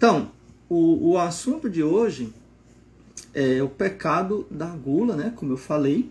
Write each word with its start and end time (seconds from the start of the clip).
Então, 0.00 0.32
o, 0.66 1.10
o 1.10 1.18
assunto 1.18 1.68
de 1.68 1.82
hoje 1.82 2.32
é 3.34 3.62
o 3.62 3.68
pecado 3.68 4.46
da 4.50 4.68
gula, 4.68 5.14
né? 5.14 5.30
Como 5.36 5.52
eu 5.52 5.58
falei. 5.58 6.10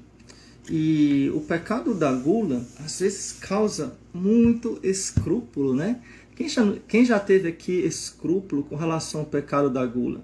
E 0.70 1.32
o 1.34 1.42
pecado 1.42 1.96
da 1.96 2.14
gula 2.14 2.64
às 2.86 3.00
vezes 3.00 3.32
causa 3.32 3.98
muito 4.14 4.80
escrúpulo, 4.84 5.74
né? 5.74 6.04
Quem 6.36 6.48
já, 6.48 6.72
quem 6.88 7.04
já 7.04 7.20
teve 7.20 7.50
aqui 7.50 7.80
escrúpulo 7.80 8.62
com 8.62 8.76
relação 8.76 9.22
ao 9.22 9.26
pecado 9.26 9.72
da 9.72 9.84
gula? 9.88 10.22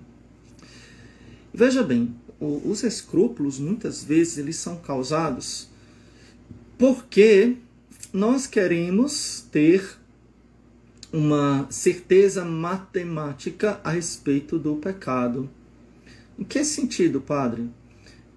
Veja 1.52 1.82
bem, 1.82 2.14
o, 2.40 2.70
os 2.70 2.84
escrúpulos 2.84 3.58
muitas 3.58 4.04
vezes 4.04 4.38
eles 4.38 4.58
são 4.58 4.76
causados 4.78 5.70
porque 6.78 7.56
nós 8.14 8.46
queremos 8.46 9.44
ter 9.52 9.98
uma 11.16 11.66
certeza 11.70 12.44
matemática 12.44 13.80
a 13.86 13.92
respeito 13.92 14.60
do 14.60 14.76
pecado. 14.76 15.50
Em 16.38 16.44
que 16.44 16.62
sentido, 16.66 17.22
padre? 17.22 17.70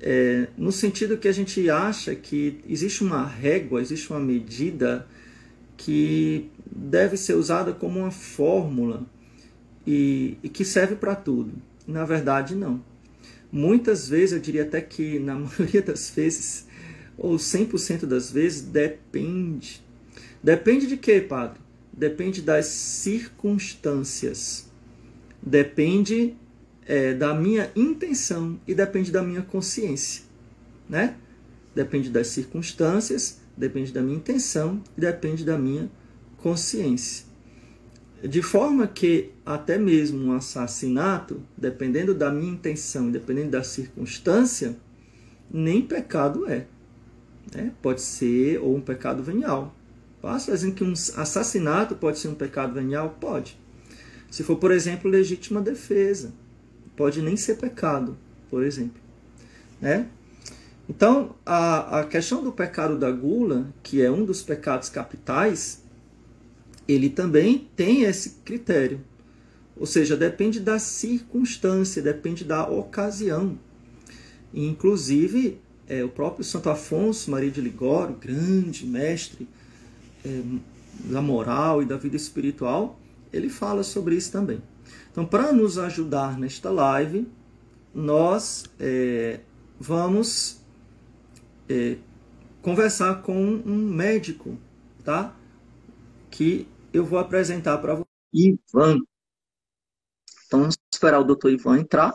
É, 0.01 0.47
no 0.57 0.71
sentido 0.71 1.19
que 1.19 1.27
a 1.27 1.33
gente 1.33 1.69
acha 1.69 2.15
que 2.15 2.61
existe 2.69 3.03
uma 3.03 3.27
régua, 3.27 3.81
existe 3.81 4.09
uma 4.13 4.21
medida 4.21 5.09
que 5.77 6.49
deve 6.71 7.17
ser 7.17 7.35
usada 7.35 7.73
como 7.73 7.99
uma 7.99 8.13
fórmula 8.13 9.05
e, 9.85 10.39
e 10.41 10.49
que 10.49 10.65
serve 10.65 10.95
para 10.95 11.17
tudo. 11.17 11.55
Na 11.85 12.05
verdade, 12.05 12.55
não. 12.55 12.81
Muitas 13.51 14.09
vezes, 14.09 14.35
eu 14.35 14.39
diria 14.39 14.63
até 14.63 14.81
que 14.81 15.19
na 15.19 15.35
maioria 15.59 15.83
das 15.83 16.11
vezes, 16.11 16.69
ou 17.17 17.35
100% 17.35 18.07
das 18.07 18.31
vezes, 18.31 18.63
depende. 18.63 19.83
Depende 20.41 20.87
de 20.87 20.97
quê, 20.97 21.21
padre? 21.21 21.67
Depende 21.99 22.41
das 22.41 22.67
circunstâncias. 22.67 24.71
Depende 25.43 26.37
é, 26.87 27.13
da 27.13 27.35
minha 27.35 27.73
intenção 27.75 28.61
e 28.69 28.73
depende 28.73 29.11
da 29.11 29.21
minha 29.21 29.43
consciência, 29.43 30.23
né? 30.89 31.17
Depende 31.75 32.09
das 32.09 32.29
circunstâncias, 32.29 33.41
depende 33.57 33.93
da 33.93 34.01
minha 34.01 34.17
intenção 34.17 34.81
e 34.97 35.01
depende 35.01 35.45
da 35.45 35.59
minha 35.59 35.91
consciência. 36.37 37.27
De 38.23 38.43
forma 38.43 38.87
que 38.87 39.33
até 39.45 39.77
mesmo 39.77 40.27
um 40.27 40.33
assassinato, 40.33 41.43
dependendo 41.57 42.15
da 42.15 42.31
minha 42.31 42.53
intenção, 42.53 43.11
dependendo 43.11 43.51
da 43.51 43.65
circunstância, 43.65 44.77
nem 45.51 45.83
pecado 45.83 46.49
é. 46.49 46.65
Né? 47.53 47.73
Pode 47.83 48.03
ser 48.03 48.61
ou 48.61 48.77
um 48.77 48.81
pecado 48.81 49.21
venial. 49.21 49.75
Posso 50.21 50.51
dizer 50.51 50.73
que 50.73 50.85
um 50.85 50.93
assassinato 50.93 51.95
pode 51.95 52.19
ser 52.19 52.29
um 52.29 52.35
pecado 52.35 52.75
venial? 52.75 53.17
Pode. 53.21 53.59
Se 54.31 54.43
for, 54.43 54.57
por 54.57 54.71
exemplo, 54.71 55.11
legítima 55.11 55.61
defesa 55.61 56.33
pode 56.99 57.23
nem 57.23 57.37
ser 57.37 57.55
pecado, 57.55 58.19
por 58.51 58.65
exemplo. 58.65 59.01
Né? 59.81 60.09
Então, 60.91 61.37
a, 61.47 62.01
a 62.01 62.05
questão 62.05 62.43
do 62.43 62.51
pecado 62.51 62.99
da 62.99 63.09
gula, 63.09 63.73
que 63.85 64.03
é 64.03 64.11
um 64.11 64.25
dos 64.25 64.43
pecados 64.43 64.89
capitais, 64.89 65.85
ele 66.89 67.09
também 67.09 67.69
tem 67.77 68.03
esse 68.03 68.31
critério. 68.45 69.01
Ou 69.77 69.87
seja, 69.87 70.17
depende 70.17 70.59
da 70.59 70.81
circunstância, 70.81 72.03
depende 72.03 72.43
da 72.43 72.69
ocasião. 72.69 73.57
E, 74.53 74.67
inclusive, 74.67 75.61
é, 75.87 76.03
o 76.03 76.09
próprio 76.09 76.43
Santo 76.45 76.69
Afonso 76.69 77.31
Maria 77.31 77.51
de 77.51 77.61
Ligório, 77.61 78.17
grande 78.17 78.85
mestre 78.85 79.47
é, 80.25 80.43
da 81.11 81.21
moral 81.23 81.83
e 81.83 81.87
da 81.87 81.97
vida 81.97 82.17
espiritual, 82.17 82.99
ele 83.33 83.49
fala 83.49 83.83
sobre 83.83 84.17
isso 84.17 84.33
também. 84.33 84.63
Então, 85.11 85.25
para 85.27 85.53
nos 85.53 85.79
ajudar 85.79 86.39
nesta 86.39 86.71
live, 86.71 87.27
nós 87.95 88.65
é, 88.79 89.41
vamos 89.79 90.61
é, 91.69 91.97
conversar 92.63 93.23
com 93.23 93.37
um 93.37 93.77
médico, 93.77 94.59
tá? 95.05 95.35
Que 96.31 96.69
eu 96.93 97.05
vou 97.05 97.19
apresentar 97.19 97.79
para 97.79 97.95
você. 97.95 98.09
Ivan. 98.33 98.99
Então, 100.47 100.61
vamos 100.61 100.77
esperar 100.93 101.21
o 101.21 101.25
doutor 101.25 101.51
Ivan 101.51 101.81
entrar 101.81 102.15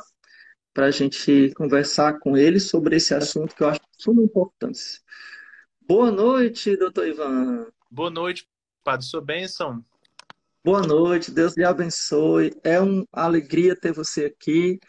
para 0.73 0.87
a 0.87 0.91
gente 0.91 1.53
conversar 1.55 2.19
com 2.19 2.35
ele 2.35 2.59
sobre 2.59 2.95
esse 2.95 3.13
assunto 3.13 3.55
que 3.55 3.63
eu 3.63 3.67
acho 3.67 3.79
de 3.79 4.03
suma 4.03 4.23
importância. 4.23 4.99
Boa 5.87 6.11
noite, 6.11 6.75
doutor 6.77 7.07
Ivan. 7.07 7.67
Boa 7.93 8.09
noite, 8.09 8.49
Padre. 8.83 9.05
Sua 9.05 9.21
bênção. 9.21 9.85
Boa 10.65 10.81
noite, 10.81 11.29
Deus 11.29 11.55
lhe 11.55 11.63
abençoe. 11.63 12.51
É 12.63 12.79
uma 12.79 13.05
alegria 13.11 13.79
ter 13.79 13.93
você 13.93 14.25
aqui. 14.25 14.79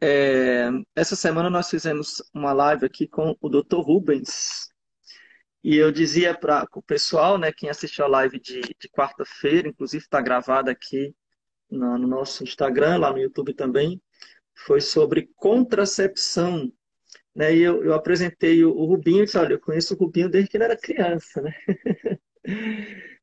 É, 0.00 0.68
essa 0.96 1.14
semana 1.14 1.48
nós 1.48 1.70
fizemos 1.70 2.20
uma 2.34 2.52
live 2.52 2.86
aqui 2.86 3.06
com 3.06 3.36
o 3.40 3.48
Dr. 3.48 3.76
Rubens. 3.76 4.68
E 5.62 5.76
eu 5.76 5.92
dizia 5.92 6.36
para 6.36 6.66
o 6.74 6.82
pessoal, 6.82 7.38
né, 7.38 7.52
quem 7.52 7.70
assistiu 7.70 8.04
a 8.04 8.08
live 8.08 8.40
de, 8.40 8.62
de 8.62 8.88
quarta-feira, 8.88 9.68
inclusive 9.68 10.02
está 10.02 10.20
gravada 10.20 10.72
aqui 10.72 11.14
no, 11.70 11.96
no 11.96 12.08
nosso 12.08 12.42
Instagram, 12.42 12.98
lá 12.98 13.12
no 13.12 13.18
YouTube 13.20 13.54
também, 13.54 14.02
foi 14.66 14.80
sobre 14.80 15.30
contracepção. 15.36 16.68
Né? 17.34 17.56
E 17.56 17.62
eu, 17.62 17.84
eu 17.84 17.94
apresentei 17.94 18.64
o, 18.64 18.70
o 18.70 18.84
Rubinho 18.86 19.22
e 19.22 19.24
disse, 19.24 19.38
olha, 19.38 19.54
eu 19.54 19.60
conheço 19.60 19.94
o 19.94 19.96
Rubinho 19.98 20.28
desde 20.28 20.50
que 20.50 20.56
ele 20.56 20.64
era 20.64 20.76
criança, 20.76 21.40
né? 21.42 21.54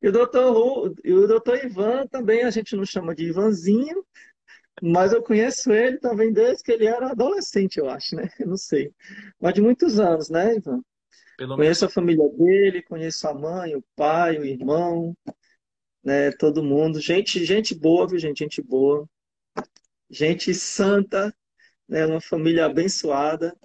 E 0.02 0.08
o 0.08 0.12
doutor, 0.12 0.94
e 1.04 1.12
o 1.12 1.28
doutor 1.28 1.64
Ivan 1.64 2.08
também 2.08 2.42
a 2.42 2.50
gente 2.50 2.74
não 2.74 2.84
chama 2.84 3.14
de 3.14 3.26
Ivanzinho, 3.26 4.04
mas 4.82 5.12
eu 5.12 5.22
conheço 5.22 5.72
ele 5.72 5.98
também 5.98 6.32
desde 6.32 6.64
que 6.64 6.72
ele 6.72 6.86
era 6.86 7.12
adolescente, 7.12 7.76
eu 7.78 7.88
acho, 7.88 8.16
né? 8.16 8.28
Eu 8.40 8.48
não 8.48 8.56
sei. 8.56 8.92
Mas 9.40 9.54
de 9.54 9.62
muitos 9.62 10.00
anos, 10.00 10.28
né, 10.28 10.56
Ivan? 10.56 10.82
Pelo 11.38 11.54
conheço 11.54 11.82
menos... 11.82 11.92
a 11.92 11.94
família 11.94 12.28
dele, 12.30 12.82
conheço 12.82 13.28
a 13.28 13.32
mãe, 13.32 13.76
o 13.76 13.84
pai, 13.94 14.38
o 14.38 14.44
irmão, 14.44 15.16
né? 16.02 16.32
Todo 16.32 16.64
mundo. 16.64 17.00
Gente, 17.00 17.44
gente 17.44 17.74
boa, 17.74 18.08
viu, 18.08 18.18
gente? 18.18 18.40
Gente 18.40 18.60
boa. 18.60 19.08
Gente 20.10 20.52
santa, 20.52 21.32
né? 21.88 22.04
Uma 22.06 22.20
família 22.20 22.66
abençoada. 22.66 23.56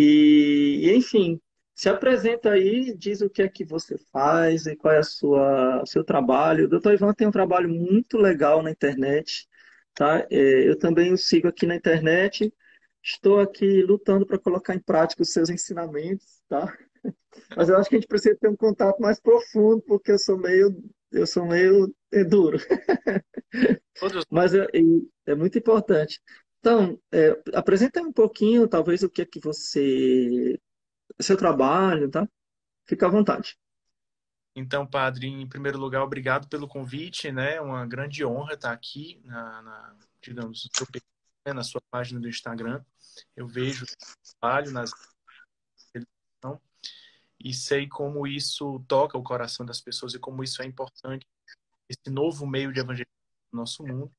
E, 0.00 0.92
enfim, 0.94 1.40
se 1.74 1.88
apresenta 1.88 2.52
aí, 2.52 2.94
diz 2.96 3.20
o 3.20 3.28
que 3.28 3.42
é 3.42 3.48
que 3.48 3.64
você 3.64 3.98
faz 4.12 4.64
e 4.66 4.76
qual 4.76 4.94
é 4.94 4.98
a 4.98 5.02
sua, 5.02 5.82
o 5.82 5.86
seu 5.86 6.04
trabalho. 6.04 6.66
O 6.66 6.68
Dr. 6.68 6.92
Ivan 6.92 7.12
tem 7.12 7.26
um 7.26 7.32
trabalho 7.32 7.68
muito 7.68 8.16
legal 8.16 8.62
na 8.62 8.70
internet, 8.70 9.48
tá? 9.94 10.24
É, 10.30 10.68
eu 10.68 10.78
também 10.78 11.12
o 11.12 11.18
sigo 11.18 11.48
aqui 11.48 11.66
na 11.66 11.74
internet. 11.74 12.54
Estou 13.02 13.40
aqui 13.40 13.82
lutando 13.82 14.24
para 14.24 14.38
colocar 14.38 14.72
em 14.72 14.78
prática 14.78 15.22
os 15.22 15.32
seus 15.32 15.50
ensinamentos, 15.50 16.40
tá? 16.48 16.72
Mas 17.56 17.68
eu 17.68 17.76
acho 17.76 17.90
que 17.90 17.96
a 17.96 17.98
gente 17.98 18.08
precisa 18.08 18.36
ter 18.40 18.48
um 18.48 18.56
contato 18.56 19.00
mais 19.00 19.18
profundo, 19.20 19.82
porque 19.82 20.12
eu 20.12 20.18
sou 20.20 20.38
meio, 20.38 20.80
eu 21.10 21.26
sou 21.26 21.44
meio 21.44 21.92
é, 22.12 22.22
duro. 22.22 22.58
Mas 24.30 24.54
é, 24.54 24.64
é, 25.26 25.34
muito 25.34 25.58
importante. 25.58 26.20
Então, 26.58 27.00
é, 27.12 27.40
apresenta 27.54 28.00
um 28.02 28.12
pouquinho, 28.12 28.68
talvez, 28.68 29.02
o 29.02 29.10
que 29.10 29.22
é 29.22 29.26
que 29.26 29.40
você 29.40 30.58
seu 31.20 31.36
trabalho, 31.36 32.10
tá? 32.10 32.28
Fica 32.86 33.06
à 33.06 33.10
vontade. 33.10 33.56
Então, 34.54 34.86
padre, 34.86 35.28
em 35.28 35.48
primeiro 35.48 35.78
lugar, 35.78 36.02
obrigado 36.02 36.48
pelo 36.48 36.66
convite, 36.66 37.30
né? 37.30 37.60
Uma 37.60 37.86
grande 37.86 38.24
honra 38.24 38.54
estar 38.54 38.72
aqui 38.72 39.20
na, 39.24 39.62
na 39.62 39.96
digamos, 40.20 40.68
né, 41.46 41.52
na 41.52 41.62
sua 41.62 41.80
página 41.90 42.20
do 42.20 42.28
Instagram. 42.28 42.84
Eu 43.36 43.46
vejo 43.46 43.84
o 43.84 44.38
trabalho 44.40 44.72
nas 44.72 44.90
e 47.40 47.54
sei 47.54 47.86
como 47.86 48.26
isso 48.26 48.84
toca 48.88 49.16
o 49.16 49.22
coração 49.22 49.64
das 49.64 49.80
pessoas 49.80 50.12
e 50.14 50.18
como 50.18 50.42
isso 50.42 50.60
é 50.60 50.66
importante 50.66 51.24
esse 51.88 52.10
novo 52.12 52.46
meio 52.46 52.72
de 52.72 52.80
evangelismo 52.80 53.12
no 53.52 53.60
nosso 53.60 53.86
mundo. 53.86 54.12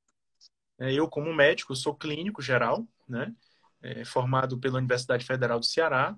É, 0.79 0.93
eu, 0.93 1.08
como 1.08 1.34
médico, 1.34 1.76
sou 1.76 1.96
clínico 1.96 2.41
geral, 2.41 2.87
né? 3.08 3.35
É, 3.81 4.03
formado 4.03 4.59
pela 4.59 4.78
Universidade 4.78 5.26
Federal 5.26 5.59
do 5.59 5.66
Ceará, 5.66 6.17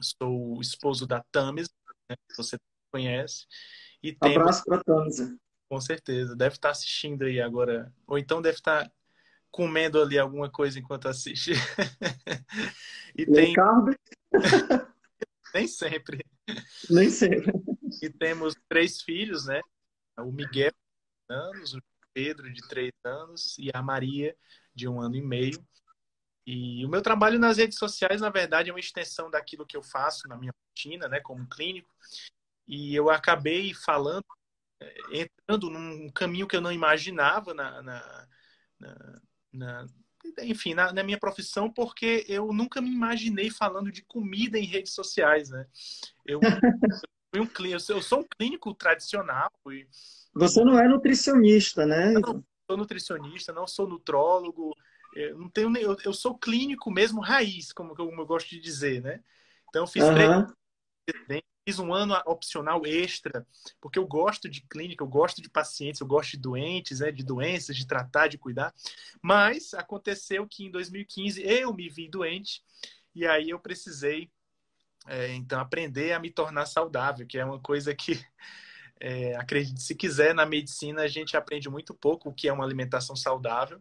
Sou 0.00 0.56
o 0.56 0.60
esposo 0.60 1.06
da 1.06 1.22
Tamis, 1.32 1.68
né, 2.08 2.16
que 2.28 2.36
você 2.36 2.56
conhece. 2.92 3.46
E 4.02 4.12
temos... 4.12 4.36
Abraço 4.36 4.64
para 4.64 4.76
a 4.76 4.84
Tamis. 4.84 5.16
Com 5.68 5.80
certeza. 5.80 6.36
Deve 6.36 6.54
estar 6.54 6.70
assistindo 6.70 7.24
aí 7.24 7.40
agora. 7.40 7.92
Ou 8.06 8.18
então 8.18 8.42
deve 8.42 8.58
estar 8.58 8.90
comendo 9.50 10.00
ali 10.00 10.18
alguma 10.18 10.50
coisa 10.50 10.78
enquanto 10.78 11.08
assiste. 11.08 11.52
e 13.16 13.26
tem. 13.26 13.54
Nem 15.52 15.66
sempre. 15.66 16.24
Nem 16.88 17.10
sempre. 17.10 17.52
E 18.00 18.08
temos 18.08 18.54
três 18.68 19.02
filhos, 19.02 19.46
né? 19.46 19.60
O 20.18 20.30
Miguel, 20.30 20.72
anos, 21.28 21.74
o 21.74 21.82
Pedro, 22.12 22.52
de 22.52 22.66
três 22.68 22.92
anos, 23.04 23.56
e 23.58 23.70
a 23.72 23.82
Maria, 23.82 24.36
de 24.74 24.88
um 24.88 25.00
ano 25.00 25.16
e 25.16 25.22
meio. 25.22 25.64
E 26.46 26.84
o 26.84 26.88
meu 26.88 27.02
trabalho 27.02 27.38
nas 27.38 27.58
redes 27.58 27.78
sociais, 27.78 28.20
na 28.20 28.30
verdade, 28.30 28.70
é 28.70 28.72
uma 28.72 28.80
extensão 28.80 29.30
daquilo 29.30 29.66
que 29.66 29.76
eu 29.76 29.82
faço 29.82 30.26
na 30.26 30.36
minha 30.36 30.52
rotina, 30.68 31.08
né, 31.08 31.20
como 31.20 31.48
clínico. 31.48 31.94
E 32.66 32.94
eu 32.94 33.10
acabei 33.10 33.74
falando, 33.74 34.24
eh, 34.80 35.28
entrando 35.48 35.70
num 35.70 36.10
caminho 36.10 36.46
que 36.46 36.56
eu 36.56 36.60
não 36.60 36.72
imaginava 36.72 37.52
na, 37.54 37.82
na, 37.82 38.28
na, 38.78 39.22
na 39.52 39.86
enfim, 40.42 40.74
na, 40.74 40.92
na, 40.92 41.02
minha 41.02 41.18
profissão, 41.18 41.70
porque 41.72 42.24
eu 42.28 42.52
nunca 42.52 42.80
me 42.80 42.90
imaginei 42.90 43.50
falando 43.50 43.90
de 43.90 44.02
comida 44.02 44.58
em 44.58 44.64
redes 44.64 44.92
sociais, 44.92 45.50
né? 45.50 45.66
Eu, 46.26 46.40
eu, 47.32 47.48
eu 47.88 48.02
sou 48.02 48.20
um 48.20 48.26
clínico 48.36 48.74
tradicional. 48.74 49.50
E, 49.68 49.86
Você 50.34 50.64
não 50.64 50.78
é 50.78 50.86
nutricionista, 50.88 51.84
né? 51.86 52.14
Eu 52.14 52.20
não 52.20 52.44
sou 52.68 52.76
nutricionista, 52.76 53.52
não 53.52 53.66
sou 53.66 53.88
nutrólogo, 53.88 54.74
eu 55.14 55.38
não 55.38 55.48
tenho 55.48 55.76
eu, 55.76 55.96
eu 56.04 56.12
sou 56.12 56.38
clínico 56.38 56.90
mesmo 56.90 57.20
raiz, 57.20 57.72
como, 57.72 57.94
como 57.94 58.20
eu 58.20 58.26
gosto 58.26 58.48
de 58.50 58.60
dizer, 58.60 59.02
né? 59.02 59.20
Então, 59.68 59.82
eu 59.82 59.86
fiz 59.86 60.04
uhum. 60.04 60.14
fiz 61.64 61.78
um 61.78 61.92
ano 61.92 62.14
opcional 62.26 62.84
extra, 62.84 63.46
porque 63.80 63.98
eu 63.98 64.06
gosto 64.06 64.48
de 64.48 64.62
clínica, 64.62 65.04
eu 65.04 65.08
gosto 65.08 65.40
de 65.40 65.48
pacientes, 65.48 66.00
eu 66.00 66.06
gosto 66.06 66.32
de 66.32 66.38
doentes, 66.38 67.00
né, 67.00 67.12
de 67.12 67.24
doenças, 67.24 67.76
de 67.76 67.86
tratar, 67.86 68.28
de 68.28 68.38
cuidar. 68.38 68.74
Mas 69.22 69.74
aconteceu 69.74 70.46
que 70.46 70.64
em 70.64 70.70
2015 70.70 71.42
eu 71.42 71.72
me 71.72 71.88
vi 71.88 72.08
doente 72.08 72.62
e 73.14 73.26
aí 73.26 73.50
eu 73.50 73.58
precisei, 73.58 74.30
é, 75.06 75.32
então, 75.34 75.60
aprender 75.60 76.12
a 76.12 76.18
me 76.18 76.30
tornar 76.30 76.66
saudável, 76.66 77.26
que 77.26 77.38
é 77.38 77.44
uma 77.44 77.60
coisa 77.60 77.94
que, 77.94 78.20
é, 79.00 79.34
acredite 79.36 79.82
se 79.82 79.94
quiser, 79.94 80.34
na 80.34 80.46
medicina 80.46 81.02
a 81.02 81.08
gente 81.08 81.36
aprende 81.36 81.68
muito 81.68 81.94
pouco 81.94 82.28
o 82.28 82.34
que 82.34 82.48
é 82.48 82.52
uma 82.52 82.64
alimentação 82.64 83.16
saudável. 83.16 83.80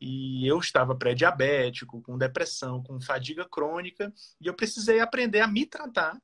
E 0.00 0.46
eu 0.46 0.58
estava 0.58 0.94
pré-diabético, 0.94 2.00
com 2.02 2.16
depressão, 2.16 2.82
com 2.82 3.00
fadiga 3.00 3.44
crônica, 3.44 4.12
e 4.40 4.46
eu 4.46 4.54
precisei 4.54 5.00
aprender 5.00 5.40
a 5.40 5.48
me 5.48 5.66
tratar 5.66 6.16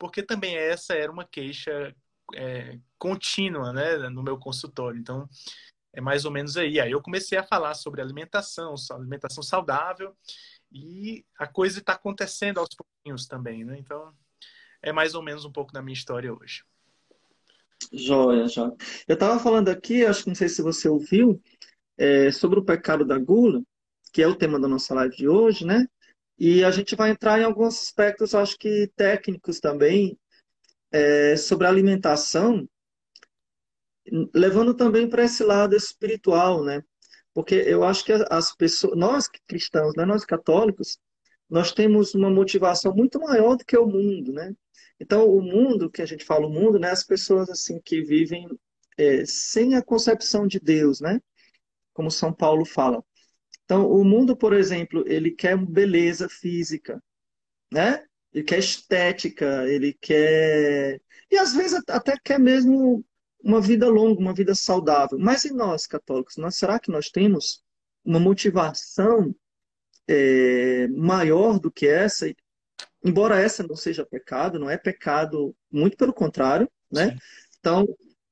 porque 0.00 0.22
também 0.22 0.56
essa 0.56 0.94
era 0.94 1.12
uma 1.12 1.26
queixa 1.26 1.94
é, 2.34 2.78
contínua 2.98 3.70
né, 3.70 4.08
no 4.08 4.22
meu 4.22 4.38
consultório. 4.38 4.98
Então, 4.98 5.28
é 5.92 6.00
mais 6.00 6.24
ou 6.24 6.30
menos 6.30 6.56
aí. 6.56 6.80
Aí 6.80 6.90
eu 6.90 7.02
comecei 7.02 7.36
a 7.36 7.46
falar 7.46 7.74
sobre 7.74 8.00
alimentação, 8.00 8.74
alimentação 8.92 9.42
saudável, 9.42 10.16
e 10.72 11.22
a 11.38 11.46
coisa 11.46 11.80
está 11.80 11.92
acontecendo 11.92 12.58
aos 12.58 12.70
pouquinhos 12.74 13.26
também. 13.26 13.62
Né? 13.62 13.76
Então, 13.78 14.14
é 14.80 14.90
mais 14.90 15.14
ou 15.14 15.22
menos 15.22 15.44
um 15.44 15.52
pouco 15.52 15.70
da 15.70 15.82
minha 15.82 15.92
história 15.92 16.32
hoje. 16.32 16.64
Joia, 17.92 18.46
joia. 18.46 18.74
Eu 19.08 19.14
estava 19.14 19.38
falando 19.40 19.68
aqui, 19.68 20.04
acho 20.04 20.22
que 20.22 20.28
não 20.28 20.34
sei 20.34 20.48
se 20.48 20.62
você 20.62 20.88
ouviu, 20.88 21.40
é, 21.96 22.30
sobre 22.30 22.58
o 22.58 22.64
pecado 22.64 23.04
da 23.04 23.18
gula, 23.18 23.62
que 24.12 24.22
é 24.22 24.28
o 24.28 24.34
tema 24.34 24.60
da 24.60 24.68
nossa 24.68 24.94
live 24.94 25.16
de 25.16 25.28
hoje, 25.28 25.64
né? 25.64 25.86
E 26.38 26.64
a 26.64 26.70
gente 26.70 26.96
vai 26.96 27.10
entrar 27.10 27.40
em 27.40 27.44
alguns 27.44 27.82
aspectos, 27.82 28.34
acho 28.34 28.56
que 28.58 28.90
técnicos 28.96 29.60
também, 29.60 30.18
é, 30.92 31.36
sobre 31.36 31.66
alimentação, 31.66 32.68
levando 34.34 34.74
também 34.74 35.08
para 35.08 35.24
esse 35.24 35.44
lado 35.44 35.76
espiritual, 35.76 36.64
né? 36.64 36.82
Porque 37.32 37.54
eu 37.54 37.84
acho 37.84 38.04
que 38.04 38.12
as 38.30 38.54
pessoas, 38.54 38.96
nós 38.96 39.28
cristãos, 39.46 39.94
né, 39.96 40.04
nós 40.04 40.24
católicos, 40.24 40.98
nós 41.48 41.72
temos 41.72 42.14
uma 42.14 42.30
motivação 42.30 42.94
muito 42.94 43.20
maior 43.20 43.56
do 43.56 43.64
que 43.64 43.76
o 43.76 43.86
mundo, 43.86 44.32
né? 44.32 44.54
Então, 45.00 45.26
o 45.28 45.40
mundo, 45.40 45.90
que 45.90 46.02
a 46.02 46.06
gente 46.06 46.24
fala 46.24 46.46
o 46.46 46.50
mundo, 46.50 46.78
né, 46.78 46.90
as 46.90 47.02
pessoas 47.02 47.48
assim 47.48 47.80
que 47.80 48.02
vivem 48.02 48.46
é, 48.98 49.24
sem 49.24 49.74
a 49.74 49.82
concepção 49.82 50.46
de 50.46 50.60
Deus, 50.60 51.00
né? 51.00 51.20
Como 51.94 52.10
São 52.10 52.32
Paulo 52.32 52.66
fala. 52.66 53.02
Então, 53.64 53.90
o 53.90 54.04
mundo, 54.04 54.36
por 54.36 54.52
exemplo, 54.52 55.04
ele 55.06 55.30
quer 55.30 55.56
beleza 55.56 56.28
física, 56.28 57.02
né? 57.72 58.04
Ele 58.32 58.44
quer 58.44 58.58
estética, 58.58 59.66
ele 59.68 59.94
quer. 59.94 61.00
E 61.30 61.38
às 61.38 61.54
vezes 61.54 61.80
até 61.88 62.16
quer 62.22 62.38
mesmo 62.38 63.04
uma 63.42 63.60
vida 63.60 63.88
longa, 63.88 64.20
uma 64.20 64.34
vida 64.34 64.54
saudável. 64.54 65.18
Mas 65.18 65.44
e 65.44 65.52
nós, 65.52 65.86
católicos? 65.86 66.36
Nós, 66.36 66.56
será 66.56 66.78
que 66.78 66.90
nós 66.90 67.08
temos 67.10 67.62
uma 68.04 68.20
motivação 68.20 69.34
é, 70.08 70.88
maior 70.88 71.58
do 71.58 71.70
que 71.70 71.86
essa? 71.86 72.26
Embora 73.02 73.40
essa 73.40 73.66
não 73.66 73.76
seja 73.76 74.04
pecado, 74.04 74.58
não 74.58 74.68
é 74.68 74.76
pecado, 74.76 75.54
muito 75.70 75.96
pelo 75.96 76.12
contrário, 76.12 76.70
né? 76.90 77.10
Sim. 77.10 77.18
Então, 77.58 77.88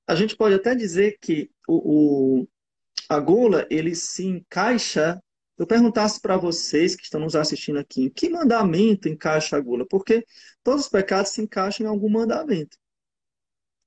a 0.06 0.15
gente 0.15 0.37
pode 0.37 0.55
até 0.55 0.75
dizer 0.75 1.19
que 1.20 1.50
o, 1.67 2.41
o, 2.41 2.49
a 3.09 3.19
gula 3.19 3.67
ele 3.70 3.94
se 3.94 4.25
encaixa 4.25 5.20
eu 5.59 5.67
perguntasse 5.67 6.20
para 6.20 6.37
vocês 6.37 6.94
que 6.94 7.03
estão 7.03 7.20
nos 7.20 7.35
assistindo 7.35 7.81
aqui, 7.81 8.05
em 8.05 8.09
que 8.09 8.31
mandamento 8.31 9.09
encaixa 9.09 9.56
a 9.56 9.61
gula? 9.61 9.85
Porque 9.85 10.25
todos 10.62 10.82
os 10.82 10.88
pecados 10.88 11.32
se 11.32 11.43
encaixam 11.43 11.85
em 11.85 11.88
algum 11.88 12.09
mandamento. 12.09 12.79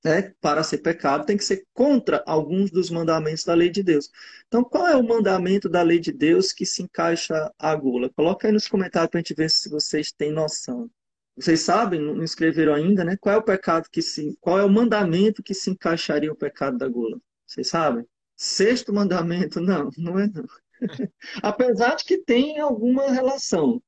Né? 0.04 0.34
Para 0.40 0.64
ser 0.64 0.78
pecado, 0.78 1.24
tem 1.24 1.36
que 1.36 1.44
ser 1.44 1.64
contra 1.72 2.22
alguns 2.26 2.70
dos 2.70 2.90
mandamentos 2.90 3.44
da 3.44 3.54
lei 3.54 3.70
de 3.70 3.82
Deus. 3.82 4.10
Então, 4.48 4.64
qual 4.64 4.88
é 4.88 4.96
o 4.96 5.02
mandamento 5.02 5.68
da 5.68 5.82
lei 5.82 6.00
de 6.00 6.12
Deus 6.12 6.52
que 6.52 6.66
se 6.66 6.82
encaixa 6.82 7.52
a 7.58 7.74
gula? 7.76 8.10
Coloca 8.10 8.48
aí 8.48 8.52
nos 8.52 8.66
comentários 8.66 9.10
para 9.10 9.18
a 9.18 9.22
gente 9.22 9.34
ver 9.34 9.50
se 9.50 9.68
vocês 9.68 10.10
têm 10.10 10.32
noção. 10.32 10.90
Vocês 11.36 11.60
sabem, 11.60 12.00
não 12.00 12.22
escreveram 12.22 12.74
ainda, 12.74 13.04
né? 13.04 13.16
Qual 13.16 13.34
é 13.34 13.38
o 13.38 13.42
pecado 13.42 13.88
que 13.90 14.02
se. 14.02 14.36
Qual 14.40 14.58
é 14.58 14.64
o 14.64 14.68
mandamento 14.68 15.42
que 15.42 15.54
se 15.54 15.70
encaixaria 15.70 16.30
o 16.30 16.36
pecado 16.36 16.76
da 16.76 16.88
gula? 16.88 17.18
Vocês 17.46 17.68
sabem? 17.68 18.04
Sexto 18.36 18.92
mandamento, 18.92 19.60
não, 19.60 19.88
não 19.96 20.18
é 20.18 20.26
não. 20.26 20.44
Apesar 21.42 21.94
de 21.96 22.04
que 22.04 22.18
tem 22.18 22.58
alguma 22.58 23.10
relação. 23.10 23.82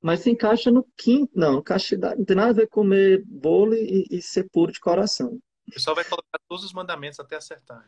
Mas 0.00 0.20
se 0.20 0.30
encaixa 0.30 0.70
no 0.70 0.86
quinto. 0.96 1.32
Não, 1.34 1.62
castidade. 1.62 2.18
Não 2.18 2.24
tem 2.24 2.36
nada 2.36 2.50
a 2.50 2.54
ver 2.54 2.68
com 2.68 2.82
comer 2.82 3.24
bolo 3.24 3.74
e, 3.74 4.06
e 4.10 4.22
ser 4.22 4.48
puro 4.50 4.70
de 4.70 4.78
coração. 4.78 5.40
O 5.68 5.72
pessoal 5.72 5.96
vai 5.96 6.04
colocar 6.04 6.38
todos 6.48 6.64
os 6.64 6.72
mandamentos 6.72 7.18
até 7.18 7.36
acertar. 7.36 7.84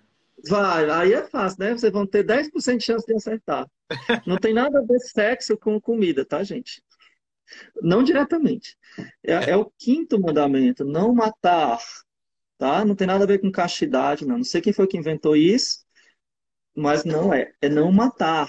Vai, 0.46 0.88
aí 0.90 1.12
é 1.12 1.24
fácil, 1.24 1.58
né? 1.60 1.72
Vocês 1.72 1.92
vão 1.92 2.06
ter 2.06 2.24
10% 2.24 2.76
de 2.76 2.84
chance 2.84 3.06
de 3.06 3.14
acertar. 3.14 3.68
Não 4.26 4.36
tem 4.36 4.54
nada 4.54 4.78
a 4.78 4.82
ver 4.82 5.00
sexo 5.00 5.56
com 5.56 5.80
comida, 5.80 6.24
tá, 6.24 6.42
gente? 6.42 6.82
Não 7.82 8.02
diretamente. 8.02 8.76
É, 9.24 9.32
é. 9.32 9.50
é 9.50 9.56
o 9.56 9.70
quinto 9.78 10.20
mandamento, 10.20 10.84
não 10.84 11.14
matar. 11.14 11.78
Tá? 12.56 12.84
Não 12.84 12.94
tem 12.94 13.06
nada 13.06 13.24
a 13.24 13.26
ver 13.26 13.40
com 13.40 13.50
castidade, 13.50 14.26
não. 14.26 14.38
Não 14.38 14.44
sei 14.44 14.60
quem 14.60 14.72
foi 14.72 14.86
que 14.86 14.96
inventou 14.96 15.36
isso, 15.36 15.84
mas 16.76 17.04
não 17.04 17.32
é. 17.32 17.52
É 17.60 17.68
não 17.68 17.90
matar. 17.90 18.48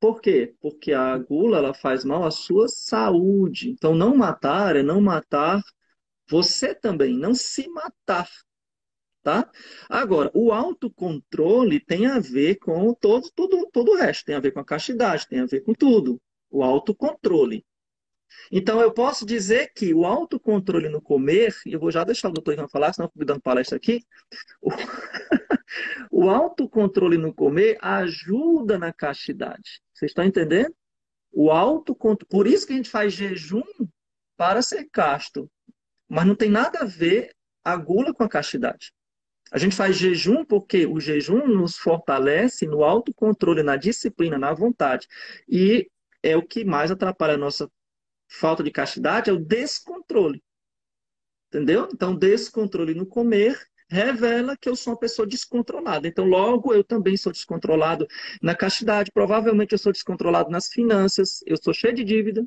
Por 0.00 0.20
quê? 0.20 0.54
Porque 0.60 0.92
a 0.92 1.16
gula 1.16 1.58
ela 1.58 1.74
faz 1.74 2.04
mal 2.04 2.24
à 2.24 2.30
sua 2.30 2.68
saúde. 2.68 3.70
Então, 3.70 3.94
não 3.94 4.16
matar 4.16 4.76
é 4.76 4.82
não 4.82 5.00
matar 5.00 5.62
você 6.28 6.74
também, 6.74 7.16
não 7.16 7.34
se 7.34 7.68
matar. 7.68 8.28
Tá? 9.22 9.48
Agora, 9.88 10.30
o 10.34 10.50
autocontrole 10.50 11.78
tem 11.78 12.06
a 12.06 12.18
ver 12.18 12.56
com 12.56 12.92
todo, 12.92 13.30
todo, 13.34 13.68
todo 13.72 13.92
o 13.92 13.96
resto, 13.96 14.24
tem 14.24 14.34
a 14.34 14.40
ver 14.40 14.50
com 14.50 14.58
a 14.58 14.64
castidade, 14.64 15.28
tem 15.28 15.40
a 15.40 15.46
ver 15.46 15.60
com 15.60 15.72
tudo. 15.72 16.20
O 16.50 16.62
autocontrole. 16.62 17.64
Então, 18.50 18.80
eu 18.80 18.92
posso 18.92 19.24
dizer 19.24 19.72
que 19.74 19.94
o 19.94 20.04
autocontrole 20.04 20.88
no 20.88 21.00
comer, 21.00 21.54
e 21.64 21.72
eu 21.72 21.80
vou 21.80 21.90
já 21.90 22.04
deixar 22.04 22.28
o 22.28 22.32
doutor 22.32 22.54
Ivan 22.54 22.68
falar, 22.68 22.92
senão 22.92 23.06
eu 23.06 23.12
fico 23.12 23.24
dando 23.24 23.40
palestra 23.40 23.76
aqui. 23.76 24.04
O, 24.60 24.70
o 26.26 26.30
autocontrole 26.30 27.16
no 27.16 27.32
comer 27.32 27.78
ajuda 27.80 28.78
na 28.78 28.92
castidade. 28.92 29.80
Vocês 29.94 30.10
estão 30.10 30.24
entendendo? 30.24 30.74
O 31.30 31.50
autocontrole. 31.50 32.28
Por 32.28 32.46
isso 32.46 32.66
que 32.66 32.72
a 32.72 32.76
gente 32.76 32.90
faz 32.90 33.12
jejum 33.12 33.62
para 34.36 34.62
ser 34.62 34.88
casto. 34.90 35.50
Mas 36.12 36.26
não 36.26 36.34
tem 36.34 36.50
nada 36.50 36.80
a 36.80 36.84
ver 36.84 37.34
a 37.64 37.74
gula 37.74 38.12
com 38.12 38.22
a 38.22 38.28
castidade. 38.28 38.92
A 39.50 39.56
gente 39.56 39.74
faz 39.74 39.96
jejum 39.96 40.44
porque 40.44 40.84
o 40.84 41.00
jejum 41.00 41.46
nos 41.46 41.78
fortalece 41.78 42.66
no 42.66 42.84
autocontrole, 42.84 43.62
na 43.62 43.76
disciplina, 43.76 44.36
na 44.36 44.52
vontade. 44.52 45.08
E 45.48 45.90
é 46.22 46.36
o 46.36 46.46
que 46.46 46.66
mais 46.66 46.90
atrapalha 46.90 47.32
a 47.32 47.38
nossa 47.38 47.66
falta 48.28 48.62
de 48.62 48.70
castidade 48.70 49.30
é 49.30 49.32
o 49.32 49.38
descontrole. 49.38 50.44
Entendeu? 51.48 51.88
Então, 51.90 52.14
descontrole 52.14 52.92
no 52.92 53.06
comer 53.06 53.58
revela 53.88 54.54
que 54.54 54.68
eu 54.68 54.76
sou 54.76 54.92
uma 54.92 54.98
pessoa 54.98 55.26
descontrolada. 55.26 56.06
Então, 56.06 56.26
logo, 56.26 56.74
eu 56.74 56.84
também 56.84 57.16
sou 57.16 57.32
descontrolado 57.32 58.06
na 58.42 58.54
castidade. 58.54 59.10
Provavelmente 59.10 59.72
eu 59.72 59.78
sou 59.78 59.92
descontrolado 59.92 60.50
nas 60.50 60.68
finanças. 60.68 61.42
Eu 61.46 61.56
sou 61.56 61.72
cheio 61.72 61.94
de 61.94 62.04
dívida. 62.04 62.46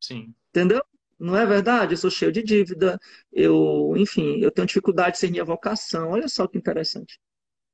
Sim. 0.00 0.34
Entendeu? 0.50 0.82
Não 1.18 1.36
é 1.36 1.46
verdade? 1.46 1.94
Eu 1.94 1.98
sou 1.98 2.10
cheio 2.10 2.32
de 2.32 2.42
dívida. 2.42 2.98
Eu, 3.32 3.94
enfim, 3.96 4.38
eu 4.40 4.50
tenho 4.50 4.66
dificuldade 4.66 5.12
de 5.12 5.18
ser 5.18 5.30
minha 5.30 5.44
vocação. 5.44 6.10
Olha 6.10 6.28
só 6.28 6.46
que 6.46 6.58
interessante. 6.58 7.18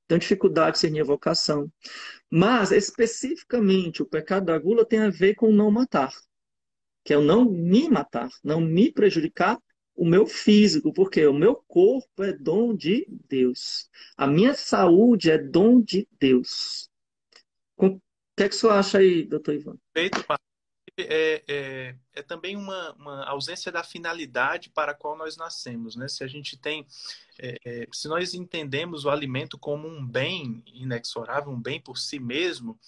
Tenho 0.06 0.20
dificuldade 0.20 0.72
de 0.72 0.78
ser 0.80 0.90
minha 0.90 1.04
vocação. 1.04 1.70
Mas, 2.30 2.72
especificamente, 2.72 4.02
o 4.02 4.06
pecado 4.06 4.46
da 4.46 4.58
gula 4.58 4.84
tem 4.86 5.00
a 5.00 5.10
ver 5.10 5.34
com 5.34 5.52
não 5.52 5.70
matar 5.70 6.12
que 7.08 7.14
é 7.14 7.16
o 7.16 7.22
não 7.22 7.50
me 7.50 7.88
matar, 7.88 8.28
não 8.44 8.60
me 8.60 8.92
prejudicar 8.92 9.58
o 9.96 10.04
meu 10.04 10.26
físico, 10.26 10.92
porque 10.92 11.26
o 11.26 11.32
meu 11.32 11.56
corpo 11.66 12.22
é 12.22 12.34
dom 12.34 12.76
de 12.76 13.06
Deus. 13.26 13.88
A 14.14 14.26
minha 14.26 14.52
saúde 14.52 15.30
é 15.30 15.38
dom 15.38 15.80
de 15.80 16.06
Deus. 16.20 16.90
O 17.78 17.98
que, 18.36 18.44
é 18.44 18.48
que 18.50 18.54
você 18.54 18.68
acha 18.68 18.98
aí, 18.98 19.24
doutor 19.24 19.54
Ivan? 19.54 19.76
Perfeito, 19.94 20.22
é, 21.02 21.44
é, 21.48 21.94
é 22.14 22.22
também 22.22 22.56
uma, 22.56 22.92
uma, 22.94 23.24
ausência 23.24 23.70
da 23.70 23.82
finalidade 23.82 24.70
para 24.70 24.92
a 24.92 24.94
qual 24.94 25.16
nós 25.16 25.36
nascemos, 25.36 25.96
né? 25.96 26.08
Se 26.08 26.24
a 26.24 26.26
gente 26.26 26.56
tem, 26.56 26.86
é, 27.38 27.58
é, 27.64 27.88
se 27.92 28.08
nós 28.08 28.34
entendemos 28.34 29.04
o 29.04 29.10
alimento 29.10 29.58
como 29.58 29.86
um 29.88 30.06
bem 30.06 30.62
inexorável, 30.66 31.52
um 31.52 31.60
bem 31.60 31.80
por 31.80 31.98
si 31.98 32.18
mesmo, 32.18 32.78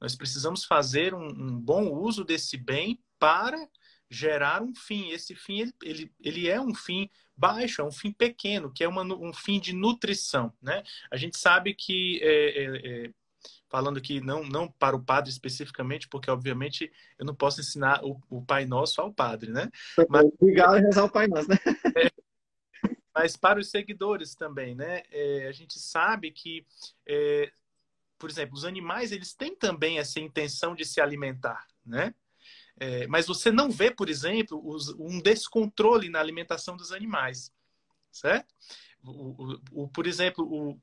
nós 0.00 0.14
precisamos 0.14 0.64
fazer 0.64 1.14
um, 1.14 1.28
um 1.28 1.60
bom 1.60 1.90
uso 1.90 2.24
desse 2.24 2.56
bem 2.56 2.98
para 3.18 3.68
gerar 4.10 4.62
um 4.62 4.74
fim. 4.74 5.10
Esse 5.10 5.34
fim 5.34 5.60
ele, 5.60 5.74
ele, 5.82 6.12
ele 6.20 6.48
é 6.48 6.60
um 6.60 6.74
fim 6.74 7.08
baixo, 7.36 7.80
é 7.80 7.84
um 7.84 7.92
fim 7.92 8.12
pequeno, 8.12 8.70
que 8.70 8.84
é 8.84 8.88
uma, 8.88 9.02
um 9.02 9.32
fim 9.32 9.58
de 9.58 9.72
nutrição, 9.72 10.52
né? 10.60 10.82
A 11.10 11.16
gente 11.16 11.38
sabe 11.38 11.72
que 11.74 12.20
é, 12.22 12.64
é, 12.64 13.10
falando 13.68 13.98
aqui 13.98 14.20
não, 14.20 14.44
não 14.44 14.70
para 14.70 14.96
o 14.96 15.02
padre 15.02 15.30
especificamente, 15.30 16.08
porque 16.08 16.30
obviamente 16.30 16.92
eu 17.18 17.24
não 17.24 17.34
posso 17.34 17.60
ensinar 17.60 18.04
o, 18.04 18.20
o 18.28 18.44
Pai 18.44 18.64
Nosso 18.64 19.00
ao 19.00 19.12
padre, 19.12 19.50
né? 19.50 19.70
Mas, 20.08 20.26
Obrigado 20.40 20.74
a 20.74 20.78
rezar 20.78 21.04
o 21.04 21.10
Pai 21.10 21.26
Nosso, 21.26 21.48
né? 21.48 21.56
É, 21.96 22.10
mas 23.14 23.36
para 23.36 23.60
os 23.60 23.70
seguidores 23.70 24.34
também, 24.34 24.74
né? 24.74 25.02
É, 25.10 25.46
a 25.48 25.52
gente 25.52 25.78
sabe 25.78 26.30
que, 26.30 26.66
é, 27.06 27.52
por 28.18 28.30
exemplo, 28.30 28.54
os 28.54 28.64
animais 28.64 29.12
eles 29.12 29.34
têm 29.34 29.54
também 29.54 29.98
essa 29.98 30.20
intenção 30.20 30.74
de 30.74 30.84
se 30.84 31.00
alimentar, 31.00 31.66
né? 31.84 32.14
É, 32.78 33.06
mas 33.06 33.26
você 33.26 33.52
não 33.52 33.70
vê, 33.70 33.90
por 33.90 34.08
exemplo, 34.08 34.60
os, 34.66 34.88
um 34.98 35.20
descontrole 35.20 36.08
na 36.08 36.18
alimentação 36.18 36.76
dos 36.76 36.92
animais, 36.92 37.52
certo? 38.10 38.54
O, 39.02 39.10
o, 39.10 39.60
o, 39.84 39.88
por 39.88 40.06
exemplo, 40.06 40.44
o, 40.44 40.80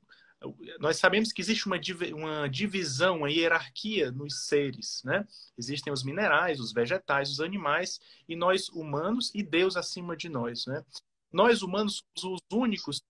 nós 0.78 0.98
sabemos 0.98 1.32
que 1.32 1.40
existe 1.40 1.66
uma, 1.66 1.80
uma 2.14 2.48
divisão, 2.48 3.18
uma 3.18 3.30
hierarquia 3.30 4.10
nos 4.12 4.46
seres, 4.46 5.02
né? 5.04 5.26
Existem 5.56 5.92
os 5.92 6.04
minerais, 6.04 6.60
os 6.60 6.72
vegetais, 6.72 7.30
os 7.30 7.40
animais, 7.40 8.00
e 8.28 8.36
nós 8.36 8.68
humanos 8.68 9.32
e 9.34 9.42
Deus 9.42 9.76
acima 9.76 10.16
de 10.16 10.28
nós, 10.28 10.66
né? 10.66 10.84
Nós 11.32 11.62
humanos 11.62 12.02
somos 12.16 12.40
os 12.40 12.56
únicos 12.56 13.02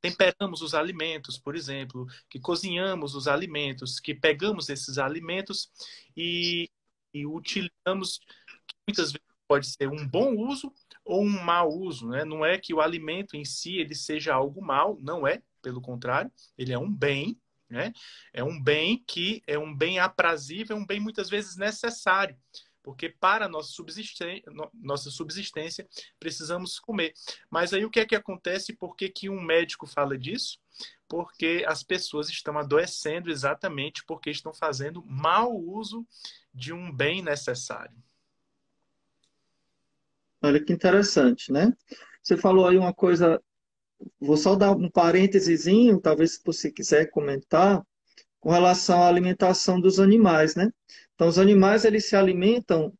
temperamos 0.00 0.62
os 0.62 0.74
alimentos, 0.74 1.38
por 1.38 1.56
exemplo, 1.56 2.06
que 2.30 2.38
cozinhamos 2.38 3.14
os 3.14 3.26
alimentos, 3.26 3.98
que 3.98 4.14
pegamos 4.14 4.68
esses 4.68 4.98
alimentos 4.98 5.70
e, 6.16 6.70
e 7.12 7.26
utilizamos, 7.26 8.18
que 8.66 8.74
muitas 8.86 9.12
vezes 9.12 9.26
pode 9.48 9.66
ser 9.66 9.88
um 9.88 10.06
bom 10.06 10.36
uso 10.36 10.72
ou 11.08 11.22
um 11.22 11.42
mau 11.42 11.70
uso, 11.70 12.06
né? 12.06 12.22
Não 12.22 12.44
é 12.44 12.58
que 12.58 12.74
o 12.74 12.82
alimento 12.82 13.34
em 13.34 13.42
si 13.42 13.78
ele 13.78 13.94
seja 13.94 14.34
algo 14.34 14.60
mal, 14.60 14.98
não 15.00 15.26
é, 15.26 15.42
pelo 15.62 15.80
contrário, 15.80 16.30
ele 16.56 16.70
é 16.70 16.78
um 16.78 16.92
bem, 16.92 17.40
né? 17.68 17.94
É 18.30 18.44
um 18.44 18.62
bem 18.62 19.02
que 19.06 19.42
é 19.46 19.58
um 19.58 19.74
bem 19.74 19.98
aprazível, 19.98 20.76
um 20.76 20.84
bem 20.84 21.00
muitas 21.00 21.30
vezes 21.30 21.56
necessário, 21.56 22.36
porque 22.82 23.08
para 23.08 23.48
nossa 23.48 23.70
subsistência, 23.70 24.52
nossa 24.74 25.10
subsistência 25.10 25.88
precisamos 26.20 26.78
comer. 26.78 27.14
Mas 27.50 27.72
aí 27.72 27.86
o 27.86 27.90
que 27.90 28.00
é 28.00 28.06
que 28.06 28.14
acontece? 28.14 28.76
Por 28.76 28.94
que, 28.94 29.08
que 29.08 29.30
um 29.30 29.40
médico 29.40 29.86
fala 29.86 30.16
disso? 30.18 30.58
Porque 31.08 31.64
as 31.66 31.82
pessoas 31.82 32.28
estão 32.28 32.58
adoecendo 32.58 33.30
exatamente 33.30 34.04
porque 34.06 34.28
estão 34.28 34.52
fazendo 34.52 35.02
mau 35.06 35.56
uso 35.56 36.06
de 36.52 36.74
um 36.74 36.92
bem 36.92 37.22
necessário. 37.22 37.96
Olha 40.42 40.62
que 40.62 40.72
interessante, 40.72 41.52
né? 41.52 41.72
Você 42.22 42.36
falou 42.36 42.66
aí 42.66 42.76
uma 42.76 42.94
coisa 42.94 43.40
Vou 44.20 44.36
só 44.36 44.54
dar 44.54 44.72
um 44.72 44.90
parênteses, 44.90 45.64
talvez 46.02 46.34
se 46.34 46.40
você 46.44 46.70
quiser 46.70 47.10
comentar, 47.10 47.82
com 48.40 48.50
relação 48.50 49.02
à 49.02 49.08
alimentação 49.08 49.80
dos 49.80 49.98
animais, 49.98 50.54
né? 50.54 50.70
Então, 51.14 51.26
os 51.26 51.38
animais, 51.38 51.84
eles 51.84 52.08
se 52.08 52.14
alimentam 52.14 52.92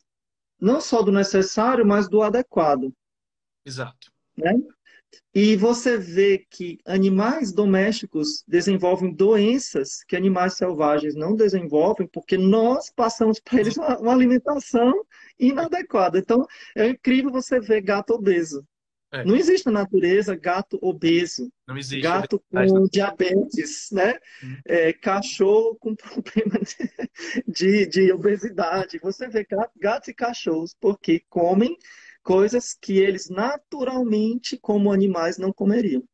não 0.61 0.81
só 0.81 1.03
do 1.03 1.13
necessário, 1.13 1.87
mas 1.87 2.09
do 2.09 2.21
adequado. 2.21 2.93
Exato. 3.65 4.11
Né? 4.37 4.53
E 5.33 5.57
você 5.57 5.97
vê 5.97 6.45
que 6.51 6.79
animais 6.85 7.53
domésticos 7.53 8.43
desenvolvem 8.47 9.15
doenças 9.15 10.03
que 10.03 10.17
animais 10.17 10.57
selvagens 10.57 11.15
não 11.15 11.37
desenvolvem, 11.37 12.09
porque 12.09 12.37
nós 12.37 12.91
passamos 12.91 13.39
para 13.39 13.61
eles 13.61 13.77
uma, 13.77 13.99
uma 13.99 14.13
alimentação 14.13 14.93
inadequada. 15.39 16.19
Então, 16.19 16.47
é 16.77 16.89
incrível 16.89 17.31
você 17.31 17.61
ver 17.61 17.81
gato 17.81 18.15
obeso. 18.15 18.65
É. 19.11 19.25
Não 19.25 19.35
existe 19.37 19.65
na 19.67 19.73
natureza 19.73 20.37
gato 20.37 20.79
obeso, 20.83 21.51
não 21.67 21.79
existe, 21.79 22.03
gato 22.03 22.39
com 22.51 22.61
não. 22.61 22.85
diabetes, 22.85 23.89
né? 23.91 24.19
Hum. 24.45 24.57
É, 24.67 24.93
cachorro 24.93 25.77
com 25.77 25.97
problema 25.97 26.61
de, 27.47 27.87
de 27.87 28.13
obesidade. 28.13 28.99
Você 28.99 29.27
vê 29.29 29.47
gatos 29.79 30.09
e 30.09 30.15
cachorros 30.15 30.77
porque 30.79 31.25
comem 31.31 31.75
coisas 32.23 32.75
que 32.75 32.99
eles 32.99 33.31
naturalmente, 33.31 34.59
como 34.59 34.93
animais, 34.93 35.39
não 35.39 35.55
comeriam. 35.55 36.05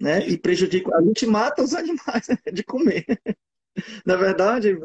Né? 0.00 0.28
E 0.28 0.38
prejudica. 0.38 0.96
A 0.96 1.02
gente 1.02 1.26
mata 1.26 1.62
os 1.62 1.74
animais 1.74 2.28
de 2.52 2.62
comer. 2.62 3.04
Na 4.06 4.14
é 4.14 4.16
verdade, 4.16 4.78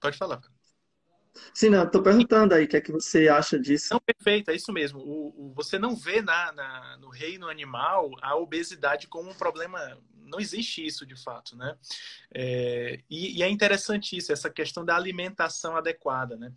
Pode 0.00 0.18
falar. 0.18 0.40
Sim, 1.52 1.70
não, 1.70 1.84
estou 1.84 2.02
perguntando 2.02 2.54
aí 2.54 2.64
o 2.64 2.68
que 2.68 2.76
é 2.76 2.80
que 2.80 2.92
você 2.92 3.28
acha 3.28 3.58
disso. 3.58 3.92
Não, 3.92 4.00
perfeito, 4.00 4.50
é 4.50 4.54
isso 4.54 4.72
mesmo. 4.72 5.00
O, 5.00 5.48
o 5.48 5.54
você 5.54 5.78
não 5.78 5.96
vê 5.96 6.22
na, 6.22 6.52
na, 6.52 6.96
no 6.98 7.08
reino 7.08 7.48
animal 7.48 8.10
a 8.22 8.36
obesidade 8.36 9.06
como 9.08 9.30
um 9.30 9.34
problema. 9.34 9.98
Não 10.24 10.40
existe 10.40 10.84
isso 10.84 11.04
de 11.04 11.16
fato, 11.16 11.56
né? 11.56 11.76
É, 12.32 13.00
e, 13.10 13.38
e, 13.38 13.42
é 13.42 13.48
interessante 13.48 14.16
isso, 14.16 14.32
essa 14.32 14.48
questão 14.48 14.84
da 14.84 14.96
alimentação 14.96 15.76
adequada, 15.76 16.36
né? 16.36 16.52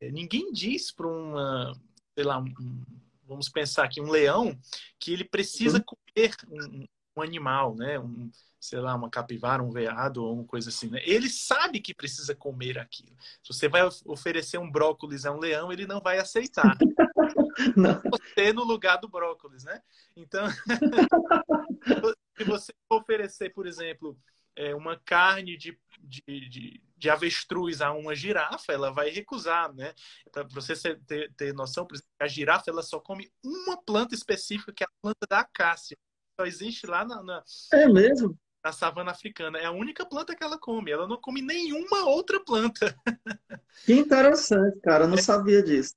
É, 0.00 0.10
ninguém 0.10 0.52
diz 0.52 0.90
para 0.90 1.06
uma, 1.06 1.72
sei 2.14 2.24
lá, 2.24 2.38
um, 2.38 2.82
vamos 3.26 3.48
pensar 3.48 3.84
aqui, 3.84 4.00
um 4.00 4.10
leão, 4.10 4.58
que 4.98 5.12
ele 5.12 5.24
precisa 5.24 5.78
uhum. 5.78 5.84
comer 5.84 6.34
um, 6.48 6.86
um 7.16 7.22
animal, 7.22 7.74
né? 7.74 7.98
Um, 7.98 8.30
sei 8.60 8.78
lá, 8.78 8.94
uma 8.94 9.10
capivara, 9.10 9.62
um 9.62 9.70
veado 9.70 10.24
ou 10.24 10.34
uma 10.34 10.44
coisa 10.44 10.68
assim, 10.68 10.88
né? 10.88 11.00
Ele 11.04 11.28
sabe 11.28 11.80
que 11.80 11.94
precisa 11.94 12.34
comer 12.34 12.78
aquilo. 12.78 13.14
Se 13.42 13.52
você 13.52 13.68
vai 13.68 13.82
oferecer 14.06 14.58
um 14.58 14.70
brócolis 14.70 15.26
a 15.26 15.32
um 15.32 15.38
leão, 15.38 15.72
ele 15.72 15.86
não 15.86 16.00
vai 16.00 16.18
aceitar. 16.18 16.76
Não. 17.76 18.00
Você 18.10 18.52
no 18.52 18.64
lugar 18.64 18.96
do 18.96 19.08
brócolis, 19.08 19.64
né? 19.64 19.80
Então, 20.16 20.44
se 22.36 22.44
você 22.44 22.72
oferecer, 22.88 23.50
por 23.50 23.66
exemplo, 23.66 24.18
é, 24.56 24.74
uma 24.74 24.98
carne 24.98 25.56
de, 25.56 25.78
de, 26.00 26.48
de, 26.48 26.82
de, 26.96 27.10
avestruz 27.10 27.80
a 27.80 27.92
uma 27.92 28.14
girafa, 28.14 28.72
ela 28.72 28.90
vai 28.90 29.10
recusar, 29.10 29.72
né? 29.74 29.92
Para 30.30 30.44
você 30.44 30.74
ter, 31.06 31.32
ter 31.34 31.52
noção, 31.52 31.86
por 31.86 31.94
exemplo, 31.94 32.10
a 32.18 32.26
girafa 32.26 32.70
ela 32.70 32.82
só 32.82 32.98
come 32.98 33.30
uma 33.44 33.76
planta 33.82 34.14
específica, 34.14 34.72
que 34.72 34.82
é 34.82 34.86
a 34.86 35.00
planta 35.02 35.26
da 35.28 35.40
acácia. 35.40 35.96
Só 36.42 36.46
existe 36.46 36.86
lá 36.86 37.04
na, 37.04 37.22
na... 37.22 37.44
É 37.72 37.86
mesmo? 37.88 38.36
na 38.64 38.72
savana 38.72 39.10
africana. 39.10 39.58
É 39.58 39.64
a 39.64 39.72
única 39.72 40.06
planta 40.06 40.34
que 40.36 40.42
ela 40.42 40.58
come. 40.58 40.90
Ela 40.90 41.06
não 41.06 41.16
come 41.16 41.42
nenhuma 41.42 42.04
outra 42.04 42.40
planta. 42.40 42.96
Que 43.86 43.94
interessante, 43.94 44.78
cara. 44.80 45.04
Eu 45.04 45.08
não 45.08 45.16
é, 45.16 45.22
sabia 45.22 45.62
disso. 45.62 45.94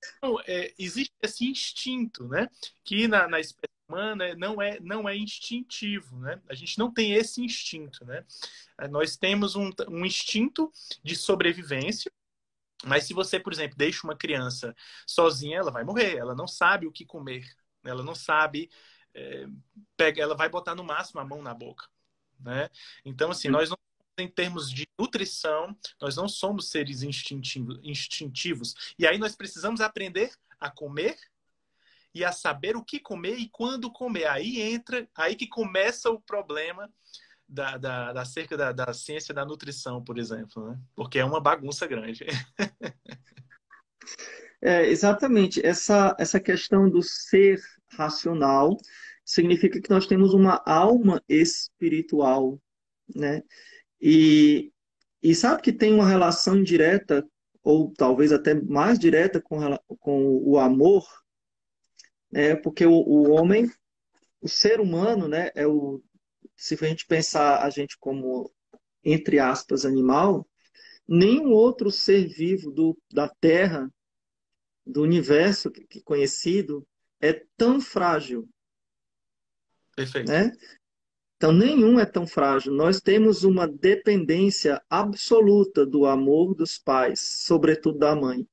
É, 0.47 0.73
existe 0.79 1.13
esse 1.21 1.45
instinto, 1.45 2.25
né? 2.25 2.49
Que 2.85 3.05
na, 3.05 3.27
na 3.27 3.39
espécie 3.39 3.69
humana 3.87 4.33
não 4.35 4.61
é, 4.61 4.79
não 4.79 5.09
é 5.09 5.15
instintivo, 5.15 6.17
né? 6.21 6.41
A 6.49 6.55
gente 6.55 6.79
não 6.79 6.91
tem 6.91 7.13
esse 7.13 7.43
instinto, 7.43 8.05
né? 8.05 8.25
É, 8.79 8.87
nós 8.87 9.17
temos 9.17 9.57
um, 9.57 9.69
um 9.89 10.05
instinto 10.05 10.71
de 11.03 11.17
sobrevivência, 11.17 12.09
mas 12.85 13.03
se 13.03 13.13
você, 13.13 13.39
por 13.39 13.51
exemplo, 13.51 13.77
deixa 13.77 14.07
uma 14.07 14.15
criança 14.15 14.73
sozinha, 15.05 15.57
ela 15.57 15.69
vai 15.69 15.83
morrer. 15.83 16.15
Ela 16.15 16.33
não 16.33 16.47
sabe 16.47 16.87
o 16.87 16.91
que 16.93 17.05
comer. 17.05 17.45
Ela 17.83 18.03
não 18.03 18.15
sabe... 18.15 18.69
É, 19.15 19.47
pega, 19.95 20.21
ela 20.21 20.35
vai 20.35 20.49
botar 20.49 20.75
no 20.75 20.83
máximo 20.83 21.21
a 21.21 21.25
mão 21.25 21.41
na 21.41 21.53
boca 21.53 21.85
né? 22.39 22.69
Então, 23.03 23.31
assim, 23.31 23.49
nós 23.49 23.69
não 23.69 23.77
em 24.17 24.29
termos 24.29 24.71
de 24.71 24.87
nutrição, 24.97 25.75
nós 25.99 26.15
não 26.15 26.29
somos 26.29 26.69
seres 26.69 27.03
instintivos. 27.03 28.73
E 28.97 29.05
aí 29.05 29.17
nós 29.17 29.35
precisamos 29.35 29.81
aprender 29.81 30.31
a 30.57 30.71
comer 30.71 31.17
e 32.13 32.23
a 32.23 32.31
saber 32.31 32.77
o 32.77 32.83
que 32.83 32.97
comer 32.97 33.37
e 33.37 33.49
quando 33.49 33.91
comer. 33.91 34.27
Aí 34.27 34.61
entra, 34.61 35.05
aí 35.13 35.35
que 35.35 35.47
começa 35.47 36.09
o 36.09 36.21
problema 36.21 36.89
da, 37.45 37.75
da, 37.75 38.13
da 38.13 38.23
cerca 38.23 38.55
da, 38.55 38.71
da 38.71 38.93
ciência 38.93 39.33
da 39.33 39.43
nutrição, 39.43 40.01
por 40.01 40.17
exemplo, 40.17 40.65
né? 40.65 40.79
Porque 40.95 41.19
é 41.19 41.25
uma 41.25 41.41
bagunça 41.41 41.85
grande. 41.85 42.25
é, 44.61 44.87
exatamente. 44.87 45.59
Essa, 45.65 46.15
essa 46.17 46.39
questão 46.39 46.89
do 46.89 47.03
ser 47.03 47.61
racional 47.89 48.77
significa 49.25 49.81
que 49.81 49.89
nós 49.89 50.05
temos 50.05 50.33
uma 50.33 50.61
alma 50.65 51.21
espiritual, 51.27 52.61
né? 53.13 53.41
E, 53.99 54.71
e 55.21 55.33
sabe 55.33 55.61
que 55.63 55.73
tem 55.73 55.91
uma 55.93 56.07
relação 56.07 56.61
direta, 56.61 57.27
ou 57.63 57.91
talvez 57.91 58.31
até 58.31 58.53
mais 58.53 58.99
direta 58.99 59.41
com, 59.41 59.57
com 59.99 60.37
o 60.43 60.59
amor, 60.59 61.05
né? 62.31 62.55
Porque 62.55 62.85
o, 62.85 62.93
o 62.93 63.31
homem, 63.31 63.69
o 64.39 64.47
ser 64.47 64.79
humano, 64.79 65.27
né? 65.27 65.49
É 65.55 65.65
o, 65.65 66.01
se 66.55 66.75
a 66.79 66.87
gente 66.87 67.07
pensar 67.07 67.63
a 67.63 67.69
gente 67.69 67.97
como, 67.97 68.51
entre 69.03 69.39
aspas, 69.39 69.85
animal, 69.85 70.47
nenhum 71.07 71.51
outro 71.51 71.91
ser 71.91 72.27
vivo 72.27 72.71
do, 72.71 72.97
da 73.11 73.27
Terra, 73.27 73.91
do 74.85 75.01
universo 75.01 75.71
que, 75.71 76.01
conhecido, 76.03 76.87
é 77.19 77.33
tão 77.57 77.81
frágil. 77.81 78.47
Perfeito. 79.95 80.31
Né? 80.31 80.51
Então, 81.37 81.51
nenhum 81.51 81.99
é 81.99 82.05
tão 82.05 82.25
frágil. 82.25 82.73
Nós 82.73 83.01
temos 83.01 83.43
uma 83.43 83.67
dependência 83.67 84.81
absoluta 84.89 85.85
do 85.85 86.05
amor 86.05 86.55
dos 86.55 86.77
pais, 86.77 87.19
sobretudo 87.19 87.99
da 87.99 88.15
mãe. 88.15 88.47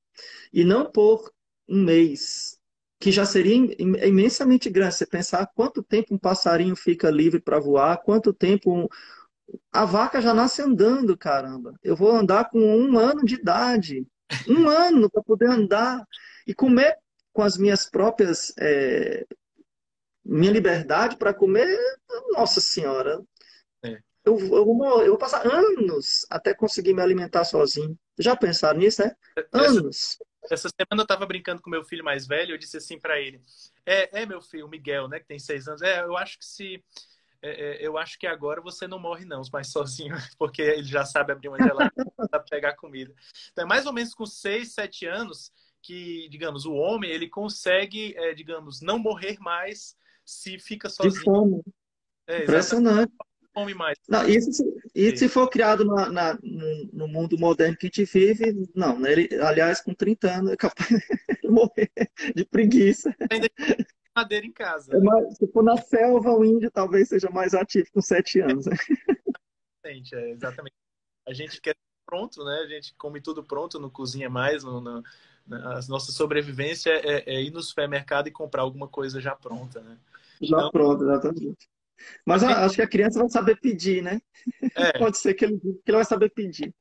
E 0.51 0.63
não 0.63 0.91
por 0.91 1.31
um 1.67 1.81
mês, 1.83 2.59
que 2.99 3.11
já 3.11 3.25
seria 3.25 3.55
imensamente 3.79 4.69
grande. 4.69 4.95
Você 4.95 5.05
pensar 5.05 5.47
quanto 5.55 5.81
tempo 5.81 6.13
um 6.13 6.17
passarinho 6.17 6.75
fica 6.75 7.09
livre 7.09 7.39
para 7.39 7.59
voar, 7.59 7.97
quanto 8.03 8.33
tempo 8.33 8.73
um... 8.73 8.87
a 9.71 9.85
vaca 9.85 10.21
já 10.21 10.33
nasce 10.33 10.61
andando, 10.61 11.17
caramba. 11.17 11.73
Eu 11.81 11.95
vou 11.95 12.11
andar 12.11 12.49
com 12.49 12.59
um 12.59 12.97
ano 12.97 13.23
de 13.23 13.35
idade, 13.35 14.05
um 14.47 14.67
ano 14.69 15.09
para 15.09 15.23
poder 15.23 15.49
andar 15.49 16.05
e 16.45 16.53
comer 16.53 16.97
com 17.31 17.41
as 17.41 17.57
minhas 17.57 17.89
próprias 17.89 18.53
é, 18.59 19.25
minha 20.25 20.51
liberdade 20.51 21.17
para 21.17 21.33
comer, 21.33 21.77
nossa 22.31 22.61
senhora. 22.61 23.21
É. 23.83 23.99
Eu, 24.25 24.39
eu, 24.39 24.65
vou, 24.65 25.01
eu 25.01 25.09
vou 25.09 25.17
passar 25.17 25.45
anos 25.45 26.25
até 26.29 26.53
conseguir 26.53 26.93
me 26.93 27.01
alimentar 27.01 27.43
sozinho. 27.43 27.97
Já 28.17 28.35
pensaram 28.35 28.79
nisso, 28.79 29.03
né? 29.03 29.15
Anos. 29.51 30.17
Essa, 30.45 30.53
essa 30.53 30.69
semana 30.69 31.01
eu 31.01 31.03
estava 31.03 31.25
brincando 31.25 31.61
com 31.61 31.69
meu 31.69 31.83
filho 31.83 32.03
mais 32.03 32.25
velho, 32.25 32.53
eu 32.53 32.57
disse 32.57 32.77
assim 32.77 32.99
para 32.99 33.19
ele: 33.19 33.41
é, 33.85 34.21
é, 34.21 34.25
meu 34.25 34.41
filho, 34.41 34.65
o 34.65 34.69
Miguel, 34.69 35.07
né, 35.07 35.19
que 35.19 35.27
tem 35.27 35.39
seis 35.39 35.67
anos. 35.67 35.81
É, 35.81 36.01
eu 36.01 36.15
acho 36.17 36.37
que 36.37 36.45
se. 36.45 36.83
É, 37.41 37.83
é 37.83 37.87
eu 37.87 37.97
acho 37.97 38.17
que 38.17 38.25
agora 38.25 38.61
você 38.61 38.87
não 38.87 38.99
morre, 38.99 39.25
não, 39.25 39.41
mas 39.51 39.71
sozinho, 39.71 40.15
porque 40.39 40.61
ele 40.61 40.83
já 40.83 41.03
sabe 41.03 41.33
abrir 41.33 41.49
uma 41.49 41.57
geladeira 41.57 41.91
para 42.31 42.39
pegar 42.39 42.75
comida. 42.75 43.13
Então, 43.51 43.65
é 43.65 43.67
mais 43.67 43.85
ou 43.85 43.91
menos 43.91 44.13
com 44.13 44.25
seis, 44.25 44.73
sete 44.73 45.05
anos 45.05 45.51
que, 45.81 46.29
digamos, 46.29 46.65
o 46.65 46.73
homem 46.73 47.11
ele 47.11 47.27
consegue, 47.27 48.15
é, 48.17 48.33
digamos, 48.33 48.79
não 48.81 48.97
morrer 48.97 49.37
mais 49.39 49.97
se 50.25 50.59
fica 50.59 50.89
sozinho. 50.89 51.13
De 51.13 51.21
fome. 51.21 51.61
É, 52.27 52.43
Impressionante. 52.43 53.11
Come 53.53 53.75
mais. 53.75 53.97
Não, 54.09 54.27
isso, 54.27 54.49
e 54.95 55.15
se 55.15 55.29
for 55.29 55.47
criado 55.47 55.85
na, 55.85 56.09
na, 56.09 56.39
no, 56.91 57.07
mundo 57.07 57.37
moderno 57.37 57.77
que 57.77 57.85
a 57.85 57.87
gente 57.87 58.03
vive, 58.05 58.67
não. 58.73 58.97
Né? 58.99 59.11
Ele, 59.11 59.41
aliás, 59.41 59.79
com 59.79 59.93
30 59.93 60.31
anos 60.31 60.51
é 60.51 60.57
capaz 60.57 60.89
de 61.43 61.49
morrer 61.49 61.91
de 62.35 62.45
preguiça. 62.45 63.15
Ainda 63.29 63.47
madeira 64.15 64.45
em 64.45 64.51
casa. 64.51 64.95
É 64.95 64.99
mais, 64.99 65.37
se 65.37 65.47
for 65.47 65.63
na 65.63 65.77
selva, 65.77 66.31
o 66.31 66.43
índio 66.43 66.71
talvez 66.71 67.09
seja 67.09 67.29
mais 67.29 67.53
ativo 67.53 67.87
com 67.93 68.01
7 68.01 68.39
anos. 68.39 68.65
Né? 68.65 68.75
Exatamente, 69.83 70.15
é, 70.15 70.31
exatamente. 70.31 70.75
A 71.27 71.33
gente 71.33 71.61
quer 71.61 71.75
pronto, 72.05 72.43
né? 72.43 72.59
A 72.59 72.67
gente 72.67 72.93
come 72.95 73.21
tudo 73.21 73.43
pronto, 73.43 73.79
não 73.79 73.89
cozinha 73.89 74.29
mais, 74.29 74.63
não, 74.63 74.81
não, 74.81 75.03
a 75.51 75.79
nossa 75.89 76.11
sobrevivência 76.11 76.91
é, 76.91 77.35
é, 77.35 77.41
ir 77.41 77.51
no 77.51 77.61
supermercado 77.61 78.27
e 78.27 78.31
comprar 78.31 78.61
alguma 78.61 78.87
coisa 78.87 79.19
já 79.19 79.35
pronta, 79.35 79.81
né? 79.81 79.97
Já 80.43 80.57
então, 80.57 80.71
pronto, 80.71 81.03
exatamente. 81.03 81.69
Mas 82.25 82.43
a, 82.43 82.65
acho 82.65 82.75
que 82.75 82.81
a 82.81 82.87
criança 82.87 83.19
vai 83.19 83.29
saber 83.29 83.59
pedir, 83.59 84.01
né? 84.01 84.19
É. 84.75 84.97
Pode 84.99 85.17
ser 85.17 85.33
que 85.33 85.45
ele, 85.45 85.59
que 85.59 85.81
ele 85.87 85.97
vai 85.97 86.05
saber 86.05 86.29
pedir. 86.29 86.73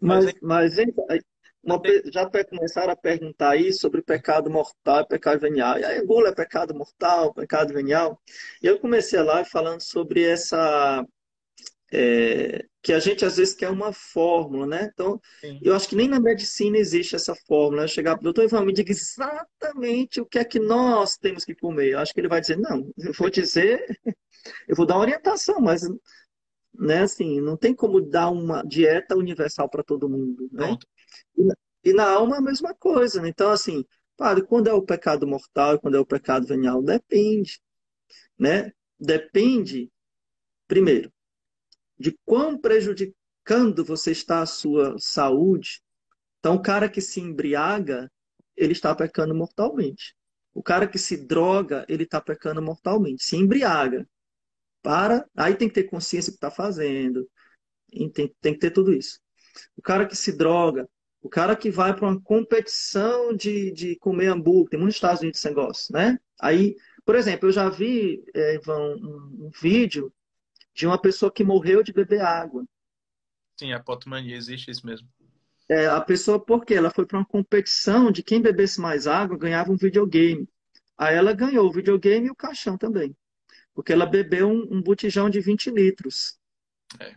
Mas, 0.00 0.24
mas, 0.24 0.34
mas 0.42 0.74
gente, 0.74 0.94
uma, 1.64 1.80
já 2.12 2.28
começaram 2.44 2.92
a 2.92 2.96
perguntar 2.96 3.50
aí 3.50 3.72
sobre 3.72 4.02
pecado 4.02 4.50
mortal 4.50 5.00
e 5.00 5.08
pecado 5.08 5.40
venial. 5.40 5.78
E 5.78 5.84
aí, 5.84 6.04
gula 6.04 6.28
é 6.28 6.34
pecado 6.34 6.74
mortal, 6.74 7.32
pecado 7.32 7.72
venial. 7.72 8.20
E 8.62 8.66
eu 8.66 8.78
comecei 8.78 9.20
lá 9.22 9.44
falando 9.44 9.80
sobre 9.80 10.22
essa 10.22 11.04
é, 11.96 12.66
que 12.82 12.92
a 12.92 12.98
gente 12.98 13.24
às 13.24 13.36
vezes 13.36 13.54
quer 13.54 13.70
uma 13.70 13.92
fórmula, 13.92 14.66
né? 14.66 14.90
Então, 14.92 15.20
Sim. 15.40 15.60
eu 15.62 15.74
acho 15.76 15.88
que 15.88 15.94
nem 15.94 16.08
na 16.08 16.18
medicina 16.18 16.76
existe 16.76 17.14
essa 17.14 17.34
fórmula. 17.46 17.82
Né? 17.82 17.88
Chegar 17.88 18.16
para 18.16 18.22
o 18.22 18.24
doutor 18.24 18.44
Ivan, 18.44 18.64
me 18.64 18.72
diga 18.72 18.90
exatamente 18.90 20.20
o 20.20 20.26
que 20.26 20.40
é 20.40 20.44
que 20.44 20.58
nós 20.58 21.16
temos 21.16 21.44
que 21.44 21.54
comer. 21.54 21.92
Eu 21.92 22.00
acho 22.00 22.12
que 22.12 22.20
ele 22.20 22.28
vai 22.28 22.40
dizer, 22.40 22.58
não, 22.58 22.92
eu 22.98 23.12
vou 23.12 23.30
dizer, 23.30 23.86
eu 24.66 24.74
vou 24.74 24.84
dar 24.84 24.96
uma 24.96 25.02
orientação, 25.02 25.60
mas 25.60 25.82
né, 26.76 27.02
assim, 27.02 27.40
não 27.40 27.56
tem 27.56 27.72
como 27.72 28.00
dar 28.00 28.28
uma 28.30 28.62
dieta 28.64 29.16
universal 29.16 29.68
para 29.68 29.84
todo 29.84 30.08
mundo, 30.08 30.48
né? 30.50 30.76
E 31.36 31.44
na, 31.44 31.54
e 31.84 31.92
na 31.92 32.10
alma 32.10 32.38
a 32.38 32.42
mesma 32.42 32.74
coisa, 32.74 33.22
né? 33.22 33.28
Então, 33.28 33.50
assim, 33.50 33.84
padre, 34.16 34.44
quando 34.44 34.66
é 34.68 34.72
o 34.72 34.82
pecado 34.82 35.28
mortal 35.28 35.76
e 35.76 35.78
quando 35.78 35.96
é 35.96 36.00
o 36.00 36.06
pecado 36.06 36.44
venial? 36.44 36.82
Depende, 36.82 37.60
né? 38.36 38.72
Depende, 38.98 39.90
primeiro, 40.66 41.13
de 41.98 42.16
quão 42.24 42.58
prejudicando 42.58 43.84
você 43.84 44.10
está 44.10 44.40
a 44.40 44.46
sua 44.46 44.96
saúde. 44.98 45.82
Então, 46.38 46.56
o 46.56 46.62
cara 46.62 46.88
que 46.88 47.00
se 47.00 47.20
embriaga, 47.20 48.10
ele 48.56 48.72
está 48.72 48.94
pecando 48.94 49.34
mortalmente. 49.34 50.14
O 50.52 50.62
cara 50.62 50.86
que 50.86 50.98
se 50.98 51.16
droga, 51.16 51.84
ele 51.88 52.04
está 52.04 52.20
pecando 52.20 52.62
mortalmente. 52.62 53.24
Se 53.24 53.36
embriaga. 53.36 54.08
Para, 54.82 55.26
aí 55.36 55.54
tem 55.56 55.68
que 55.68 55.74
ter 55.74 55.84
consciência 55.84 56.30
do 56.30 56.34
que 56.34 56.46
está 56.46 56.50
fazendo. 56.50 57.28
Tem, 58.12 58.34
tem 58.40 58.52
que 58.52 58.58
ter 58.58 58.70
tudo 58.70 58.92
isso. 58.92 59.18
O 59.76 59.82
cara 59.82 60.06
que 60.06 60.16
se 60.16 60.36
droga, 60.36 60.88
o 61.22 61.28
cara 61.28 61.56
que 61.56 61.70
vai 61.70 61.94
para 61.94 62.06
uma 62.06 62.20
competição 62.20 63.34
de, 63.34 63.72
de 63.72 63.96
comer 63.96 64.26
hambúrguer, 64.26 64.70
tem 64.70 64.78
muitos 64.78 64.96
Estados 64.96 65.22
Unidos 65.22 65.38
esse 65.38 65.48
negócio, 65.48 65.92
né? 65.92 66.18
Aí, 66.38 66.76
por 67.04 67.14
exemplo, 67.14 67.48
eu 67.48 67.52
já 67.52 67.68
vi, 67.70 68.22
é, 68.34 68.56
Ivan, 68.56 68.96
um, 68.96 69.46
um 69.46 69.50
vídeo 69.60 70.12
de 70.74 70.86
uma 70.86 70.98
pessoa 70.98 71.30
que 71.30 71.44
morreu 71.44 71.82
de 71.82 71.92
beber 71.92 72.20
água. 72.20 72.64
Sim, 73.58 73.72
a 73.72 73.80
potomania 73.80 74.36
existe 74.36 74.70
isso 74.70 74.84
mesmo. 74.84 75.08
É, 75.68 75.86
a 75.86 76.00
pessoa, 76.00 76.38
por 76.38 76.64
quê? 76.64 76.74
Ela 76.74 76.90
foi 76.90 77.06
para 77.06 77.18
uma 77.18 77.24
competição 77.24 78.10
de 78.10 78.22
quem 78.22 78.42
bebesse 78.42 78.80
mais 78.80 79.06
água 79.06 79.38
ganhava 79.38 79.72
um 79.72 79.76
videogame. 79.76 80.48
Aí 80.98 81.14
ela 81.14 81.32
ganhou 81.32 81.66
o 81.66 81.72
videogame 81.72 82.26
e 82.26 82.30
o 82.30 82.34
caixão 82.34 82.76
também. 82.76 83.16
Porque 83.72 83.92
ela 83.92 84.06
bebeu 84.06 84.48
um, 84.48 84.76
um 84.76 84.82
botijão 84.82 85.30
de 85.30 85.40
20 85.40 85.70
litros. 85.70 86.38
É. 87.00 87.14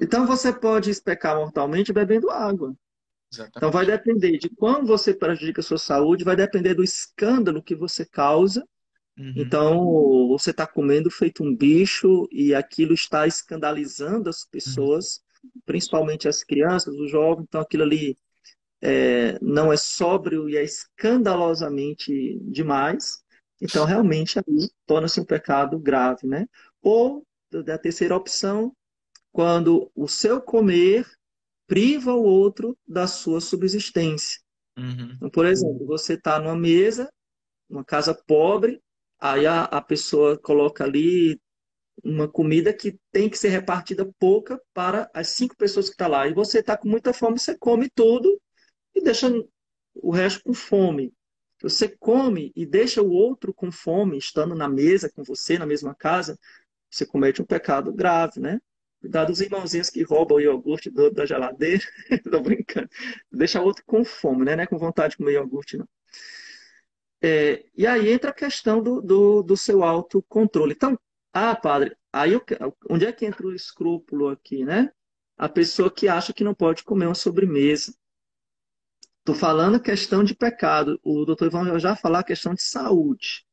Então 0.00 0.26
você 0.26 0.52
pode 0.52 0.90
especar 0.90 1.36
mortalmente 1.36 1.92
bebendo 1.92 2.30
água. 2.30 2.74
Exatamente. 3.32 3.56
Então 3.56 3.70
vai 3.70 3.86
depender 3.86 4.38
de 4.38 4.50
quando 4.50 4.86
você 4.86 5.14
prejudica 5.14 5.60
a 5.60 5.64
sua 5.64 5.78
saúde, 5.78 6.24
vai 6.24 6.36
depender 6.36 6.74
do 6.74 6.84
escândalo 6.84 7.62
que 7.62 7.74
você 7.74 8.04
causa 8.04 8.66
Uhum. 9.18 9.34
Então, 9.36 10.28
você 10.28 10.50
está 10.50 10.66
comendo 10.66 11.10
feito 11.10 11.44
um 11.44 11.54
bicho 11.54 12.26
e 12.30 12.54
aquilo 12.54 12.94
está 12.94 13.26
escandalizando 13.26 14.30
as 14.30 14.44
pessoas, 14.44 15.20
uhum. 15.44 15.50
principalmente 15.66 16.28
as 16.28 16.42
crianças, 16.42 16.94
os 16.94 17.10
jovens. 17.10 17.44
Então, 17.48 17.60
aquilo 17.60 17.82
ali 17.82 18.16
é, 18.80 19.38
não 19.40 19.72
é 19.72 19.76
sóbrio 19.76 20.48
e 20.48 20.56
é 20.56 20.64
escandalosamente 20.64 22.38
demais. 22.42 23.22
Então, 23.60 23.84
realmente, 23.84 24.38
ali 24.38 24.70
torna-se 24.86 25.20
um 25.20 25.24
pecado 25.24 25.78
grave, 25.78 26.26
né? 26.26 26.46
Ou, 26.82 27.24
da 27.64 27.78
terceira 27.78 28.16
opção, 28.16 28.74
quando 29.30 29.90
o 29.94 30.08
seu 30.08 30.40
comer 30.40 31.06
priva 31.66 32.12
o 32.12 32.22
outro 32.22 32.76
da 32.86 33.06
sua 33.06 33.40
subsistência. 33.40 34.40
Uhum. 34.76 35.12
Então, 35.14 35.30
por 35.30 35.46
exemplo, 35.46 35.86
você 35.86 36.14
está 36.14 36.38
numa 36.38 36.56
mesa, 36.56 37.10
uma 37.68 37.84
casa 37.84 38.14
pobre, 38.26 38.82
Aí 39.24 39.46
a, 39.46 39.62
a 39.62 39.80
pessoa 39.80 40.36
coloca 40.36 40.82
ali 40.82 41.40
uma 42.02 42.26
comida 42.26 42.72
que 42.72 42.98
tem 43.12 43.30
que 43.30 43.38
ser 43.38 43.50
repartida 43.50 44.04
pouca 44.18 44.60
para 44.74 45.08
as 45.14 45.28
cinco 45.28 45.56
pessoas 45.56 45.86
que 45.86 45.92
estão 45.92 46.10
tá 46.10 46.16
lá. 46.18 46.26
E 46.26 46.34
você 46.34 46.58
está 46.58 46.76
com 46.76 46.88
muita 46.88 47.12
fome, 47.12 47.38
você 47.38 47.56
come 47.56 47.88
tudo 47.88 48.40
e 48.92 49.00
deixa 49.00 49.32
o 49.94 50.10
resto 50.10 50.42
com 50.42 50.52
fome. 50.52 51.14
Você 51.62 51.88
come 51.88 52.52
e 52.56 52.66
deixa 52.66 53.00
o 53.00 53.12
outro 53.12 53.54
com 53.54 53.70
fome, 53.70 54.18
estando 54.18 54.56
na 54.56 54.68
mesa 54.68 55.08
com 55.08 55.22
você, 55.22 55.56
na 55.56 55.66
mesma 55.66 55.94
casa, 55.94 56.36
você 56.90 57.06
comete 57.06 57.40
um 57.40 57.44
pecado 57.44 57.92
grave, 57.92 58.40
né? 58.40 58.60
Cuidado 59.00 59.28
dos 59.28 59.40
irmãozinhos 59.40 59.88
que 59.88 60.02
roubam 60.02 60.38
o 60.38 60.40
iogurte 60.40 60.90
do, 60.90 61.12
da 61.12 61.24
geladeira. 61.24 61.84
Tô 62.28 62.40
brincando. 62.40 62.88
Deixa 63.30 63.60
o 63.60 63.64
outro 63.64 63.84
com 63.86 64.04
fome, 64.04 64.44
né? 64.44 64.56
Não 64.56 64.64
é 64.64 64.66
com 64.66 64.78
vontade 64.78 65.12
de 65.12 65.18
comer 65.18 65.34
iogurte, 65.34 65.76
não. 65.76 65.86
É, 67.22 67.64
e 67.76 67.86
aí 67.86 68.10
entra 68.10 68.30
a 68.30 68.34
questão 68.34 68.82
do, 68.82 69.00
do, 69.00 69.42
do 69.42 69.56
seu 69.56 69.84
autocontrole. 69.84 70.72
Então, 70.72 70.98
ah, 71.32 71.54
padre, 71.54 71.96
aí 72.12 72.32
eu, 72.32 72.42
onde 72.90 73.06
é 73.06 73.12
que 73.12 73.24
entra 73.24 73.46
o 73.46 73.54
escrúpulo 73.54 74.28
aqui, 74.28 74.64
né? 74.64 74.90
A 75.38 75.48
pessoa 75.48 75.90
que 75.90 76.08
acha 76.08 76.32
que 76.32 76.44
não 76.44 76.54
pode 76.54 76.82
comer 76.84 77.06
uma 77.06 77.14
sobremesa. 77.14 77.94
Estou 79.20 79.36
falando 79.36 79.80
questão 79.80 80.24
de 80.24 80.34
pecado. 80.34 81.00
O 81.02 81.24
doutor 81.24 81.46
Ivan 81.46 81.78
já 81.78 81.94
falar 81.94 82.20
a 82.20 82.24
questão 82.24 82.54
de 82.54 82.62
saúde. 82.62 83.46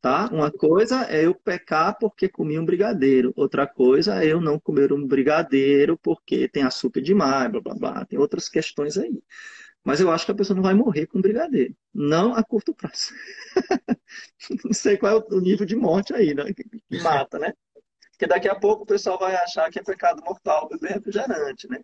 Tá? 0.00 0.28
Uma 0.32 0.50
coisa 0.50 1.04
é 1.10 1.24
eu 1.24 1.34
pecar 1.34 1.96
porque 1.98 2.28
comi 2.28 2.58
um 2.58 2.64
brigadeiro. 2.64 3.32
Outra 3.36 3.66
coisa 3.66 4.22
é 4.22 4.26
eu 4.26 4.40
não 4.40 4.58
comer 4.58 4.92
um 4.92 5.06
brigadeiro 5.06 5.98
porque 6.02 6.48
tem 6.48 6.62
açúcar 6.62 7.00
demais, 7.02 7.50
blá 7.50 7.60
blá 7.60 7.74
blá. 7.74 8.04
Tem 8.06 8.18
outras 8.18 8.48
questões 8.48 8.96
aí. 8.98 9.22
Mas 9.86 10.00
eu 10.00 10.10
acho 10.10 10.26
que 10.26 10.32
a 10.32 10.34
pessoa 10.34 10.56
não 10.56 10.64
vai 10.64 10.74
morrer 10.74 11.06
com 11.06 11.20
brigadeiro. 11.20 11.72
Não 11.94 12.34
a 12.34 12.42
curto 12.42 12.74
prazo. 12.74 13.12
não 14.64 14.72
sei 14.72 14.96
qual 14.96 15.16
é 15.16 15.34
o 15.34 15.40
nível 15.40 15.64
de 15.64 15.76
morte 15.76 16.12
aí, 16.12 16.34
né? 16.34 16.42
Que 16.52 16.64
mata, 17.00 17.38
né? 17.38 17.52
Porque 18.10 18.26
daqui 18.26 18.48
a 18.48 18.56
pouco 18.56 18.82
o 18.82 18.86
pessoal 18.86 19.16
vai 19.16 19.36
achar 19.36 19.70
que 19.70 19.78
é 19.78 19.84
pecado 19.84 20.20
mortal 20.24 20.68
beber 20.68 20.94
refrigerante, 20.94 21.68
né? 21.68 21.78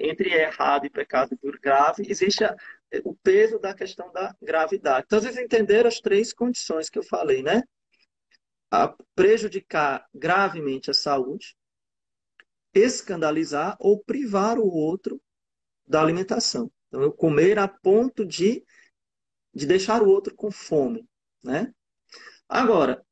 entre 0.00 0.32
errado 0.32 0.86
e 0.86 0.90
pecado 0.90 1.38
grave, 1.62 2.02
existe 2.08 2.42
a, 2.42 2.56
o 3.04 3.14
peso 3.14 3.60
da 3.60 3.72
questão 3.72 4.10
da 4.12 4.34
gravidade. 4.42 5.04
Então, 5.06 5.20
vocês 5.20 5.36
entenderam 5.36 5.86
as 5.86 6.00
três 6.00 6.32
condições 6.32 6.90
que 6.90 6.98
eu 6.98 7.04
falei, 7.04 7.40
né? 7.40 7.62
A 8.68 8.92
prejudicar 9.14 10.04
gravemente 10.12 10.90
a 10.90 10.94
saúde, 10.94 11.54
escandalizar 12.74 13.76
ou 13.78 14.02
privar 14.02 14.58
o 14.58 14.66
outro 14.66 15.22
da 15.86 16.02
alimentação. 16.02 16.68
Então, 16.88 17.02
eu 17.02 17.12
comer 17.12 17.58
a 17.58 17.68
ponto 17.68 18.24
de, 18.24 18.64
de 19.54 19.66
deixar 19.66 20.02
o 20.02 20.08
outro 20.08 20.34
com 20.34 20.50
fome, 20.50 21.06
né? 21.42 21.72
Agora, 22.48 23.04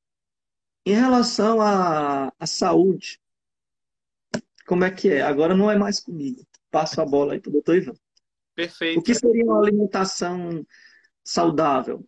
em 0.85 0.95
relação 0.95 1.61
à, 1.61 2.33
à 2.39 2.47
saúde, 2.47 3.21
como 4.67 4.85
é 4.85 4.91
que 4.91 5.11
é? 5.11 5.23
Agora 5.23 5.55
não 5.55 5.71
é 5.71 5.77
mais 5.77 6.01
comigo. 6.01 6.47
Passo 6.71 7.01
a 7.01 7.07
bola 7.07 7.35
aí 7.35 7.41
para 7.41 7.51
o 7.51 7.53
doutor 7.53 7.77
Ivan. 7.77 7.95
Perfeito. 8.55 8.99
O 8.99 9.03
que 9.03 9.15
seria 9.15 9.45
uma 9.45 9.61
alimentação 9.61 10.67
saudável? 11.23 12.07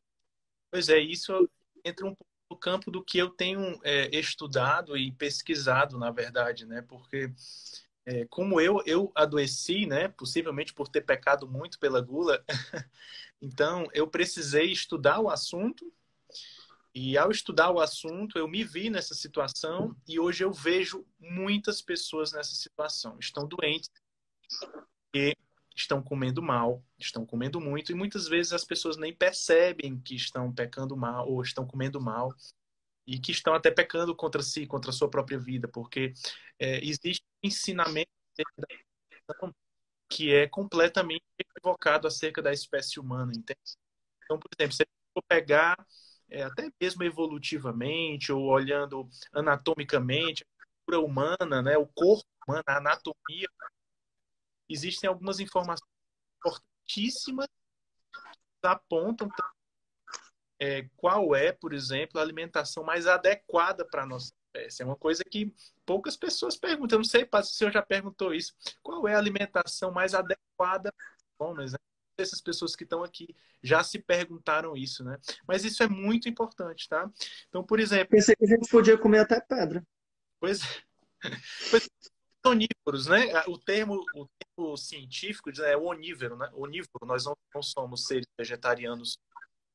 Pois 0.71 0.89
é, 0.89 0.99
isso 0.99 1.49
entra 1.85 2.07
um 2.07 2.15
pouco 2.15 2.27
no 2.51 2.57
campo 2.57 2.91
do 2.91 3.05
que 3.05 3.19
eu 3.19 3.29
tenho 3.31 3.79
é, 3.85 4.09
estudado 4.19 4.97
e 4.97 5.13
pesquisado, 5.13 5.99
na 5.99 6.11
verdade, 6.11 6.65
né? 6.65 6.83
Porque 6.83 7.31
é, 8.09 8.25
como 8.31 8.59
eu 8.59 8.83
eu 8.87 9.13
adoeci, 9.15 9.85
né? 9.85 10.09
Possivelmente 10.09 10.73
por 10.73 10.89
ter 10.89 11.03
pecado 11.03 11.47
muito 11.47 11.79
pela 11.79 12.01
gula, 12.01 12.43
então 13.41 13.87
eu 13.93 14.09
precisei 14.09 14.73
estudar 14.73 15.21
o 15.21 15.29
assunto 15.29 15.93
e 16.95 17.19
ao 17.19 17.31
estudar 17.31 17.71
o 17.71 17.79
assunto 17.79 18.39
eu 18.39 18.49
me 18.49 18.65
vi 18.65 18.89
nessa 18.89 19.15
situação 19.15 19.95
e 20.09 20.19
hoje 20.19 20.43
eu 20.43 20.51
vejo 20.51 21.07
muitas 21.21 21.83
pessoas 21.83 22.33
nessa 22.33 22.55
situação 22.55 23.19
estão 23.21 23.47
doentes 23.47 23.91
e 25.15 25.37
estão 25.77 26.03
comendo 26.03 26.43
mal, 26.43 26.83
estão 26.99 27.27
comendo 27.27 27.61
muito, 27.61 27.93
e 27.93 27.95
muitas 27.95 28.27
vezes 28.27 28.53
as 28.53 28.65
pessoas 28.65 28.97
nem 28.97 29.15
percebem 29.15 30.01
que 30.01 30.17
estão 30.17 30.53
pecando 30.53 30.97
mal 30.97 31.29
ou 31.31 31.43
estão 31.43 31.67
comendo 31.67 32.01
mal, 32.01 32.35
e 33.07 33.19
que 33.19 33.33
estão 33.33 33.55
até 33.55 33.71
pecando 33.71 34.15
contra 34.15 34.43
si, 34.43 34.67
contra 34.67 34.91
a 34.91 34.93
sua 34.93 35.09
própria 35.09 35.39
vida, 35.39 35.67
porque 35.67 36.13
é, 36.59 36.85
existe 36.85 37.25
ensinamento 37.43 38.11
que 40.09 40.35
é 40.35 40.49
completamente 40.49 41.25
equivocado 41.39 42.07
acerca 42.07 42.41
da 42.41 42.53
espécie 42.53 42.99
humana, 42.99 43.33
entende? 43.35 43.77
Então, 44.25 44.39
por 44.39 44.49
exemplo, 44.59 44.75
se 44.75 44.87
for 45.13 45.23
pegar 45.29 45.77
é, 46.31 46.43
até 46.43 46.71
mesmo 46.81 47.03
evolutivamente 47.03 48.33
ou 48.33 48.45
olhando 48.45 49.09
anatomicamente 49.33 50.45
a 50.45 50.65
cultura 50.87 51.07
humana, 51.07 51.63
né, 51.63 51.77
o 51.77 51.87
corpo 51.87 52.27
humano, 52.47 52.65
a 52.67 52.77
anatomia 52.79 53.49
existem 54.69 55.09
algumas 55.09 55.41
informações 55.41 55.91
importantíssimas 56.39 57.49
que 58.61 58.67
apontam 58.67 59.29
é, 60.61 60.89
qual 60.97 61.35
é, 61.35 61.53
por 61.53 61.73
exemplo, 61.73 62.19
a 62.19 62.23
alimentação 62.23 62.85
mais 62.85 63.07
adequada 63.07 63.87
para 63.89 64.03
a 64.03 64.07
nossa 64.07 64.33
espécie. 64.49 64.83
É 64.83 64.85
uma 64.85 64.97
coisa 64.97 65.23
que 65.25 65.53
poucas 65.85 66.17
pessoas 66.17 66.57
perguntam. 66.57 66.97
Eu 66.97 67.01
não 67.01 67.05
sei 67.05 67.23
se 67.23 67.39
o 67.39 67.45
senhor 67.45 67.71
já 67.71 67.83
perguntou 67.83 68.35
isso. 68.35 68.55
Qual 68.83 69.07
é 69.07 69.15
a 69.15 69.19
alimentação 69.19 69.93
mais 69.93 70.15
adequada 70.15 70.93
para 71.37 71.47
homens? 71.47 71.73
Né? 71.73 71.79
Essas 72.19 72.41
pessoas 72.41 72.75
que 72.75 72.85
estão 72.85 73.05
aqui 73.05 73.35
já 73.63 73.83
se 73.85 73.99
perguntaram 73.99 74.77
isso, 74.77 75.05
né? 75.05 75.19
Mas 75.47 75.65
isso 75.65 75.83
é 75.83 75.89
muito 75.89 76.29
importante, 76.29 76.89
tá? 76.89 77.09
Então, 77.49 77.63
por 77.63 77.79
exemplo. 77.79 78.09
Pensei 78.11 78.35
que 78.35 78.45
a 78.45 78.49
gente 78.49 78.69
podia 78.69 78.99
comer 78.99 79.21
até 79.21 79.41
pedra. 79.41 79.87
Pois, 80.41 80.61
pois 81.71 81.89
onívoros, 82.45 83.07
né? 83.07 83.27
O 83.47 83.59
termo, 83.59 84.05
o 84.15 84.27
termo 84.27 84.77
científico 84.77 85.51
é 85.63 85.77
onívoro, 85.77 86.37
né? 86.37 86.51
Onívoro. 86.55 87.07
Nós 87.07 87.25
não, 87.25 87.37
não 87.55 87.63
somos 87.63 88.05
seres 88.05 88.27
vegetarianos 88.37 89.19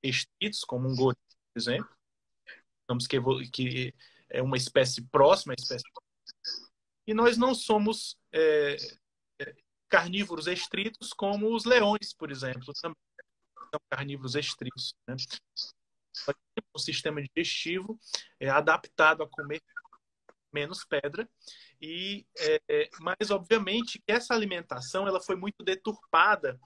estritos, 0.01 0.65
como 0.65 0.89
um 0.89 0.95
gorila, 0.95 1.15
por 1.53 1.59
exemplo. 1.59 1.89
Digamos 2.81 3.07
que, 3.07 3.51
que 3.51 3.93
é 4.33 4.41
uma 4.41 4.57
espécie 4.57 5.01
próxima 5.09 5.53
à 5.53 5.55
espécie. 5.57 5.83
E 7.05 7.13
nós 7.13 7.37
não 7.37 7.53
somos 7.53 8.17
é, 8.33 8.75
é, 9.39 9.55
carnívoros 9.87 10.47
estritos 10.47 11.13
como 11.13 11.55
os 11.55 11.63
leões, 11.63 12.13
por 12.17 12.31
exemplo, 12.31 12.73
também 12.81 12.97
são 13.71 13.79
carnívoros 13.89 14.35
estritos. 14.35 14.95
Né? 15.07 15.15
Um 16.75 16.79
sistema 16.79 17.21
digestivo 17.21 17.99
é 18.39 18.49
adaptado 18.49 19.23
a 19.23 19.29
comer 19.29 19.61
menos 20.51 20.85
pedra 20.85 21.27
e 21.81 22.25
é, 22.37 22.61
é, 22.69 22.89
mas 22.99 23.31
obviamente 23.31 23.97
que 23.97 24.11
essa 24.11 24.35
alimentação 24.35 25.07
ela 25.07 25.19
foi 25.19 25.35
muito 25.35 25.63
deturpada 25.63 26.59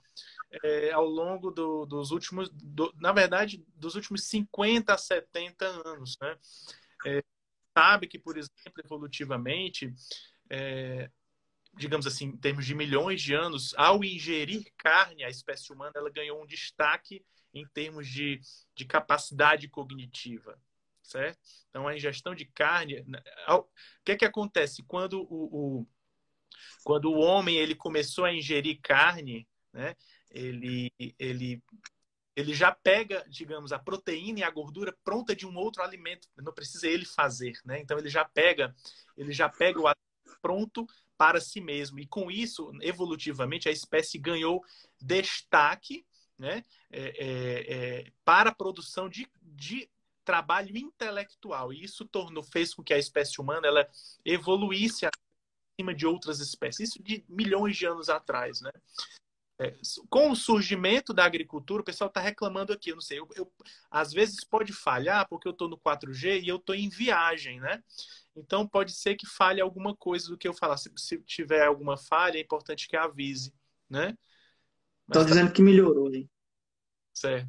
é, 0.62 0.92
ao 0.92 1.06
longo 1.06 1.50
do, 1.50 1.86
dos 1.86 2.10
últimos 2.10 2.50
do, 2.50 2.92
na 2.96 3.12
verdade 3.12 3.64
dos 3.74 3.94
últimos 3.94 4.28
50 4.28 4.92
a 4.92 4.98
70 4.98 5.64
anos 5.64 6.18
né 6.20 6.36
é, 7.06 7.22
sabe 7.78 8.08
que 8.08 8.18
por 8.18 8.36
exemplo 8.36 8.82
evolutivamente 8.84 9.94
é, 10.50 11.10
digamos 11.74 12.06
assim 12.06 12.26
em 12.26 12.36
termos 12.36 12.66
de 12.66 12.74
milhões 12.74 13.22
de 13.22 13.34
anos 13.34 13.74
ao 13.76 14.02
ingerir 14.02 14.72
carne 14.76 15.22
a 15.22 15.30
espécie 15.30 15.72
humana 15.72 15.92
ela 15.94 16.10
ganhou 16.10 16.42
um 16.42 16.46
destaque 16.46 17.24
em 17.54 17.66
termos 17.66 18.08
de, 18.08 18.40
de 18.74 18.84
capacidade 18.84 19.68
cognitiva 19.68 20.58
certo? 21.02 21.38
Então, 21.70 21.88
a 21.88 21.96
ingestão 21.96 22.34
de 22.34 22.44
carne... 22.44 23.02
Né, 23.06 23.22
o 23.48 23.64
que 24.04 24.12
é 24.12 24.16
que 24.16 24.26
acontece? 24.26 24.82
Quando 24.82 25.22
o, 25.22 25.80
o, 25.80 25.86
quando 26.84 27.10
o 27.10 27.18
homem 27.18 27.56
ele 27.56 27.74
começou 27.74 28.26
a 28.26 28.34
ingerir 28.34 28.78
carne, 28.82 29.48
né? 29.72 29.96
ele, 30.30 30.92
ele, 31.18 31.62
ele 32.38 32.54
já 32.54 32.70
pega, 32.70 33.24
digamos, 33.28 33.72
a 33.72 33.80
proteína 33.80 34.38
e 34.38 34.42
a 34.44 34.50
gordura 34.50 34.96
pronta 35.02 35.34
de 35.34 35.44
um 35.44 35.56
outro 35.56 35.82
alimento, 35.82 36.28
não 36.36 36.52
precisa 36.52 36.86
ele 36.86 37.04
fazer, 37.04 37.58
né? 37.64 37.80
Então 37.80 37.98
ele 37.98 38.08
já 38.08 38.24
pega, 38.24 38.72
ele 39.16 39.32
já 39.32 39.48
pega 39.48 39.80
o 39.80 39.88
alimento 39.88 40.40
pronto 40.40 40.86
para 41.16 41.40
si 41.40 41.60
mesmo 41.60 41.98
e 41.98 42.06
com 42.06 42.30
isso, 42.30 42.70
evolutivamente, 42.80 43.68
a 43.68 43.72
espécie 43.72 44.18
ganhou 44.18 44.64
destaque, 45.00 46.06
né? 46.38 46.64
É, 46.92 47.00
é, 47.00 47.74
é, 48.06 48.12
para 48.24 48.50
a 48.50 48.54
produção 48.54 49.08
de, 49.08 49.28
de 49.42 49.90
trabalho 50.24 50.76
intelectual. 50.76 51.72
E 51.72 51.82
isso 51.82 52.04
tornou, 52.04 52.44
fez 52.44 52.72
com 52.72 52.84
que 52.84 52.94
a 52.94 52.98
espécie 52.98 53.40
humana 53.40 53.66
ela 53.66 53.88
evoluísse 54.24 55.06
acima 55.06 55.92
de 55.92 56.06
outras 56.06 56.38
espécies. 56.38 56.90
Isso 56.90 57.02
de 57.02 57.24
milhões 57.28 57.76
de 57.76 57.84
anos 57.84 58.08
atrás, 58.08 58.60
né? 58.60 58.70
É, 59.60 59.74
com 60.08 60.30
o 60.30 60.36
surgimento 60.36 61.12
da 61.12 61.24
agricultura, 61.24 61.82
o 61.82 61.84
pessoal 61.84 62.06
está 62.06 62.20
reclamando 62.20 62.72
aqui, 62.72 62.90
eu 62.90 62.94
não 62.94 63.02
sei, 63.02 63.18
eu, 63.18 63.28
eu, 63.34 63.52
às 63.90 64.12
vezes 64.12 64.44
pode 64.44 64.72
falhar 64.72 65.26
porque 65.28 65.48
eu 65.48 65.52
estou 65.52 65.68
no 65.68 65.76
4G 65.76 66.42
e 66.42 66.48
eu 66.48 66.56
estou 66.56 66.76
em 66.76 66.88
viagem, 66.88 67.58
né? 67.58 67.82
Então 68.36 68.68
pode 68.68 68.92
ser 68.92 69.16
que 69.16 69.26
falhe 69.26 69.60
alguma 69.60 69.96
coisa 69.96 70.28
do 70.28 70.38
que 70.38 70.46
eu 70.46 70.54
falar. 70.54 70.76
Se, 70.76 70.92
se 70.96 71.18
tiver 71.22 71.66
alguma 71.66 71.96
falha, 71.96 72.38
é 72.38 72.40
importante 72.40 72.86
que 72.86 72.96
avise, 72.96 73.52
né? 73.90 74.16
Estão 75.08 75.22
tá... 75.22 75.28
dizendo 75.28 75.52
que 75.52 75.62
melhorou 75.62 76.08
aí. 76.08 76.28
Certo. 77.12 77.48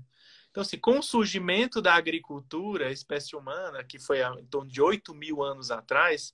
Então, 0.49 0.61
assim, 0.61 0.79
com 0.79 0.97
o 0.97 1.03
surgimento 1.03 1.79
da 1.79 1.93
agricultura, 1.93 2.87
a 2.87 2.91
espécie 2.91 3.35
humana, 3.35 3.83
que 3.83 3.99
foi 3.99 4.21
em 4.21 4.45
torno 4.47 4.69
de 4.69 4.81
8 4.81 5.13
mil 5.13 5.43
anos 5.43 5.69
atrás, 5.69 6.33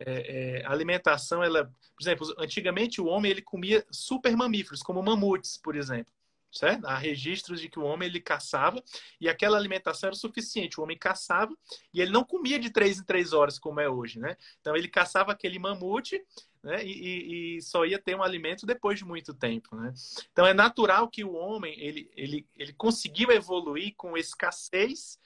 é, 0.00 0.60
é, 0.60 0.66
a 0.66 0.72
alimentação, 0.72 1.42
ela, 1.42 1.64
por 1.64 2.02
exemplo, 2.02 2.34
antigamente 2.38 3.00
o 3.00 3.06
homem 3.06 3.30
ele 3.30 3.42
comia 3.42 3.84
super 3.90 4.34
mamíferos, 4.36 4.82
como 4.82 5.02
mamutes, 5.02 5.58
por 5.58 5.76
exemplo. 5.76 6.12
Certo? 6.52 6.84
Há 6.84 6.96
registros 6.96 7.60
de 7.60 7.68
que 7.68 7.78
o 7.78 7.84
homem 7.84 8.08
ele 8.08 8.20
caçava 8.20 8.82
e 9.20 9.28
aquela 9.28 9.56
alimentação 9.56 10.08
era 10.08 10.16
suficiente. 10.16 10.80
O 10.80 10.82
homem 10.82 10.98
caçava 10.98 11.56
e 11.94 12.00
ele 12.00 12.10
não 12.10 12.24
comia 12.24 12.58
de 12.58 12.70
três 12.70 12.98
em 12.98 13.04
três 13.04 13.32
horas 13.32 13.56
como 13.56 13.78
é 13.78 13.88
hoje, 13.88 14.18
né? 14.18 14.36
Então 14.60 14.74
ele 14.74 14.88
caçava 14.88 15.30
aquele 15.30 15.60
mamute 15.60 16.20
né? 16.62 16.84
E, 16.84 17.56
e, 17.56 17.62
só 17.62 17.84
ia 17.84 17.98
ter 17.98 18.14
um 18.14 18.22
alimento 18.22 18.66
depois 18.66 18.98
de 18.98 19.04
muito 19.04 19.32
tempo, 19.32 19.74
né? 19.76 19.94
Então 20.32 20.46
é 20.46 20.52
natural 20.52 21.08
que 21.08 21.24
o 21.24 21.32
homem 21.32 21.74
ele, 21.80 22.10
ele, 22.16 22.46
ele 22.56 22.72
conseguiu 22.72 23.30
evoluir 23.30 23.94
com 23.96 24.16
escassez 24.16 25.18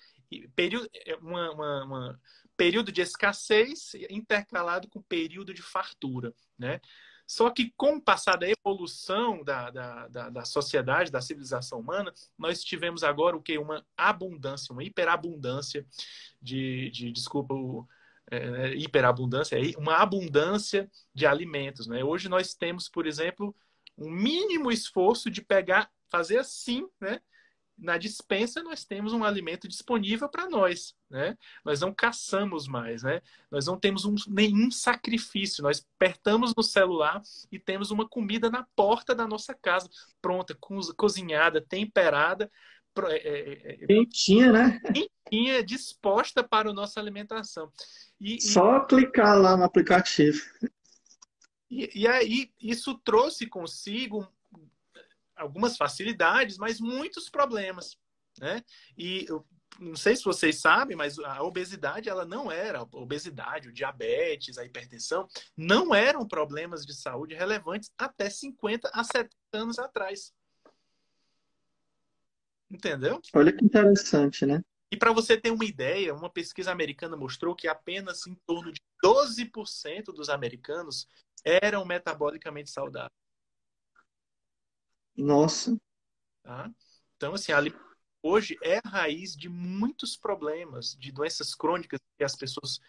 período 0.54 0.88
é, 1.06 1.14
uma, 1.16 1.50
uma, 1.52 1.84
uma, 1.84 2.20
período 2.56 2.92
de 2.92 3.00
escassez 3.00 3.92
intercalado 4.08 4.88
com 4.88 5.02
período 5.02 5.52
de 5.52 5.62
fartura, 5.62 6.34
né? 6.58 6.80
Só 7.26 7.48
que 7.48 7.72
com 7.76 7.96
o 7.96 8.00
passar 8.00 8.36
da 8.36 8.46
evolução 8.48 9.42
da, 9.42 9.70
da, 9.70 10.08
da, 10.08 10.30
da, 10.30 10.44
sociedade, 10.44 11.10
da 11.10 11.22
civilização 11.22 11.80
humana, 11.80 12.12
nós 12.36 12.62
tivemos 12.62 13.02
agora 13.02 13.34
o 13.34 13.42
que? 13.42 13.56
Uma 13.56 13.84
abundância, 13.96 14.72
uma 14.72 14.84
hiperabundância 14.84 15.86
de, 16.40 16.90
de 16.90 17.10
desculpa 17.10 17.54
o, 17.54 17.88
é, 18.30 18.36
é, 18.36 18.74
hiperabundância, 18.74 19.56
é 19.56 19.76
uma 19.78 19.96
abundância 19.96 20.90
de 21.14 21.26
alimentos. 21.26 21.86
Né? 21.86 22.04
Hoje 22.04 22.28
nós 22.28 22.54
temos, 22.54 22.88
por 22.88 23.06
exemplo, 23.06 23.54
um 23.96 24.10
mínimo 24.10 24.70
esforço 24.70 25.30
de 25.30 25.40
pegar, 25.40 25.90
fazer 26.10 26.38
assim, 26.38 26.86
né? 27.00 27.20
Na 27.76 27.98
dispensa 27.98 28.62
nós 28.62 28.84
temos 28.84 29.12
um 29.12 29.24
alimento 29.24 29.66
disponível 29.66 30.28
para 30.28 30.48
nós, 30.48 30.94
né? 31.10 31.36
Nós 31.64 31.80
não 31.80 31.92
caçamos 31.92 32.68
mais, 32.68 33.02
né? 33.02 33.20
Nós 33.50 33.66
não 33.66 33.78
temos 33.78 34.04
um, 34.04 34.14
nenhum 34.28 34.70
sacrifício. 34.70 35.62
Nós 35.62 35.84
apertamos 35.96 36.54
no 36.56 36.62
celular 36.62 37.20
e 37.50 37.58
temos 37.58 37.90
uma 37.90 38.08
comida 38.08 38.48
na 38.48 38.66
porta 38.76 39.14
da 39.14 39.26
nossa 39.26 39.54
casa, 39.54 39.88
pronta, 40.22 40.56
cozinhada, 40.96 41.60
temperada, 41.60 42.50
é, 43.08 43.16
é, 43.16 43.74
é, 43.82 43.86
quentinha, 43.86 44.52
né? 44.52 44.80
Quentinha, 44.80 45.64
disposta 45.64 46.44
para 46.44 46.70
a 46.70 46.74
nossa 46.74 47.00
alimentação. 47.00 47.72
E, 48.20 48.40
Só 48.40 48.78
e... 48.78 48.86
clicar 48.86 49.36
lá 49.36 49.56
no 49.56 49.64
aplicativo. 49.64 50.40
E, 51.68 52.02
e 52.02 52.06
aí 52.06 52.52
isso 52.60 52.94
trouxe 53.04 53.46
consigo 53.46 54.28
algumas 55.36 55.76
facilidades, 55.76 56.56
mas 56.56 56.80
muitos 56.80 57.28
problemas, 57.28 57.96
né? 58.38 58.62
E 58.96 59.26
eu 59.28 59.46
não 59.78 59.96
sei 59.96 60.14
se 60.14 60.24
vocês 60.24 60.60
sabem, 60.60 60.96
mas 60.96 61.18
a 61.18 61.42
obesidade 61.42 62.08
ela 62.08 62.24
não 62.24 62.50
era 62.50 62.78
a 62.78 62.82
obesidade, 62.82 63.68
o 63.68 63.72
diabetes, 63.72 64.56
a 64.56 64.64
hipertensão 64.64 65.26
não 65.56 65.94
eram 65.94 66.26
problemas 66.26 66.86
de 66.86 66.94
saúde 66.94 67.34
relevantes 67.34 67.90
até 67.98 68.30
50 68.30 68.90
a 68.92 69.02
70 69.02 69.30
anos 69.52 69.78
atrás. 69.78 70.32
Entendeu? 72.70 73.20
Olha 73.34 73.52
que 73.52 73.64
interessante, 73.64 74.46
né? 74.46 74.62
E 74.90 74.96
para 74.96 75.12
você 75.12 75.36
ter 75.36 75.50
uma 75.50 75.64
ideia, 75.64 76.14
uma 76.14 76.30
pesquisa 76.30 76.70
americana 76.70 77.16
mostrou 77.16 77.54
que 77.54 77.66
apenas 77.66 78.26
em 78.26 78.34
torno 78.46 78.72
de 78.72 78.80
12% 79.04 80.12
dos 80.14 80.28
americanos 80.28 81.08
eram 81.44 81.84
metabolicamente 81.84 82.70
saudáveis. 82.70 83.23
Nossa. 85.16 85.76
Tá? 86.42 86.70
Então, 87.16 87.34
assim, 87.34 87.52
hoje 88.22 88.56
é 88.62 88.80
a 88.84 88.88
raiz 88.88 89.36
de 89.36 89.48
muitos 89.48 90.16
problemas, 90.16 90.96
de 90.98 91.12
doenças 91.12 91.54
crônicas 91.54 92.00
que 92.16 92.24
as 92.24 92.36
pessoas. 92.36 92.80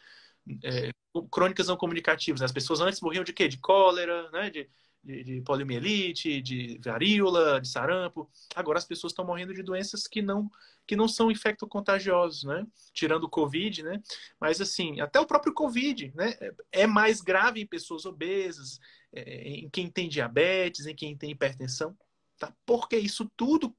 É, 0.64 0.92
crônicas 1.32 1.68
não 1.68 1.78
comunicativas. 1.78 2.42
As 2.42 2.52
pessoas 2.52 2.80
antes 2.82 3.02
morriam 3.02 3.24
de 3.24 3.34
quê? 3.34 3.48
De 3.48 3.58
cólera, 3.58 4.30
né? 4.32 4.50
de, 4.50 4.70
de, 5.04 5.24
de 5.24 5.42
poliomielite, 5.42 6.42
de 6.42 6.80
varíola, 6.84 7.62
de 7.62 7.68
sarampo. 7.68 8.30
Agora 8.56 8.78
as 8.78 8.86
pessoas 8.86 9.12
estão 9.12 9.26
morrendo 9.26 9.54
de 9.54 9.64
doenças 9.64 10.08
que 10.08 10.22
não 10.22 10.50
que 10.88 10.96
não 10.96 11.08
são 11.08 11.32
infectocontagiosos, 11.32 12.44
né? 12.44 12.64
Tirando 12.94 13.24
o 13.24 13.30
Covid, 13.30 13.82
né? 13.82 14.00
Mas 14.40 14.62
assim, 14.62 15.00
até 15.00 15.20
o 15.20 15.26
próprio 15.26 15.52
Covid, 15.52 16.14
né? 16.16 16.38
É 16.72 16.86
mais 16.86 17.22
grave 17.22 17.62
em 17.62 17.66
pessoas 17.66 18.06
obesas, 18.06 18.80
é, 19.12 19.48
em 19.48 19.70
quem 19.70 19.90
tem 19.90 20.08
diabetes, 20.08 20.86
em 20.86 20.96
quem 20.96 21.18
tem 21.18 21.32
hipertensão. 21.32 21.98
Tá? 22.38 22.54
Porque 22.66 22.98
isso 22.98 23.30
tudo 23.36 23.76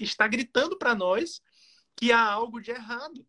está 0.00 0.26
gritando 0.28 0.76
para 0.76 0.94
nós 0.94 1.40
que 1.96 2.12
há 2.12 2.20
algo 2.20 2.60
de 2.60 2.70
errado. 2.70 3.26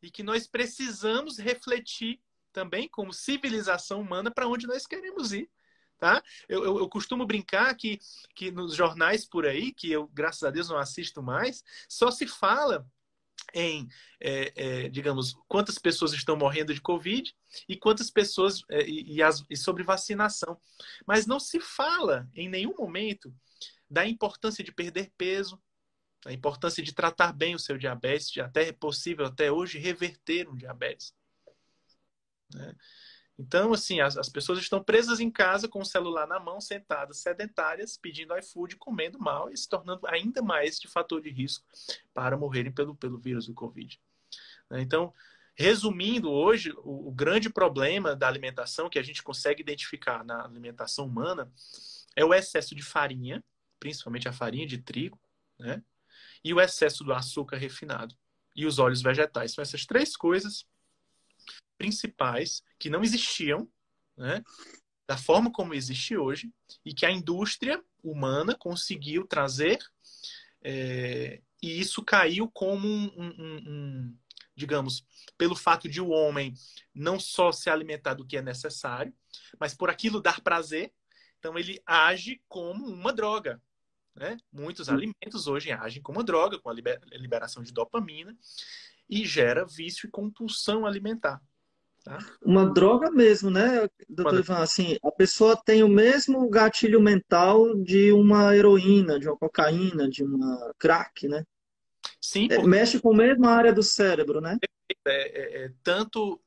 E 0.00 0.10
que 0.10 0.22
nós 0.22 0.46
precisamos 0.46 1.38
refletir 1.38 2.20
também, 2.52 2.88
como 2.88 3.12
civilização 3.12 4.00
humana, 4.00 4.30
para 4.30 4.48
onde 4.48 4.66
nós 4.66 4.86
queremos 4.86 5.32
ir. 5.32 5.50
Tá? 5.98 6.22
Eu, 6.48 6.64
eu, 6.64 6.78
eu, 6.78 6.88
costumo 6.88 7.26
brincar 7.26 7.74
que, 7.74 7.98
que 8.34 8.52
nos 8.52 8.74
jornais 8.74 9.24
por 9.24 9.44
aí, 9.44 9.72
que 9.72 9.90
eu, 9.90 10.06
graças 10.08 10.44
a 10.44 10.50
Deus, 10.50 10.68
não 10.68 10.78
assisto 10.78 11.20
mais, 11.20 11.64
só 11.88 12.12
se 12.12 12.24
fala 12.24 12.88
em, 13.52 13.88
é, 14.20 14.52
é, 14.54 14.88
digamos, 14.88 15.36
quantas 15.48 15.78
pessoas 15.78 16.12
estão 16.12 16.36
morrendo 16.36 16.72
de 16.72 16.80
Covid 16.80 17.34
e 17.68 17.76
quantas 17.76 18.10
pessoas 18.10 18.62
é, 18.70 18.86
e, 18.86 19.14
e, 19.14 19.22
as, 19.22 19.44
e 19.50 19.56
sobre 19.56 19.82
vacinação. 19.82 20.60
Mas 21.04 21.26
não 21.26 21.40
se 21.40 21.58
fala 21.58 22.28
em 22.32 22.48
nenhum 22.48 22.74
momento 22.76 23.34
da 23.90 24.06
importância 24.06 24.62
de 24.62 24.72
perder 24.72 25.10
peso, 25.16 25.60
da 26.24 26.32
importância 26.32 26.82
de 26.82 26.92
tratar 26.92 27.32
bem 27.32 27.54
o 27.54 27.58
seu 27.58 27.78
diabetes, 27.78 28.30
de 28.30 28.40
até 28.40 28.68
é 28.68 28.72
possível 28.72 29.26
até 29.26 29.50
hoje 29.50 29.78
reverter 29.78 30.48
um 30.48 30.56
diabetes. 30.56 31.14
Né? 32.52 32.74
Então, 33.38 33.72
assim, 33.72 34.00
as, 34.00 34.16
as, 34.16 34.28
pessoas 34.28 34.58
estão 34.58 34.82
presas 34.82 35.20
em 35.20 35.30
casa 35.30 35.68
com 35.68 35.80
o 35.80 35.84
celular 35.84 36.26
na 36.26 36.40
mão, 36.40 36.60
sentadas, 36.60 37.18
sedentárias, 37.18 37.96
pedindo 37.96 38.36
iFood, 38.36 38.76
comendo 38.76 39.18
mal 39.18 39.48
e 39.52 39.56
se 39.56 39.68
tornando 39.68 40.04
ainda 40.08 40.42
mais 40.42 40.80
de 40.80 40.88
fator 40.88 41.22
de 41.22 41.30
risco 41.30 41.64
para 42.12 42.36
morrerem 42.36 42.72
pelo, 42.72 42.96
pelo 42.96 43.16
vírus 43.16 43.46
do 43.46 43.54
Covid. 43.54 44.00
Né? 44.68 44.80
Então, 44.80 45.14
resumindo, 45.54 46.32
hoje, 46.32 46.72
o, 46.78 47.08
o 47.08 47.12
grande 47.12 47.48
problema 47.48 48.16
da 48.16 48.26
alimentação 48.26 48.90
que 48.90 48.98
a 48.98 49.02
gente 49.04 49.22
consegue 49.22 49.62
identificar 49.62 50.24
na 50.24 50.44
alimentação 50.44 51.06
humana 51.06 51.48
é 52.16 52.24
o 52.24 52.34
excesso 52.34 52.74
de 52.74 52.82
farinha, 52.82 53.42
principalmente 53.78 54.28
a 54.28 54.32
farinha 54.32 54.66
de 54.66 54.78
trigo, 54.78 55.20
né? 55.58 55.82
E 56.42 56.52
o 56.54 56.60
excesso 56.60 57.04
do 57.04 57.12
açúcar 57.12 57.56
refinado 57.56 58.14
e 58.54 58.66
os 58.66 58.78
óleos 58.78 59.02
vegetais. 59.02 59.52
São 59.52 59.62
essas 59.62 59.84
três 59.86 60.16
coisas 60.16 60.66
principais 61.76 62.62
que 62.78 62.90
não 62.90 63.02
existiam, 63.02 63.68
né? 64.16 64.42
Da 65.06 65.16
forma 65.16 65.50
como 65.50 65.74
existe 65.74 66.16
hoje 66.16 66.52
e 66.84 66.92
que 66.92 67.06
a 67.06 67.10
indústria 67.10 67.82
humana 68.02 68.54
conseguiu 68.54 69.26
trazer 69.26 69.78
é, 70.62 71.40
e 71.62 71.80
isso 71.80 72.02
caiu 72.02 72.48
como 72.48 72.86
um, 72.86 73.10
um, 73.16 73.56
um, 73.66 74.18
digamos, 74.54 75.04
pelo 75.36 75.56
fato 75.56 75.88
de 75.88 76.00
o 76.00 76.08
homem 76.08 76.54
não 76.94 77.18
só 77.18 77.52
se 77.52 77.70
alimentar 77.70 78.14
do 78.14 78.26
que 78.26 78.36
é 78.36 78.42
necessário, 78.42 79.14
mas 79.58 79.74
por 79.74 79.90
aquilo 79.90 80.20
dar 80.20 80.40
prazer, 80.40 80.92
então 81.38 81.58
ele 81.58 81.80
age 81.86 82.42
como 82.48 82.86
uma 82.86 83.12
droga. 83.12 83.62
Né? 84.18 84.36
Muitos 84.52 84.88
alimentos 84.88 85.46
hoje 85.46 85.70
agem 85.70 86.02
como 86.02 86.22
droga, 86.22 86.58
com 86.58 86.68
a 86.68 86.74
liberação 87.12 87.62
de 87.62 87.72
dopamina, 87.72 88.36
e 89.08 89.24
gera 89.24 89.64
vício 89.64 90.06
e 90.06 90.10
compulsão 90.10 90.84
alimentar. 90.84 91.40
Tá? 92.04 92.18
Uma 92.42 92.66
droga 92.72 93.10
mesmo, 93.10 93.50
né, 93.50 93.88
doutor 94.08 94.40
Ivan? 94.40 94.58
Assim, 94.58 94.96
a 95.02 95.10
pessoa 95.10 95.56
tem 95.56 95.82
o 95.82 95.88
mesmo 95.88 96.48
gatilho 96.48 97.00
mental 97.00 97.74
de 97.76 98.12
uma 98.12 98.56
heroína, 98.56 99.18
de 99.18 99.28
uma 99.28 99.36
cocaína, 99.36 100.08
de 100.08 100.24
uma 100.24 100.72
crack, 100.78 101.28
né? 101.28 101.44
Sim. 102.20 102.46
É, 102.46 102.56
porque... 102.56 102.62
É, 102.62 102.66
mexe 102.66 103.00
com 103.00 103.12
a 103.12 103.16
mesma 103.16 103.50
área 103.50 103.72
do 103.72 103.82
cérebro, 103.82 104.40
né? 104.40 104.58
É, 105.06 105.10
é, 105.10 105.64
é, 105.64 105.72
tanto 105.82 106.40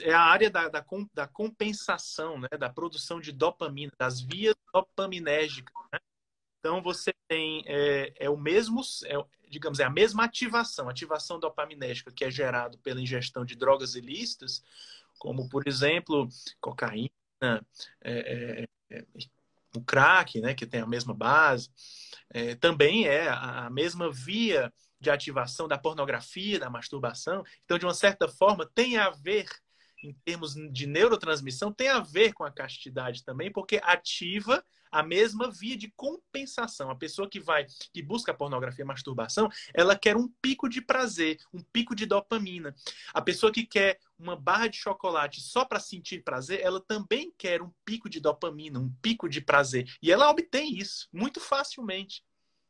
é 0.00 0.12
a 0.12 0.20
área 0.20 0.50
da, 0.50 0.68
da, 0.68 0.84
da, 1.12 1.26
compensação, 1.26 2.38
né, 2.38 2.48
da 2.58 2.70
produção 2.70 3.20
de 3.20 3.32
dopamina, 3.32 3.92
das 3.98 4.20
vias 4.20 4.54
dopaminérgicas, 4.72 5.74
né? 5.92 5.98
Então 6.62 6.80
você 6.80 7.12
tem 7.26 7.64
é, 7.66 8.14
é 8.20 8.30
o 8.30 8.36
mesmo, 8.36 8.80
é, 9.06 9.16
digamos, 9.50 9.80
é 9.80 9.84
a 9.84 9.90
mesma 9.90 10.22
ativação, 10.24 10.88
ativação 10.88 11.40
dopaminérgica 11.40 12.12
que 12.12 12.24
é 12.24 12.30
gerado 12.30 12.78
pela 12.78 13.00
ingestão 13.00 13.44
de 13.44 13.56
drogas 13.56 13.96
ilícitas, 13.96 14.62
como 15.18 15.48
por 15.48 15.66
exemplo 15.66 16.28
cocaína, 16.60 17.10
é, 18.00 18.66
é, 18.90 18.96
é 18.96 19.04
o 19.76 19.80
crack, 19.82 20.40
né, 20.40 20.54
que 20.54 20.66
tem 20.66 20.80
a 20.80 20.86
mesma 20.86 21.12
base, 21.12 21.68
é, 22.30 22.54
também 22.54 23.08
é 23.08 23.26
a, 23.26 23.66
a 23.66 23.70
mesma 23.70 24.08
via 24.08 24.72
de 25.00 25.10
ativação 25.10 25.66
da 25.66 25.76
pornografia, 25.76 26.60
da 26.60 26.70
masturbação. 26.70 27.42
Então, 27.64 27.76
de 27.76 27.84
uma 27.84 27.94
certa 27.94 28.28
forma, 28.28 28.70
tem 28.72 28.98
a 28.98 29.10
ver 29.10 29.48
em 30.02 30.12
termos 30.24 30.54
de 30.54 30.86
neurotransmissão, 30.86 31.72
tem 31.72 31.88
a 31.88 32.00
ver 32.00 32.32
com 32.32 32.44
a 32.44 32.50
castidade 32.50 33.24
também, 33.24 33.50
porque 33.50 33.80
ativa 33.82 34.64
a 34.92 35.02
mesma 35.02 35.50
via 35.50 35.76
de 35.76 35.90
compensação. 35.96 36.90
A 36.90 36.94
pessoa 36.94 37.28
que 37.28 37.40
vai, 37.40 37.66
que 37.94 38.02
busca 38.02 38.34
pornografia 38.34 38.84
masturbação, 38.84 39.48
ela 39.72 39.96
quer 39.96 40.16
um 40.16 40.28
pico 40.42 40.68
de 40.68 40.82
prazer, 40.82 41.38
um 41.52 41.62
pico 41.62 41.94
de 41.94 42.04
dopamina. 42.04 42.74
A 43.14 43.22
pessoa 43.22 43.50
que 43.50 43.64
quer 43.64 43.98
uma 44.18 44.36
barra 44.36 44.68
de 44.68 44.76
chocolate 44.76 45.40
só 45.40 45.64
para 45.64 45.80
sentir 45.80 46.22
prazer, 46.22 46.60
ela 46.60 46.78
também 46.78 47.32
quer 47.38 47.62
um 47.62 47.72
pico 47.86 48.08
de 48.08 48.20
dopamina, 48.20 48.78
um 48.78 48.92
pico 49.00 49.28
de 49.28 49.40
prazer. 49.40 49.90
E 50.02 50.12
ela 50.12 50.28
obtém 50.28 50.76
isso 50.76 51.08
muito 51.10 51.40
facilmente. 51.40 52.22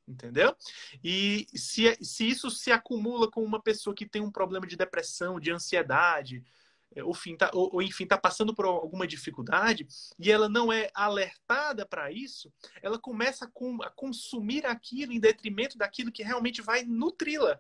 Entendeu? 0.07 0.55
E 1.03 1.47
se, 1.55 1.97
se 2.03 2.29
isso 2.29 2.51
se 2.51 2.73
acumula 2.73 3.31
com 3.31 3.43
uma 3.43 3.63
pessoa 3.63 3.95
que 3.95 4.05
tem 4.05 4.21
um 4.21 4.33
problema 4.33 4.67
de 4.67 4.77
depressão, 4.77 5.39
de 5.39 5.53
ansiedade, 5.53 6.43
é, 6.43 6.62
ou, 7.01 7.17
tá, 7.39 7.51
ou, 7.55 7.75
ou 7.75 7.83
enfim, 7.83 8.05
está 8.05 8.19
passando 8.19 8.55
por 8.55 8.65
alguma 8.65 9.07
dificuldade 9.07 9.87
e 10.19 10.31
ela 10.31 10.49
não 10.49 10.73
é 10.73 10.91
alertada 10.95 11.87
para 11.87 12.11
isso, 12.11 12.53
ela 12.83 12.99
começa 12.99 13.45
a, 13.45 13.49
com, 13.49 13.83
a, 13.83 13.91
consumir 13.91 14.67
aquilo 14.67 15.13
em 15.13 15.21
detrimento 15.21 15.79
daquilo 15.79 16.13
que 16.13 16.23
realmente 16.23 16.61
vai 16.61 16.85
nutri-la. 16.85 17.59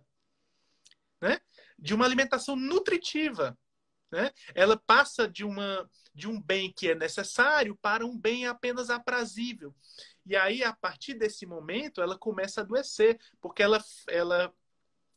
Né? 1.20 1.40
De 1.78 1.94
uma 1.94 2.04
alimentação 2.04 2.56
nutritiva. 2.56 3.56
Né? 4.10 4.30
Ela 4.54 4.76
passa 4.76 5.26
de, 5.26 5.44
uma, 5.44 5.88
de 6.14 6.28
um 6.28 6.40
bem 6.40 6.70
que 6.70 6.90
é 6.90 6.94
necessário 6.94 7.78
para 7.80 8.04
um 8.04 8.18
bem 8.18 8.46
apenas 8.46 8.90
aprazível. 8.90 9.74
E 10.26 10.36
aí, 10.36 10.62
a 10.62 10.72
partir 10.74 11.14
desse 11.14 11.46
momento, 11.46 12.02
ela 12.02 12.18
começa 12.18 12.60
a 12.60 12.64
adoecer, 12.64 13.18
porque 13.40 13.62
ela, 13.62 13.82
ela 14.08 14.52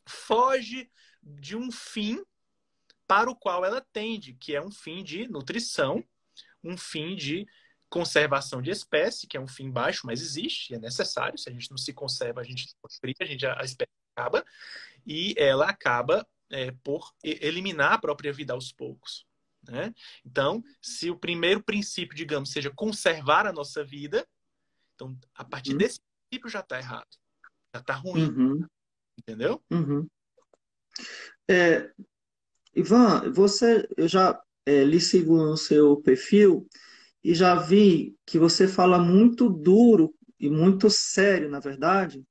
foge 0.06 0.90
de 1.22 1.56
um 1.56 1.70
fim 1.70 2.24
para 3.06 3.30
o 3.30 3.36
qual 3.36 3.64
ela 3.64 3.84
tende, 3.92 4.34
que 4.34 4.54
é 4.54 4.60
um 4.60 4.70
fim 4.70 5.02
de 5.02 5.28
nutrição, 5.28 6.04
um 6.62 6.76
fim 6.76 7.14
de 7.14 7.46
conservação 7.88 8.60
de 8.60 8.70
espécie, 8.70 9.26
que 9.26 9.36
é 9.36 9.40
um 9.40 9.46
fim 9.46 9.70
baixo, 9.70 10.06
mas 10.06 10.20
existe, 10.20 10.74
é 10.74 10.78
necessário. 10.78 11.38
Se 11.38 11.48
a 11.48 11.52
gente 11.52 11.70
não 11.70 11.78
se 11.78 11.92
conserva, 11.92 12.40
a 12.40 12.44
gente 12.44 12.68
cria, 13.00 13.14
a, 13.20 13.24
gente, 13.24 13.46
a 13.46 13.62
espécie 13.62 13.90
acaba. 14.16 14.44
E 15.06 15.34
ela 15.38 15.68
acaba 15.68 16.26
é, 16.50 16.72
por 16.82 17.12
eliminar 17.22 17.92
a 17.92 17.98
própria 17.98 18.32
vida 18.32 18.52
aos 18.52 18.72
poucos. 18.72 19.26
Né? 19.62 19.94
Então, 20.24 20.62
se 20.80 21.10
o 21.10 21.18
primeiro 21.18 21.62
princípio, 21.62 22.16
digamos, 22.16 22.50
seja 22.50 22.70
conservar 22.70 23.46
a 23.46 23.52
nossa 23.52 23.84
vida, 23.84 24.26
então, 24.94 25.16
a 25.34 25.44
partir 25.44 25.72
uhum. 25.72 25.78
desse 25.78 26.00
princípio 26.28 26.50
já 26.50 26.60
está 26.60 26.78
errado. 26.78 27.08
Já 27.74 27.80
está 27.80 27.94
ruim. 27.94 28.28
Uhum. 28.30 28.66
Entendeu? 29.18 29.62
Uhum. 29.70 30.08
É, 31.48 31.92
Ivan, 32.76 33.32
você, 33.32 33.88
eu 33.96 34.06
já 34.06 34.38
é, 34.66 34.84
lhe 34.84 35.00
sigo 35.00 35.36
no 35.36 35.56
seu 35.56 35.96
perfil 36.02 36.68
e 37.24 37.34
já 37.34 37.54
vi 37.54 38.14
que 38.26 38.38
você 38.38 38.68
fala 38.68 38.98
muito 38.98 39.48
duro 39.48 40.14
e 40.38 40.50
muito 40.50 40.90
sério, 40.90 41.48
na 41.48 41.58
verdade, 41.58 42.22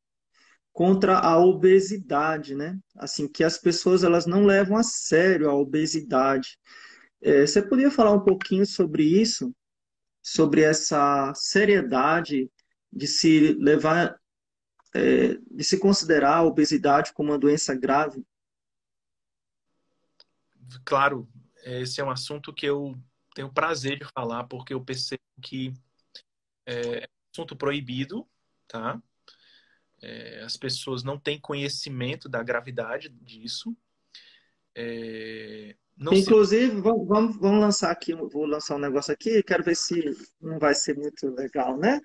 contra 0.71 1.17
a 1.19 1.39
obesidade, 1.39 2.55
né? 2.55 2.77
Assim, 2.97 3.27
que 3.27 3.43
as 3.43 3.58
pessoas 3.58 4.03
elas 4.03 4.27
não 4.27 4.45
levam 4.45 4.77
a 4.77 4.84
sério 4.84 5.49
a 5.49 5.55
obesidade. 5.55 6.60
É, 7.21 7.47
você 7.47 7.62
poderia 7.62 7.89
falar 7.91 8.12
um 8.13 8.23
pouquinho 8.23 8.65
sobre 8.65 9.03
isso? 9.03 9.55
Sobre 10.21 10.62
essa 10.62 11.34
seriedade 11.36 12.49
de 12.93 13.08
se 13.08 13.53
levar, 13.60 14.15
é, 14.93 15.38
de 15.51 15.63
se 15.63 15.79
considerar 15.79 16.38
a 16.38 16.43
obesidade 16.43 17.13
como 17.13 17.31
uma 17.31 17.39
doença 17.39 17.75
grave? 17.75 18.23
Claro, 20.84 21.28
esse 21.63 21.99
é 21.99 22.04
um 22.04 22.10
assunto 22.10 22.54
que 22.54 22.65
eu 22.65 22.95
tenho 23.34 23.51
prazer 23.51 23.99
de 23.99 24.06
falar, 24.13 24.45
porque 24.45 24.73
eu 24.73 24.84
percebo 24.84 25.21
que 25.41 25.73
é, 26.65 26.99
é 26.99 27.04
um 27.04 27.32
assunto 27.34 27.56
proibido, 27.56 28.28
tá? 28.67 29.01
É, 30.01 30.41
as 30.43 30.56
pessoas 30.56 31.04
não 31.04 31.19
têm 31.19 31.39
conhecimento 31.39 32.30
da 32.30 32.43
gravidade 32.43 33.10
disso. 33.10 33.75
É, 34.75 35.75
Inclusive, 35.97 36.75
se... 36.75 36.82
vamos, 36.82 37.08
vamos, 37.08 37.38
vamos, 37.38 37.62
lançar 37.62 37.91
aqui, 37.91 38.13
vou 38.13 38.45
lançar 38.45 38.75
um 38.75 38.80
negócio 38.80 39.13
aqui, 39.13 39.41
quero 39.41 39.63
ver 39.63 39.75
se 39.75 40.15
não 40.41 40.60
vai 40.60 40.75
ser 40.75 40.95
muito 40.95 41.30
legal, 41.30 41.78
né? 41.78 42.01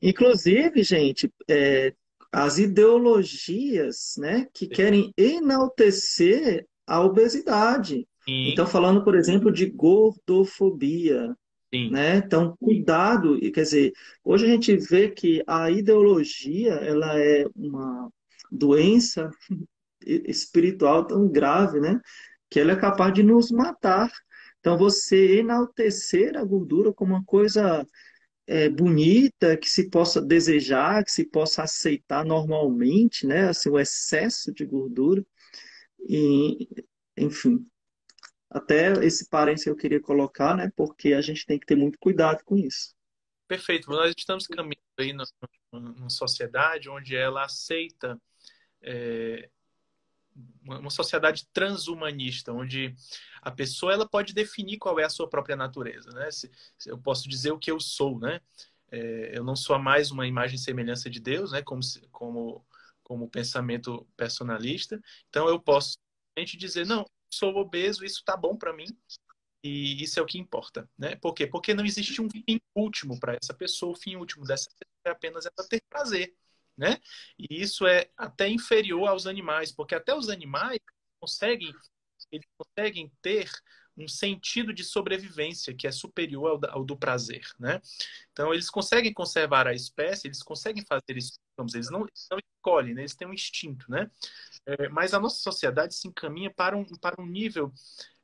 Inclusive, 0.00 0.82
gente, 0.82 1.32
é, 1.48 1.94
as 2.30 2.58
ideologias 2.58 4.14
né, 4.18 4.48
que 4.52 4.66
querem 4.66 5.12
enaltecer 5.16 6.66
a 6.92 7.00
obesidade. 7.00 8.06
Sim. 8.22 8.50
Então, 8.50 8.66
falando, 8.66 9.02
por 9.02 9.14
exemplo, 9.14 9.50
de 9.50 9.64
gordofobia. 9.64 11.34
Sim. 11.72 11.90
Né? 11.90 12.16
Então, 12.18 12.54
cuidado. 12.60 13.40
Quer 13.40 13.62
dizer, 13.62 13.92
hoje 14.22 14.44
a 14.44 14.48
gente 14.48 14.76
vê 14.76 15.08
que 15.08 15.42
a 15.46 15.70
ideologia 15.70 16.72
ela 16.74 17.18
é 17.18 17.46
uma 17.56 18.10
doença 18.50 19.30
espiritual 20.04 21.06
tão 21.06 21.26
grave, 21.26 21.80
né? 21.80 21.98
Que 22.50 22.60
ela 22.60 22.72
é 22.72 22.76
capaz 22.76 23.14
de 23.14 23.22
nos 23.22 23.50
matar. 23.50 24.12
Então, 24.60 24.76
você 24.76 25.38
enaltecer 25.38 26.36
a 26.36 26.44
gordura 26.44 26.92
como 26.92 27.14
uma 27.14 27.24
coisa 27.24 27.86
é, 28.46 28.68
bonita, 28.68 29.56
que 29.56 29.70
se 29.70 29.88
possa 29.88 30.20
desejar, 30.20 31.02
que 31.04 31.10
se 31.10 31.24
possa 31.24 31.62
aceitar 31.62 32.22
normalmente, 32.22 33.26
né? 33.26 33.48
Assim, 33.48 33.70
o 33.70 33.78
excesso 33.78 34.52
de 34.52 34.66
gordura. 34.66 35.24
E, 36.08 36.68
enfim, 37.16 37.66
até 38.50 38.92
esse 39.04 39.28
parênteses 39.28 39.66
eu 39.66 39.76
queria 39.76 40.00
colocar, 40.00 40.56
né? 40.56 40.70
Porque 40.76 41.12
a 41.14 41.20
gente 41.20 41.46
tem 41.46 41.58
que 41.58 41.66
ter 41.66 41.76
muito 41.76 41.98
cuidado 41.98 42.42
com 42.44 42.56
isso. 42.56 42.94
Perfeito. 43.48 43.90
Nós 43.90 44.14
estamos 44.16 44.46
caminhando 44.46 44.80
aí 44.98 45.12
numa 45.72 46.10
sociedade 46.10 46.88
onde 46.88 47.16
ela 47.16 47.44
aceita 47.44 48.20
é, 48.82 49.48
uma 50.64 50.90
sociedade 50.90 51.46
transhumanista, 51.52 52.52
onde 52.52 52.94
a 53.40 53.50
pessoa 53.50 53.92
ela 53.92 54.08
pode 54.08 54.32
definir 54.32 54.78
qual 54.78 54.98
é 54.98 55.04
a 55.04 55.10
sua 55.10 55.28
própria 55.28 55.56
natureza, 55.56 56.10
né? 56.10 56.30
Se, 56.30 56.50
se 56.78 56.90
eu 56.90 56.98
posso 56.98 57.28
dizer 57.28 57.52
o 57.52 57.58
que 57.58 57.70
eu 57.70 57.80
sou, 57.80 58.18
né? 58.18 58.40
É, 58.90 59.32
eu 59.36 59.44
não 59.44 59.56
sou 59.56 59.78
mais 59.78 60.10
uma 60.10 60.26
imagem 60.26 60.56
e 60.56 60.58
semelhança 60.58 61.08
de 61.08 61.20
Deus, 61.20 61.52
né? 61.52 61.62
Como, 61.62 61.80
como, 62.10 62.64
como 63.12 63.28
pensamento 63.28 64.08
personalista. 64.16 64.98
Então 65.28 65.46
eu 65.46 65.60
posso 65.60 65.98
gente 66.38 66.56
dizer, 66.56 66.86
não, 66.86 67.04
sou 67.30 67.54
obeso, 67.56 68.06
isso 68.06 68.22
tá 68.24 68.34
bom 68.34 68.56
para 68.56 68.72
mim 68.72 68.86
e 69.62 70.02
isso 70.02 70.18
é 70.18 70.22
o 70.22 70.26
que 70.26 70.38
importa, 70.38 70.88
né? 70.96 71.14
Por 71.16 71.34
quê? 71.34 71.46
Porque 71.46 71.74
não 71.74 71.84
existe 71.84 72.22
um 72.22 72.30
fim 72.30 72.58
último 72.74 73.20
para 73.20 73.36
essa 73.40 73.52
pessoa, 73.52 73.92
o 73.92 74.00
fim 74.00 74.16
último 74.16 74.46
dessa 74.46 74.70
pessoa 74.70 74.88
é 75.04 75.10
apenas 75.10 75.44
ela 75.44 75.68
ter 75.68 75.82
prazer, 75.90 76.34
né? 76.74 76.96
E 77.38 77.60
isso 77.60 77.86
é 77.86 78.10
até 78.16 78.48
inferior 78.48 79.06
aos 79.06 79.26
animais, 79.26 79.70
porque 79.70 79.94
até 79.94 80.14
os 80.14 80.30
animais 80.30 80.78
conseguem 81.20 81.70
eles 82.30 82.48
conseguem 82.56 83.12
ter 83.20 83.50
um 84.02 84.08
sentido 84.08 84.72
de 84.72 84.84
sobrevivência 84.84 85.74
que 85.74 85.86
é 85.86 85.92
superior 85.92 86.60
ao, 86.64 86.78
ao, 86.78 86.84
do 86.84 86.96
prazer, 86.96 87.42
né? 87.58 87.80
Então 88.32 88.52
eles 88.52 88.68
conseguem 88.68 89.12
conservar 89.12 89.66
a 89.66 89.74
espécie, 89.74 90.26
eles 90.26 90.42
conseguem 90.42 90.84
fazer 90.84 91.16
isso, 91.16 91.38
vamos 91.56 91.74
eles 91.74 91.90
não, 91.90 92.00
eles 92.00 92.26
não 92.30 92.38
escolhem, 92.38 92.94
né? 92.94 93.02
eles 93.02 93.14
têm 93.14 93.28
um 93.28 93.34
instinto, 93.34 93.90
né? 93.90 94.10
É, 94.66 94.88
mas 94.88 95.12
a 95.12 95.20
nossa 95.20 95.36
sociedade 95.36 95.94
se 95.94 96.06
encaminha 96.06 96.50
para 96.50 96.76
um, 96.76 96.84
para 97.00 97.20
um 97.20 97.26
nível 97.26 97.72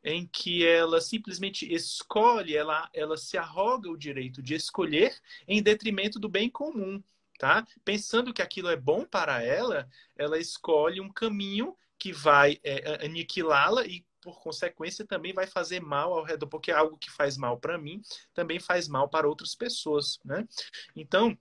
em 0.03 0.27
que 0.27 0.65
ela 0.65 1.01
simplesmente 1.01 1.71
escolhe, 1.73 2.57
ela, 2.57 2.89
ela 2.95 3.17
se 3.17 3.37
arroga 3.37 3.91
o 3.91 3.97
direito 3.97 4.43
de 4.43 4.55
escolher 4.55 5.15
em 5.47 5.63
detrimento 5.63 6.19
do 6.19 6.29
bem 6.29 6.49
comum, 6.49 7.03
tá? 7.39 7.67
Pensando 7.85 8.33
que 8.33 8.43
aquilo 8.43 8.69
é 8.69 8.77
bom 8.77 9.05
para 9.05 9.43
ela, 9.43 9.89
ela 10.17 10.39
escolhe 10.39 11.01
um 11.01 11.13
caminho 11.13 11.77
que 11.99 12.13
vai 12.13 12.61
é, 12.63 13.05
aniquilá-la 13.05 13.85
e 13.85 14.05
por 14.29 14.41
consequência, 14.41 15.07
também 15.07 15.33
vai 15.33 15.47
fazer 15.47 15.81
mal 15.81 16.13
ao 16.13 16.23
redor, 16.23 16.49
porque 16.49 16.71
algo 16.71 16.99
que 16.99 17.11
faz 17.11 17.39
mal 17.39 17.59
para 17.59 17.79
mim 17.79 18.03
também 18.35 18.61
faz 18.61 18.87
mal 18.87 19.09
para 19.09 19.27
outras 19.27 19.55
pessoas, 19.55 20.21
né? 20.23 20.47
Então, 20.95 21.37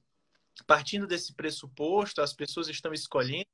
partindo 0.65 1.05
desse 1.05 1.33
pressuposto, 1.33 2.21
as 2.21 2.33
pessoas 2.33 2.69
estão 2.69 2.93
escolhendo 2.93 3.45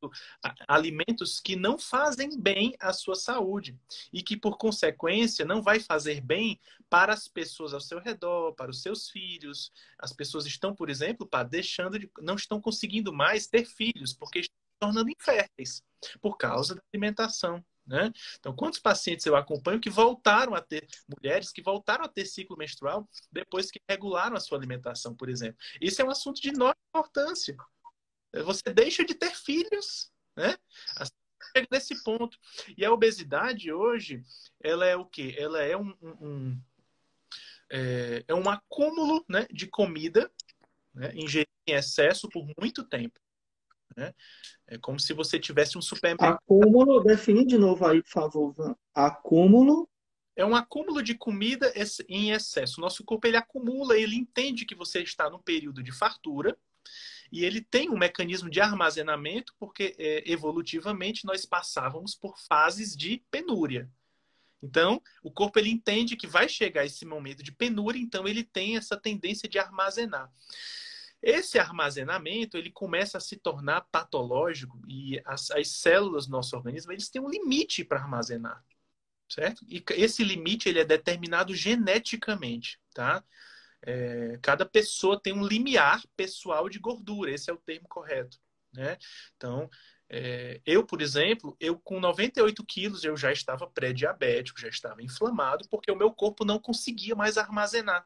alimentos 0.67 1.39
que 1.39 1.55
não 1.55 1.79
fazem 1.79 2.39
bem 2.39 2.75
à 2.79 2.93
sua 2.93 3.15
saúde 3.15 3.75
e 4.13 4.21
que, 4.21 4.37
por 4.37 4.55
consequência, 4.55 5.43
não 5.43 5.61
vai 5.61 5.79
fazer 5.79 6.21
bem 6.21 6.59
para 6.87 7.11
as 7.11 7.27
pessoas 7.27 7.73
ao 7.73 7.81
seu 7.81 7.99
redor, 7.99 8.53
para 8.53 8.69
os 8.69 8.83
seus 8.83 9.09
filhos. 9.09 9.71
As 9.97 10.13
pessoas 10.13 10.45
estão, 10.45 10.75
por 10.75 10.91
exemplo, 10.91 11.27
deixando 11.49 11.97
de, 11.97 12.09
não 12.21 12.35
estão 12.35 12.61
conseguindo 12.61 13.11
mais 13.11 13.47
ter 13.47 13.65
filhos 13.65 14.13
porque 14.13 14.41
estão 14.41 14.53
se 14.53 14.79
tornando 14.79 15.09
inférteis 15.09 15.83
por 16.21 16.37
causa 16.37 16.75
da 16.75 16.81
alimentação. 16.93 17.63
Né? 17.85 18.11
Então, 18.39 18.55
quantos 18.55 18.79
pacientes 18.79 19.25
eu 19.25 19.35
acompanho 19.35 19.79
que 19.79 19.89
voltaram 19.89 20.55
a 20.55 20.61
ter, 20.61 20.87
mulheres 21.07 21.51
que 21.51 21.61
voltaram 21.61 22.05
a 22.05 22.07
ter 22.07 22.25
ciclo 22.25 22.57
menstrual 22.57 23.07
depois 23.31 23.69
que 23.69 23.79
regularam 23.89 24.37
a 24.37 24.39
sua 24.39 24.57
alimentação, 24.57 25.13
por 25.13 25.29
exemplo? 25.29 25.57
Isso 25.81 26.01
é 26.01 26.05
um 26.05 26.09
assunto 26.09 26.41
de 26.41 26.49
enorme 26.49 26.79
importância. 26.89 27.57
Você 28.45 28.73
deixa 28.73 29.03
de 29.03 29.13
ter 29.13 29.35
filhos, 29.35 30.11
né? 30.35 30.55
Assim, 30.95 31.11
chega 31.55 31.67
nesse 31.71 32.03
ponto. 32.03 32.37
E 32.77 32.85
a 32.85 32.91
obesidade 32.91 33.71
hoje, 33.71 34.23
ela 34.61 34.85
é 34.85 34.95
o 34.95 35.05
quê? 35.05 35.35
Ela 35.37 35.61
é 35.61 35.77
um, 35.77 35.93
um, 36.01 36.27
um 36.27 36.61
é, 37.69 38.23
é, 38.27 38.35
um 38.35 38.49
acúmulo 38.49 39.25
né, 39.27 39.47
de 39.51 39.67
comida 39.67 40.31
né, 40.93 41.11
ingerida 41.15 41.49
em 41.67 41.73
excesso 41.73 42.29
por 42.29 42.45
muito 42.59 42.83
tempo. 42.83 43.19
Né? 43.95 44.13
É 44.67 44.77
como 44.77 44.99
se 44.99 45.13
você 45.13 45.39
tivesse 45.39 45.77
um 45.77 45.81
supermercado. 45.81 46.35
Acúmulo, 46.35 47.03
define 47.03 47.45
de 47.45 47.57
novo 47.57 47.85
aí, 47.85 48.01
por 48.01 48.09
favor. 48.09 48.77
Acúmulo. 48.93 49.89
É 50.35 50.43
um 50.43 50.55
acúmulo 50.55 51.03
de 51.03 51.13
comida 51.13 51.71
em 52.09 52.31
excesso. 52.31 52.81
Nosso 52.81 53.03
corpo 53.03 53.27
ele 53.27 53.37
acumula, 53.37 53.97
ele 53.97 54.15
entende 54.15 54.65
que 54.65 54.73
você 54.73 55.01
está 55.01 55.29
num 55.29 55.39
período 55.39 55.83
de 55.83 55.91
fartura 55.91 56.57
e 57.31 57.43
ele 57.45 57.61
tem 57.61 57.89
um 57.89 57.97
mecanismo 57.97 58.49
de 58.49 58.59
armazenamento, 58.59 59.53
porque 59.59 59.95
é, 59.97 60.23
evolutivamente 60.31 61.25
nós 61.25 61.45
passávamos 61.45 62.15
por 62.15 62.37
fases 62.37 62.95
de 62.95 63.23
penúria. 63.29 63.89
Então, 64.61 65.01
o 65.21 65.29
corpo 65.29 65.59
ele 65.59 65.69
entende 65.69 66.15
que 66.15 66.25
vai 66.25 66.47
chegar 66.47 66.85
esse 66.85 67.05
momento 67.05 67.43
de 67.43 67.51
penúria, 67.51 67.99
então 67.99 68.27
ele 68.27 68.43
tem 68.43 68.77
essa 68.77 68.95
tendência 68.95 69.49
de 69.49 69.59
armazenar. 69.59 70.31
Esse 71.23 71.57
armazenamento 71.57 72.57
ele 72.57 72.69
começa 72.69 73.17
a 73.17 73.21
se 73.21 73.37
tornar 73.37 73.87
patológico 73.89 74.77
e 74.85 75.21
as, 75.23 75.49
as 75.51 75.69
células 75.69 76.27
do 76.27 76.33
nosso 76.33 76.53
organismo 76.53 76.91
eles 76.91 77.09
têm 77.09 77.21
um 77.21 77.29
limite 77.29 77.85
para 77.85 78.01
armazenar, 78.01 78.61
certo? 79.29 79.65
E 79.69 79.81
esse 79.91 80.21
limite 80.21 80.67
ele 80.67 80.79
é 80.79 80.85
determinado 80.85 81.55
geneticamente, 81.55 82.77
tá? 82.93 83.23
É, 83.81 84.37
cada 84.41 84.65
pessoa 84.65 85.17
tem 85.17 85.31
um 85.31 85.47
limiar 85.47 86.03
pessoal 86.17 86.67
de 86.67 86.77
gordura, 86.77 87.31
esse 87.31 87.49
é 87.49 87.53
o 87.53 87.57
termo 87.57 87.87
correto, 87.87 88.37
né? 88.73 88.97
Então, 89.37 89.69
é, 90.09 90.61
eu, 90.65 90.85
por 90.85 91.01
exemplo, 91.01 91.55
eu 91.57 91.79
com 91.79 92.01
98 92.01 92.65
quilos 92.65 93.05
eu 93.05 93.15
já 93.15 93.31
estava 93.31 93.65
pré-diabético, 93.65 94.59
já 94.59 94.67
estava 94.67 95.01
inflamado, 95.01 95.69
porque 95.69 95.89
o 95.89 95.95
meu 95.95 96.11
corpo 96.11 96.43
não 96.43 96.59
conseguia 96.59 97.15
mais 97.15 97.37
armazenar 97.37 98.05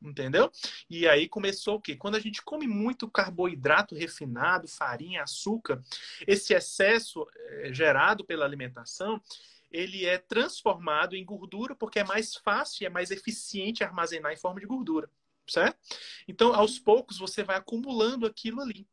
Entendeu? 0.00 0.50
E 0.88 1.08
aí 1.08 1.28
começou 1.28 1.76
o 1.76 1.80
quê? 1.80 1.96
Quando 1.96 2.14
a 2.14 2.20
gente 2.20 2.40
come 2.42 2.68
muito 2.68 3.10
carboidrato 3.10 3.96
refinado, 3.96 4.68
farinha, 4.68 5.24
açúcar, 5.24 5.82
esse 6.26 6.54
excesso 6.54 7.26
é, 7.34 7.72
gerado 7.72 8.24
pela 8.24 8.44
alimentação, 8.44 9.20
ele 9.70 10.06
é 10.06 10.16
transformado 10.16 11.16
em 11.16 11.24
gordura 11.24 11.74
porque 11.74 11.98
é 11.98 12.04
mais 12.04 12.36
fácil 12.36 12.84
e 12.84 12.86
é 12.86 12.90
mais 12.90 13.10
eficiente 13.10 13.82
armazenar 13.82 14.32
em 14.32 14.36
forma 14.36 14.60
de 14.60 14.66
gordura, 14.66 15.10
certo? 15.48 15.76
Então, 16.26 16.54
aos 16.54 16.78
poucos, 16.78 17.18
você 17.18 17.42
vai 17.42 17.56
acumulando 17.56 18.24
aquilo 18.24 18.60
ali. 18.60 18.86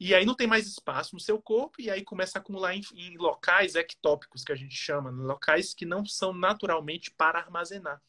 E 0.00 0.14
aí 0.14 0.24
não 0.24 0.34
tem 0.34 0.46
mais 0.46 0.66
espaço 0.66 1.14
no 1.14 1.20
seu 1.20 1.42
corpo, 1.42 1.80
e 1.80 1.90
aí 1.90 2.04
começa 2.04 2.38
a 2.38 2.40
acumular 2.40 2.74
em, 2.74 2.82
em 2.94 3.16
locais 3.16 3.74
ectópicos, 3.74 4.44
que 4.44 4.52
a 4.52 4.54
gente 4.54 4.74
chama, 4.74 5.10
locais 5.10 5.74
que 5.74 5.84
não 5.84 6.04
são 6.04 6.32
naturalmente 6.32 7.10
para 7.10 7.40
armazenar. 7.40 8.00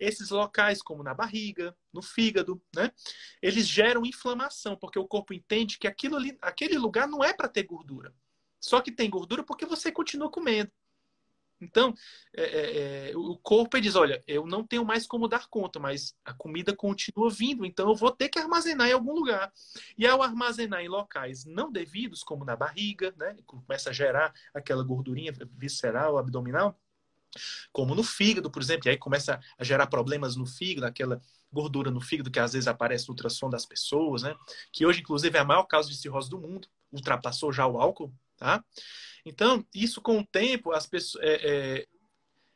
Esses 0.00 0.30
locais, 0.30 0.82
como 0.82 1.02
na 1.02 1.14
barriga, 1.14 1.76
no 1.92 2.02
fígado, 2.02 2.60
né? 2.74 2.90
Eles 3.42 3.68
geram 3.68 4.06
inflamação, 4.06 4.76
porque 4.76 4.98
o 4.98 5.06
corpo 5.06 5.34
entende 5.34 5.78
que 5.78 5.86
aquilo 5.86 6.16
ali, 6.16 6.36
aquele 6.40 6.78
lugar 6.78 7.06
não 7.06 7.22
é 7.22 7.32
para 7.32 7.48
ter 7.48 7.64
gordura. 7.64 8.12
Só 8.58 8.80
que 8.80 8.90
tem 8.90 9.08
gordura 9.08 9.44
porque 9.44 9.66
você 9.66 9.92
continua 9.92 10.30
comendo. 10.30 10.72
Então, 11.60 11.94
é, 12.34 12.42
é, 12.42 13.10
é, 13.10 13.16
o 13.16 13.36
corpo 13.36 13.78
diz: 13.80 13.94
olha, 13.94 14.22
eu 14.26 14.46
não 14.46 14.66
tenho 14.66 14.84
mais 14.84 15.06
como 15.06 15.28
dar 15.28 15.46
conta, 15.48 15.78
mas 15.78 16.16
a 16.24 16.32
comida 16.32 16.74
continua 16.74 17.30
vindo, 17.30 17.66
então 17.66 17.88
eu 17.88 17.94
vou 17.94 18.10
ter 18.10 18.30
que 18.30 18.38
armazenar 18.38 18.88
em 18.88 18.92
algum 18.92 19.12
lugar. 19.12 19.52
E 19.98 20.06
ao 20.06 20.22
armazenar 20.22 20.80
em 20.80 20.88
locais 20.88 21.44
não 21.44 21.70
devidos, 21.70 22.22
como 22.22 22.44
na 22.44 22.56
barriga, 22.56 23.12
né, 23.16 23.36
começa 23.44 23.90
a 23.90 23.92
gerar 23.92 24.32
aquela 24.54 24.82
gordurinha 24.82 25.32
visceral, 25.52 26.16
abdominal, 26.16 26.80
como 27.72 27.94
no 27.94 28.02
fígado, 28.02 28.50
por 28.50 28.62
exemplo, 28.62 28.88
e 28.88 28.90
aí 28.90 28.96
começa 28.96 29.40
a 29.58 29.64
gerar 29.64 29.86
problemas 29.86 30.36
no 30.36 30.46
fígado, 30.46 30.86
aquela 30.86 31.20
gordura 31.52 31.90
no 31.90 32.00
fígado 32.00 32.30
que 32.30 32.38
às 32.38 32.52
vezes 32.52 32.68
aparece 32.68 33.08
no 33.08 33.12
ultrassom 33.12 33.50
das 33.50 33.66
pessoas, 33.66 34.22
né? 34.22 34.34
Que 34.72 34.86
hoje, 34.86 35.00
inclusive, 35.00 35.36
é 35.36 35.40
a 35.40 35.44
maior 35.44 35.64
causa 35.64 35.88
de 35.88 35.96
cirrose 35.96 36.30
do 36.30 36.38
mundo, 36.38 36.68
ultrapassou 36.92 37.52
já 37.52 37.66
o 37.66 37.78
álcool, 37.78 38.12
tá? 38.36 38.64
Então, 39.24 39.64
isso 39.74 40.00
com 40.00 40.18
o 40.18 40.26
tempo, 40.26 40.72
as 40.72 40.86
pessoas, 40.86 41.22
é, 41.24 41.34
é, 41.78 41.86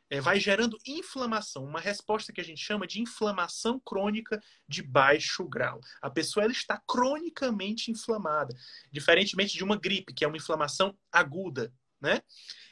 é, 0.09 0.21
vai 0.21 0.39
gerando 0.39 0.77
inflamação, 0.85 1.63
uma 1.63 1.79
resposta 1.79 2.31
que 2.31 2.41
a 2.41 2.43
gente 2.43 2.63
chama 2.63 2.87
de 2.87 3.01
inflamação 3.01 3.79
crônica 3.79 4.41
de 4.67 4.81
baixo 4.81 5.47
grau. 5.47 5.79
A 6.01 6.09
pessoa 6.09 6.43
ela 6.43 6.53
está 6.53 6.81
cronicamente 6.87 7.91
inflamada, 7.91 8.55
diferentemente 8.91 9.55
de 9.55 9.63
uma 9.63 9.77
gripe, 9.77 10.13
que 10.13 10.23
é 10.23 10.27
uma 10.27 10.37
inflamação 10.37 10.95
aguda, 11.11 11.71
né? 12.01 12.21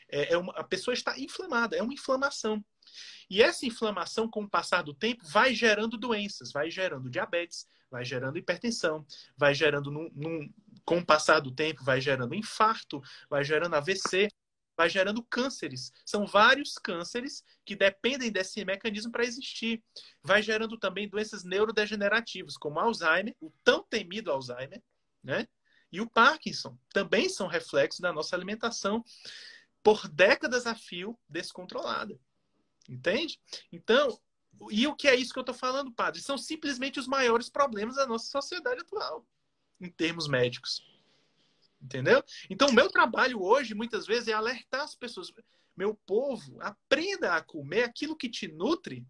É, 0.10 0.34
é 0.34 0.38
uma, 0.38 0.54
a 0.54 0.64
pessoa 0.64 0.94
está 0.94 1.18
inflamada, 1.20 1.76
é 1.76 1.82
uma 1.82 1.94
inflamação. 1.94 2.64
E 3.30 3.42
essa 3.42 3.66
inflamação, 3.66 4.30
com 4.30 4.44
o 4.44 4.50
passar 4.50 4.84
do 4.84 4.94
tempo, 4.94 5.26
vai 5.28 5.56
gerando 5.56 5.98
doenças, 5.98 6.52
vai 6.52 6.70
gerando 6.70 7.10
diabetes, 7.10 7.68
vai 7.90 8.04
gerando 8.04 8.38
hipertensão, 8.38 9.06
vai 9.38 9.54
gerando, 9.54 9.92
num, 9.92 10.10
num, 10.14 10.54
com 10.86 11.00
o 11.00 11.06
passar 11.06 11.40
do 11.40 11.52
tempo, 11.52 11.84
vai 11.84 12.02
gerando 12.02 12.36
infarto, 12.36 13.02
vai 13.30 13.44
gerando 13.44 13.76
AVC, 13.76 14.28
vai 14.76 14.90
gerando 14.90 15.24
cânceres. 15.24 15.92
São 16.06 16.26
vários 16.26 16.78
cânceres 16.78 17.44
que 17.66 17.76
dependem 17.76 18.32
desse 18.32 18.64
mecanismo 18.66 19.12
para 19.12 19.24
existir. 19.24 19.84
Vai 20.22 20.42
gerando 20.42 20.78
também 20.78 21.08
doenças 21.08 21.44
neurodegenerativas, 21.44 22.58
como 22.58 22.80
Alzheimer, 22.80 23.36
o 23.40 23.52
tão 23.64 23.84
temido 23.84 24.32
Alzheimer, 24.32 24.82
né? 25.24 25.48
E 25.94 26.02
o 26.02 26.10
Parkinson 26.10 26.76
também 26.92 27.30
são 27.30 27.46
reflexos 27.46 28.00
da 28.00 28.12
nossa 28.12 28.36
alimentação 28.36 29.06
por 29.84 30.08
décadas 30.08 30.66
a 30.66 30.74
fio 30.74 31.16
descontrolada. 31.30 32.20
Entende? 32.90 33.40
Então, 33.72 34.20
e 34.72 34.88
o 34.88 34.96
que 34.96 35.08
é 35.08 35.16
isso 35.16 35.32
que 35.32 35.38
eu 35.38 35.44
estou 35.44 35.54
falando, 35.54 35.92
padre? 35.92 36.20
São 36.20 36.36
simplesmente 36.36 37.00
os 37.00 37.08
maiores 37.08 37.48
problemas 37.48 37.96
da 37.96 38.08
nossa 38.08 38.26
sociedade 38.26 38.82
atual, 38.82 39.24
em 39.80 39.88
termos 39.88 40.28
médicos. 40.28 40.84
Entendeu? 41.80 42.24
Então, 42.50 42.70
o 42.70 42.74
meu 42.74 42.90
trabalho 42.90 43.40
hoje, 43.40 43.76
muitas 43.76 44.08
vezes, 44.08 44.30
é 44.30 44.34
alertar 44.34 44.82
as 44.82 44.96
pessoas. 44.96 45.32
Meu 45.78 45.94
povo, 46.08 46.60
aprenda 46.60 47.36
a 47.36 47.42
comer 47.42 47.84
aquilo 47.84 48.16
que 48.16 48.30
te 48.30 48.48
nutre. 48.48 49.06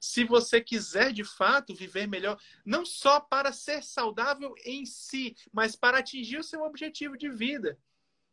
Se 0.00 0.24
você 0.24 0.60
quiser, 0.60 1.12
de 1.12 1.24
fato, 1.24 1.74
viver 1.74 2.06
melhor, 2.06 2.38
não 2.64 2.84
só 2.84 3.20
para 3.20 3.52
ser 3.52 3.82
saudável 3.82 4.54
em 4.64 4.84
si, 4.86 5.36
mas 5.52 5.76
para 5.76 5.98
atingir 5.98 6.38
o 6.38 6.44
seu 6.44 6.62
objetivo 6.62 7.16
de 7.16 7.28
vida. 7.28 7.78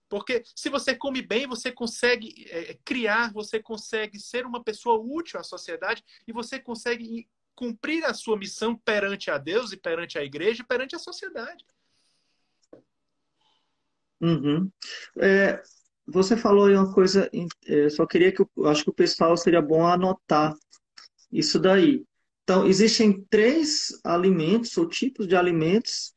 Porque 0.10 0.44
se 0.56 0.70
você 0.70 0.94
come 0.94 1.22
bem, 1.22 1.48
você 1.48 1.72
consegue 1.72 2.46
é, 2.50 2.78
criar, 2.86 3.34
você 3.34 3.60
consegue 3.60 4.20
ser 4.20 4.46
uma 4.46 4.64
pessoa 4.64 5.00
útil 5.00 5.40
à 5.40 5.44
sociedade 5.44 6.04
e 6.28 6.32
você 6.32 6.60
consegue 6.60 7.28
cumprir 7.56 8.06
a 8.06 8.14
sua 8.14 8.38
missão 8.38 8.76
perante 8.76 9.32
a 9.32 9.38
Deus 9.38 9.72
e 9.72 9.78
perante 9.78 10.18
a 10.18 10.24
igreja 10.24 10.62
e 10.62 10.66
perante 10.66 10.96
a 10.96 11.00
sociedade. 11.00 11.66
Uhum. 14.22 14.72
É, 15.20 15.62
você 16.06 16.38
falou 16.38 16.68
aí 16.68 16.76
uma 16.76 16.94
coisa, 16.94 17.30
é, 17.66 17.90
só 17.90 18.06
queria 18.06 18.32
que 18.32 18.42
eu 18.42 18.68
acho 18.68 18.84
que 18.84 18.90
o 18.90 18.94
pessoal 18.94 19.36
seria 19.36 19.62
bom 19.62 19.86
anotar 19.86 20.56
isso 21.34 21.60
daí. 21.60 22.04
Então, 22.44 22.68
existem 22.68 23.26
três 23.30 24.00
alimentos 24.04 24.78
ou 24.78 24.88
tipos 24.88 25.28
de 25.28 25.36
alimentos 25.36 26.14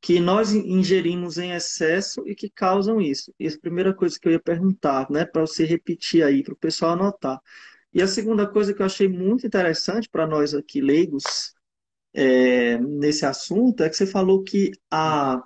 que 0.00 0.18
nós 0.18 0.52
ingerimos 0.52 1.38
em 1.38 1.52
excesso 1.52 2.26
e 2.26 2.34
que 2.34 2.50
causam 2.50 3.00
isso. 3.00 3.32
E 3.38 3.46
a 3.46 3.58
primeira 3.58 3.94
coisa 3.94 4.18
que 4.18 4.26
eu 4.26 4.32
ia 4.32 4.40
perguntar, 4.40 5.10
né, 5.10 5.24
para 5.24 5.42
você 5.42 5.64
repetir 5.64 6.22
aí, 6.24 6.42
para 6.42 6.54
o 6.54 6.56
pessoal 6.56 6.92
anotar. 6.92 7.38
E 7.92 8.00
a 8.00 8.06
segunda 8.06 8.46
coisa 8.46 8.72
que 8.72 8.80
eu 8.80 8.86
achei 8.86 9.08
muito 9.08 9.46
interessante 9.46 10.08
para 10.08 10.26
nós 10.26 10.54
aqui 10.54 10.80
leigos 10.80 11.54
é, 12.14 12.78
nesse 12.78 13.26
assunto 13.26 13.82
é 13.82 13.88
que 13.88 13.96
você 13.96 14.06
falou 14.06 14.42
que 14.42 14.72
a, 14.90 15.42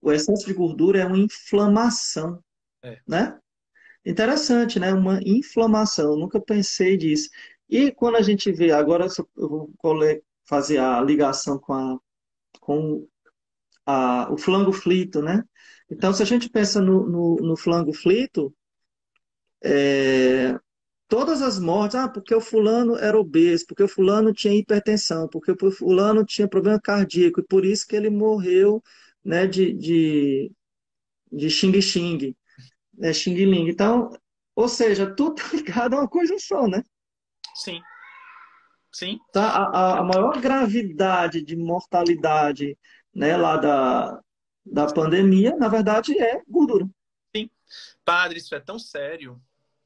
o 0.00 0.12
excesso 0.12 0.46
de 0.46 0.54
gordura 0.54 1.00
é 1.00 1.06
uma 1.06 1.18
inflamação, 1.18 2.42
é. 2.82 2.98
né? 3.06 3.38
Interessante, 4.04 4.78
né? 4.78 4.92
Uma 4.94 5.20
inflamação. 5.22 6.12
Eu 6.12 6.16
nunca 6.18 6.40
pensei 6.40 6.96
disso. 6.96 7.28
E 7.70 7.92
quando 7.92 8.16
a 8.16 8.22
gente 8.22 8.50
vê, 8.52 8.72
agora 8.72 9.06
eu 9.36 9.48
vou 9.48 9.72
fazer 10.44 10.78
a 10.78 11.00
ligação 11.00 11.58
com, 11.58 11.72
a, 11.72 11.98
com 12.60 13.06
a, 13.86 14.32
o 14.32 14.36
flango 14.36 14.72
flito, 14.72 15.22
né? 15.22 15.44
Então, 15.90 16.12
se 16.12 16.22
a 16.22 16.26
gente 16.26 16.50
pensa 16.50 16.80
no, 16.80 17.06
no, 17.08 17.36
no 17.36 17.56
flango 17.56 17.92
flito, 17.92 18.52
é, 19.62 20.58
todas 21.08 21.42
as 21.42 21.58
mortes, 21.58 21.96
ah, 21.96 22.08
porque 22.08 22.34
o 22.34 22.40
fulano 22.40 22.96
era 22.96 23.18
obeso, 23.18 23.66
porque 23.66 23.82
o 23.84 23.88
fulano 23.88 24.32
tinha 24.32 24.54
hipertensão, 24.54 25.28
porque 25.28 25.52
o 25.52 25.70
fulano 25.72 26.24
tinha 26.24 26.48
problema 26.48 26.80
cardíaco, 26.80 27.40
e 27.40 27.44
por 27.44 27.64
isso 27.64 27.86
que 27.86 27.96
ele 27.96 28.10
morreu 28.10 28.82
né, 29.24 29.46
de, 29.46 29.72
de, 29.74 30.52
de 31.32 31.50
xing-xing, 31.50 32.36
né, 32.94 33.12
xing-ling. 33.12 33.68
Então, 33.68 34.10
ou 34.56 34.68
seja, 34.68 35.12
tudo 35.14 35.36
tá 35.36 35.44
ligado 35.54 35.94
a 35.94 36.00
uma 36.00 36.08
coisa 36.08 36.36
só, 36.38 36.66
né? 36.68 36.82
Sim. 37.60 37.82
Sim. 38.92 39.18
Tá, 39.32 39.48
a, 39.48 39.98
a 39.98 40.02
maior 40.02 40.40
gravidade 40.40 41.42
de 41.42 41.56
mortalidade 41.56 42.76
né, 43.14 43.36
lá 43.36 43.56
da, 43.56 44.20
da 44.64 44.86
pandemia, 44.92 45.54
na 45.56 45.68
verdade, 45.68 46.18
é 46.18 46.42
gordura. 46.48 46.88
Sim. 47.34 47.50
Padre, 48.04 48.38
isso 48.38 48.54
é 48.54 48.60
tão 48.60 48.78
sério 48.78 49.40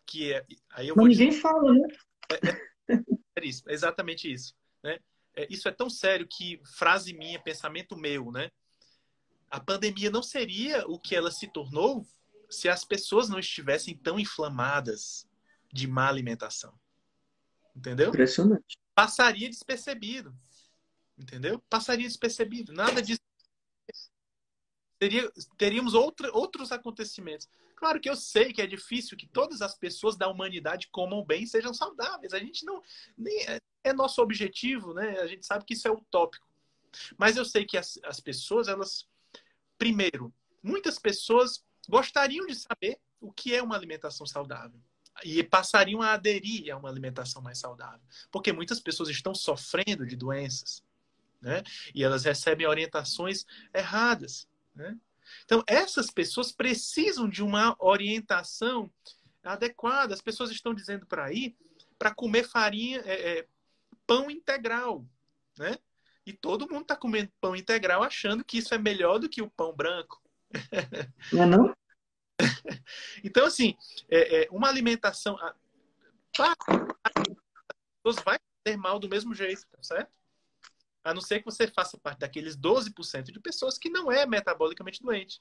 que 0.06 0.32
é, 0.32 0.44
aí 0.70 0.88
eu 0.88 0.94
Mas 0.96 1.08
ninguém 1.08 1.32
fala, 1.32 1.72
né? 1.72 1.88
É, 2.30 2.48
é, 2.94 3.02
é, 3.36 3.46
isso, 3.46 3.68
é 3.68 3.72
exatamente 3.72 4.32
isso. 4.32 4.54
Né? 4.82 4.98
É, 5.36 5.46
isso 5.50 5.68
é 5.68 5.72
tão 5.72 5.90
sério 5.90 6.26
que 6.28 6.60
frase 6.76 7.12
minha, 7.12 7.42
pensamento 7.42 7.96
meu, 7.96 8.30
né? 8.30 8.50
A 9.50 9.60
pandemia 9.60 10.10
não 10.10 10.22
seria 10.22 10.86
o 10.86 10.98
que 10.98 11.14
ela 11.14 11.30
se 11.30 11.46
tornou 11.48 12.06
se 12.50 12.68
as 12.68 12.84
pessoas 12.84 13.28
não 13.28 13.38
estivessem 13.38 13.96
tão 13.96 14.18
inflamadas 14.18 15.26
de 15.72 15.86
má 15.86 16.08
alimentação. 16.08 16.72
Entendeu? 17.74 18.08
Impressionante. 18.08 18.78
Passaria 18.94 19.48
despercebido. 19.48 20.34
Entendeu? 21.18 21.60
Passaria 21.68 22.06
despercebido. 22.06 22.72
Nada 22.72 23.02
disso. 23.02 23.20
Teria, 24.98 25.30
teríamos 25.58 25.94
outra, 25.94 26.32
outros 26.32 26.70
acontecimentos. 26.70 27.48
Claro 27.76 28.00
que 28.00 28.08
eu 28.08 28.16
sei 28.16 28.52
que 28.52 28.62
é 28.62 28.66
difícil 28.66 29.16
que 29.16 29.26
todas 29.26 29.60
as 29.60 29.76
pessoas 29.76 30.16
da 30.16 30.28
humanidade 30.28 30.88
comam 30.90 31.24
bem 31.24 31.42
e 31.42 31.48
sejam 31.48 31.74
saudáveis. 31.74 32.32
A 32.32 32.38
gente 32.38 32.64
não. 32.64 32.80
Nem 33.18 33.36
é, 33.46 33.58
é 33.82 33.92
nosso 33.92 34.22
objetivo, 34.22 34.94
né? 34.94 35.18
A 35.18 35.26
gente 35.26 35.44
sabe 35.44 35.64
que 35.64 35.74
isso 35.74 35.88
é 35.88 35.90
utópico. 35.90 36.48
Mas 37.18 37.36
eu 37.36 37.44
sei 37.44 37.66
que 37.66 37.76
as, 37.76 37.98
as 38.04 38.20
pessoas, 38.20 38.68
elas. 38.68 39.06
Primeiro, 39.76 40.32
muitas 40.62 40.98
pessoas 40.98 41.64
gostariam 41.88 42.46
de 42.46 42.54
saber 42.54 42.98
o 43.20 43.32
que 43.32 43.52
é 43.52 43.60
uma 43.62 43.74
alimentação 43.74 44.24
saudável 44.24 44.80
e 45.22 45.42
passariam 45.42 46.02
a 46.02 46.12
aderir 46.12 46.72
a 46.72 46.76
uma 46.76 46.88
alimentação 46.88 47.40
mais 47.40 47.58
saudável, 47.58 48.00
porque 48.30 48.52
muitas 48.52 48.80
pessoas 48.80 49.08
estão 49.08 49.34
sofrendo 49.34 50.06
de 50.06 50.16
doenças, 50.16 50.82
né? 51.40 51.62
E 51.94 52.02
elas 52.02 52.24
recebem 52.24 52.66
orientações 52.66 53.46
erradas, 53.72 54.48
né? 54.74 54.96
Então, 55.44 55.62
essas 55.66 56.10
pessoas 56.10 56.52
precisam 56.52 57.28
de 57.28 57.42
uma 57.42 57.76
orientação 57.78 58.90
adequada. 59.42 60.14
As 60.14 60.20
pessoas 60.20 60.50
estão 60.50 60.74
dizendo 60.74 61.06
para 61.06 61.24
aí 61.24 61.56
para 61.98 62.14
comer 62.14 62.44
farinha, 62.44 63.00
é, 63.04 63.38
é, 63.38 63.46
pão 64.06 64.30
integral. 64.30 65.06
né? 65.58 65.78
E 66.26 66.32
todo 66.32 66.68
mundo 66.68 66.82
está 66.82 66.96
comendo 66.96 67.30
pão 67.40 67.54
integral 67.54 68.02
achando 68.02 68.44
que 68.44 68.58
isso 68.58 68.74
é 68.74 68.78
melhor 68.78 69.18
do 69.18 69.28
que 69.28 69.42
o 69.42 69.50
pão 69.50 69.74
branco. 69.74 70.22
Não 71.32 71.42
é 71.42 71.46
não? 71.46 71.76
então, 73.22 73.47
assim, 73.47 73.76
é, 74.09 74.43
é 74.43 74.49
uma 74.51 74.68
alimentação. 74.68 75.39
As 76.39 78.16
vai 78.24 78.39
ter 78.62 78.76
mal 78.76 78.99
do 78.99 79.09
mesmo 79.09 79.35
jeito, 79.35 79.66
tá 79.66 79.82
certo? 79.82 80.18
A 81.03 81.12
não 81.12 81.20
ser 81.20 81.41
que 81.41 81.45
você 81.45 81.66
faça 81.68 81.99
parte 81.99 82.20
daqueles 82.20 82.57
12% 82.57 83.30
de 83.30 83.41
pessoas 83.41 83.78
que 83.78 83.91
não 83.91 84.11
é 84.11 84.26
metabolicamente 84.26 85.03
doente. 85.03 85.41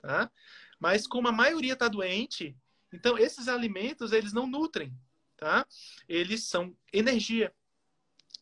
Tá? 0.00 0.30
Mas 0.78 1.06
como 1.06 1.28
a 1.28 1.32
maioria 1.32 1.72
está 1.74 1.88
doente, 1.88 2.56
então 2.92 3.16
esses 3.16 3.48
alimentos 3.48 4.12
eles 4.12 4.32
não 4.32 4.46
nutrem, 4.46 4.92
tá? 5.36 5.66
Eles 6.08 6.44
são 6.44 6.76
energia, 6.92 7.54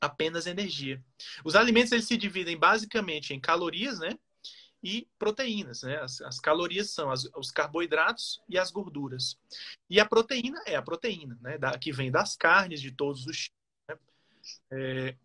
apenas 0.00 0.46
energia. 0.46 1.04
Os 1.44 1.54
alimentos 1.54 1.92
eles 1.92 2.06
se 2.06 2.16
dividem 2.16 2.58
basicamente 2.58 3.34
em 3.34 3.40
calorias, 3.40 4.00
né? 4.00 4.18
E 4.82 5.06
proteínas, 5.18 5.82
né? 5.82 5.98
As, 5.98 6.20
as 6.22 6.40
calorias 6.40 6.90
são 6.90 7.10
as, 7.10 7.28
os 7.36 7.50
carboidratos 7.50 8.42
e 8.48 8.58
as 8.58 8.70
gorduras. 8.70 9.38
E 9.88 10.00
a 10.00 10.06
proteína 10.06 10.60
é 10.66 10.74
a 10.74 10.82
proteína, 10.82 11.38
né? 11.40 11.58
Da, 11.58 11.78
que 11.78 11.92
vem 11.92 12.10
das 12.10 12.34
carnes 12.36 12.80
de 12.80 12.90
todos 12.90 13.26
os. 13.26 13.50
Né? 13.88 13.98
É, 14.70 15.16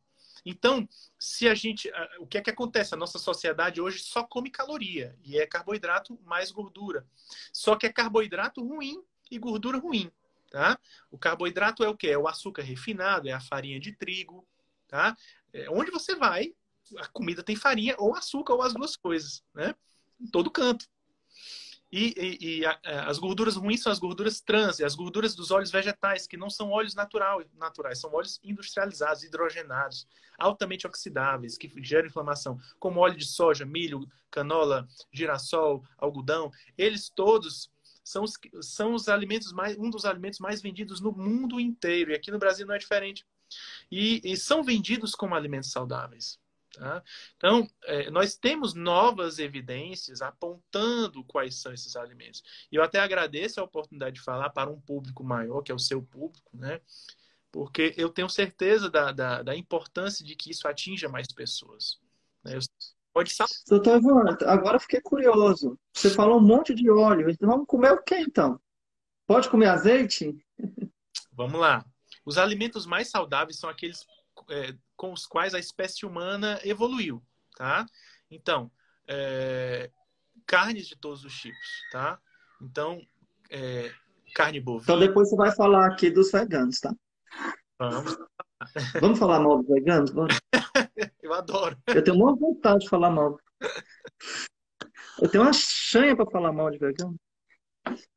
então, 0.46 0.88
se 1.18 1.48
a 1.48 1.56
gente. 1.56 1.90
O 2.20 2.28
que 2.28 2.38
é 2.38 2.42
que 2.42 2.50
acontece? 2.50 2.94
A 2.94 2.98
nossa 2.98 3.18
sociedade 3.18 3.82
hoje 3.82 4.00
só 4.00 4.24
come 4.24 4.52
caloria 4.52 5.18
e 5.24 5.40
é 5.40 5.48
carboidrato 5.48 6.20
mais 6.24 6.52
gordura. 6.52 7.06
Só 7.52 7.76
que 7.76 7.88
é 7.88 7.92
carboidrato 7.92 8.62
ruim 8.62 9.02
e 9.32 9.40
gordura 9.40 9.78
ruim. 9.78 10.12
Tá? 10.52 10.80
O 11.10 11.18
carboidrato 11.18 11.84
é 11.84 11.90
o 11.90 11.98
que? 11.98 12.08
É 12.08 12.18
o 12.18 12.28
açúcar 12.28 12.62
refinado, 12.62 13.28
é 13.28 13.32
a 13.32 13.40
farinha 13.40 13.80
de 13.80 13.94
trigo. 13.94 14.48
Tá? 14.88 15.18
É, 15.52 15.70
onde 15.70 15.90
você 15.90 16.16
vai, 16.16 16.54
a 16.98 17.08
comida 17.08 17.44
tem 17.44 17.56
farinha 17.56 17.96
ou 17.98 18.16
açúcar 18.16 18.54
ou 18.54 18.62
as 18.62 18.74
duas 18.74 18.96
coisas. 18.96 19.44
Né? 19.54 19.74
Em 20.20 20.28
todo 20.28 20.52
canto. 20.52 20.86
E, 21.92 22.14
e, 22.18 22.60
e 22.60 22.66
a, 22.66 22.80
as 23.08 23.20
gorduras 23.20 23.56
ruins 23.56 23.82
são 23.82 23.92
as 23.92 24.00
gorduras 24.00 24.42
trans, 24.42 24.82
as 24.82 24.96
gorduras 24.96 25.36
dos 25.36 25.52
óleos 25.52 25.72
vegetais, 25.72 26.28
que 26.28 26.36
não 26.36 26.50
são 26.50 26.70
óleos 26.72 26.96
natural, 26.96 27.42
naturais, 27.54 28.00
são 28.00 28.12
óleos 28.12 28.40
industrializados, 28.44 29.24
hidrogenados, 29.24 30.08
altamente 30.38 30.86
oxidáveis, 30.86 31.58
que 31.58 31.72
geram 31.82 32.08
inflamação, 32.08 32.60
como 32.80 33.00
óleo 33.00 33.16
de 33.16 33.26
soja, 33.26 33.66
milho, 33.66 34.06
canola, 34.30 34.88
girassol, 35.12 35.84
algodão. 35.98 36.52
Eles 36.78 37.10
todos 37.10 37.72
são 38.04 38.24
os, 38.24 38.34
são 38.62 38.94
os 38.94 39.08
alimentos 39.08 39.54
mais, 39.54 39.78
um 39.78 39.90
dos 39.90 40.06
alimentos 40.06 40.40
mais 40.40 40.62
vendidos 40.62 41.00
no 41.00 41.12
mundo 41.12 41.60
inteiro, 41.60 42.12
e 42.12 42.16
aqui 42.16 42.30
no 42.30 42.40
Brasil 42.40 42.66
não 42.66 42.76
é 42.76 42.78
diferente. 42.78 43.26
E, 43.92 44.22
e 44.24 44.36
são 44.36 44.64
vendidos 44.64 45.16
como 45.16 45.36
alimentos 45.36 45.72
saudáveis. 45.72 46.38
Tá? 46.76 47.04
Então, 47.38 47.68
é, 47.86 48.10
nós 48.10 48.36
temos 48.36 48.74
novas 48.74 49.40
evidências 49.40 50.22
apontando 50.22 51.24
quais 51.24 51.62
são 51.62 51.74
esses 51.74 51.96
alimentos. 51.96 52.44
E 52.72 52.76
eu 52.76 52.84
até 52.84 53.00
agradeço 53.00 53.60
a 53.60 53.64
oportunidade 53.64 54.16
de 54.16 54.22
falar 54.22 54.50
para 54.50 54.70
um 54.70 54.80
público 54.80 55.24
maior, 55.24 55.62
que 55.62 55.72
é 55.72 55.76
o 55.76 55.80
seu 55.80 56.02
público, 56.02 56.52
né? 56.54 56.82
porque 57.56 57.94
eu 57.96 58.10
tenho 58.10 58.28
certeza 58.28 58.90
da, 58.90 59.14
da, 59.14 59.42
da 59.42 59.56
importância 59.56 60.26
de 60.26 60.36
que 60.36 60.52
isso 60.52 60.68
atinja 60.68 61.08
mais 61.08 61.28
pessoas. 61.28 61.98
Né? 62.44 62.60
Pode 63.14 63.32
saber. 63.32 63.50
Doutor 63.70 63.98
Ivan, 63.98 64.38
agora 64.46 64.78
fiquei 64.78 65.00
curioso. 65.00 65.80
Você 65.94 66.10
falou 66.10 66.38
um 66.38 66.46
monte 66.46 66.76
de 66.76 66.90
óleo. 66.90 67.30
Então 67.30 67.48
vamos 67.48 67.66
comer 67.66 67.94
o 67.94 68.04
que 68.04 68.16
então? 68.16 68.60
Pode 69.26 69.50
comer 69.50 69.68
azeite? 69.68 70.36
Vamos 71.32 71.58
lá. 71.58 71.86
Os 72.26 72.38
alimentos 72.38 72.86
mais 72.86 73.10
saudáveis 73.10 73.58
são 73.58 73.70
aqueles 73.70 74.06
é, 74.50 74.76
com 74.96 75.12
os 75.12 75.26
quais 75.26 75.54
a 75.54 75.60
espécie 75.60 76.06
humana 76.06 76.60
evoluiu, 76.64 77.24
tá? 77.56 77.86
Então, 78.30 78.72
é, 79.08 79.92
carnes 80.46 80.88
de 80.88 80.96
todos 80.96 81.24
os 81.24 81.34
tipos, 81.34 81.68
tá? 81.92 82.20
Então, 82.62 83.02
é, 83.50 83.92
carne 84.34 84.60
bovina. 84.60 84.84
Então 84.84 85.00
depois 85.00 85.30
você 85.30 85.36
vai 85.36 85.52
falar 85.56 85.88
aqui 85.88 86.10
dos 86.10 86.32
veganos, 86.32 86.80
tá? 86.80 86.94
Vamos. 87.78 88.18
Vamos 89.00 89.20
falar 89.20 89.40
mal 89.40 89.58
dos 89.58 89.68
veganos? 89.68 90.12
Vamos. 90.12 90.40
Eu 91.22 91.34
adoro. 91.34 91.78
Eu 91.88 92.04
tenho 92.04 92.18
uma 92.18 92.36
vontade 92.36 92.80
de 92.80 92.90
falar 92.90 93.10
mal. 93.10 93.38
Eu 95.22 95.30
tenho 95.30 95.44
uma 95.44 95.54
chanha 95.54 96.16
para 96.16 96.30
falar 96.30 96.52
mal 96.52 96.70
de 96.70 96.78
vegano. 96.78 97.16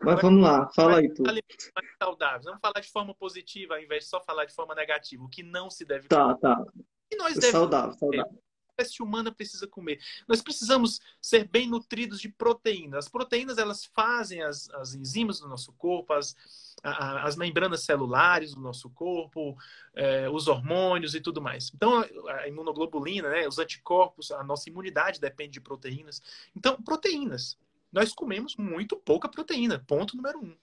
Mas 0.02 0.20
vamos 0.22 0.42
lá, 0.42 0.68
fala 0.74 0.98
aí 0.98 1.12
tu. 1.12 1.22
Alimentos 1.28 1.70
mais 1.74 1.88
saudáveis. 2.02 2.44
Vamos 2.44 2.60
falar 2.60 2.80
de 2.80 2.90
forma 2.90 3.14
positiva 3.14 3.74
ao 3.74 3.80
invés 3.80 4.04
de 4.04 4.10
só 4.10 4.20
falar 4.20 4.44
de 4.44 4.54
forma 4.54 4.74
negativa. 4.74 5.22
O 5.22 5.28
que 5.28 5.42
não 5.42 5.68
se 5.70 5.84
deve 5.84 6.08
Tá, 6.08 6.22
comer. 6.34 6.38
tá. 6.40 6.64
E 7.10 7.16
nós 7.16 7.34
devemos 7.34 7.52
saudável, 7.52 7.92
saudável. 7.98 8.42
A 8.68 8.82
espécie 8.82 9.02
humana 9.02 9.32
precisa 9.34 9.66
comer. 9.66 9.98
Nós 10.28 10.40
precisamos 10.40 11.00
ser 11.20 11.48
bem 11.48 11.68
nutridos 11.68 12.20
de 12.20 12.28
proteínas. 12.28 13.06
As 13.06 13.08
proteínas 13.10 13.58
elas 13.58 13.84
fazem 13.86 14.40
as, 14.42 14.70
as 14.70 14.94
enzimas 14.94 15.40
do 15.40 15.48
nosso 15.48 15.72
corpo, 15.72 16.12
as, 16.12 16.36
a, 16.82 17.26
as 17.26 17.34
membranas 17.34 17.82
celulares 17.82 18.54
do 18.54 18.60
nosso 18.60 18.88
corpo, 18.90 19.56
é, 19.96 20.30
os 20.30 20.46
hormônios 20.46 21.16
e 21.16 21.20
tudo 21.20 21.42
mais. 21.42 21.72
Então, 21.74 22.04
a 22.28 22.46
imunoglobulina, 22.46 23.28
né, 23.28 23.48
os 23.48 23.58
anticorpos, 23.58 24.30
a 24.30 24.44
nossa 24.44 24.68
imunidade 24.70 25.20
depende 25.20 25.54
de 25.54 25.60
proteínas. 25.60 26.22
Então, 26.56 26.80
proteínas 26.80 27.58
nós 27.93 28.12
comemos 28.12 28.57
muito 28.57 28.97
pouca 28.97 29.28
proteína. 29.28 29.78
Ponto 29.86 30.16
número 30.16 30.39
um. 30.39 30.57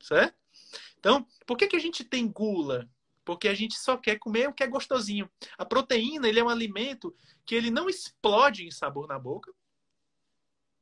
Certo? 0.00 0.34
Então, 0.98 1.26
por 1.46 1.56
que, 1.56 1.66
que 1.66 1.76
a 1.76 1.80
gente 1.80 2.04
tem 2.04 2.28
gula? 2.28 2.88
Porque 3.24 3.48
a 3.48 3.54
gente 3.54 3.78
só 3.78 3.96
quer 3.96 4.18
comer 4.18 4.48
o 4.48 4.52
que 4.52 4.62
é 4.62 4.66
gostosinho. 4.66 5.30
A 5.56 5.64
proteína, 5.64 6.28
ele 6.28 6.40
é 6.40 6.44
um 6.44 6.48
alimento 6.48 7.14
que 7.44 7.54
ele 7.54 7.70
não 7.70 7.88
explode 7.88 8.66
em 8.66 8.70
sabor 8.70 9.06
na 9.06 9.18
boca, 9.18 9.52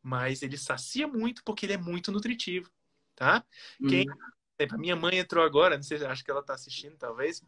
mas 0.03 0.43
ele 0.43 0.57
sacia 0.57 1.07
muito 1.07 1.43
porque 1.45 1.66
ele 1.66 1.74
é 1.74 1.78
muito 1.78 2.11
nutritivo, 2.12 2.70
tá? 3.14 3.45
Hum. 3.80 3.89
Quem, 3.89 4.07
a 4.70 4.78
minha 4.78 4.97
mãe 4.97 5.18
entrou 5.18 5.45
agora, 5.45 5.76
não 5.76 5.82
sei, 5.82 6.05
acho 6.05 6.24
que 6.24 6.30
ela 6.30 6.41
está 6.41 6.55
assistindo 6.55 6.97
talvez, 6.97 7.43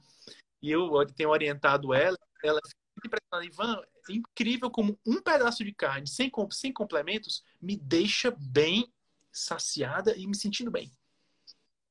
e 0.61 0.71
eu 0.71 0.91
tenho 1.15 1.31
orientado 1.31 1.95
ela, 1.95 2.19
ela 2.43 2.61
fica 3.01 3.09
impressionada, 3.09 3.45
Ivan, 3.45 3.83
incrível 4.09 4.71
como 4.71 4.99
um 5.07 5.21
pedaço 5.21 5.65
de 5.65 5.73
carne 5.73 6.07
sem, 6.07 6.31
sem 6.51 6.73
complementos 6.73 7.43
me 7.61 7.77
deixa 7.77 8.31
bem 8.31 8.93
saciada 9.33 10.17
e 10.17 10.27
me 10.27 10.37
sentindo 10.37 10.71
bem. 10.71 10.93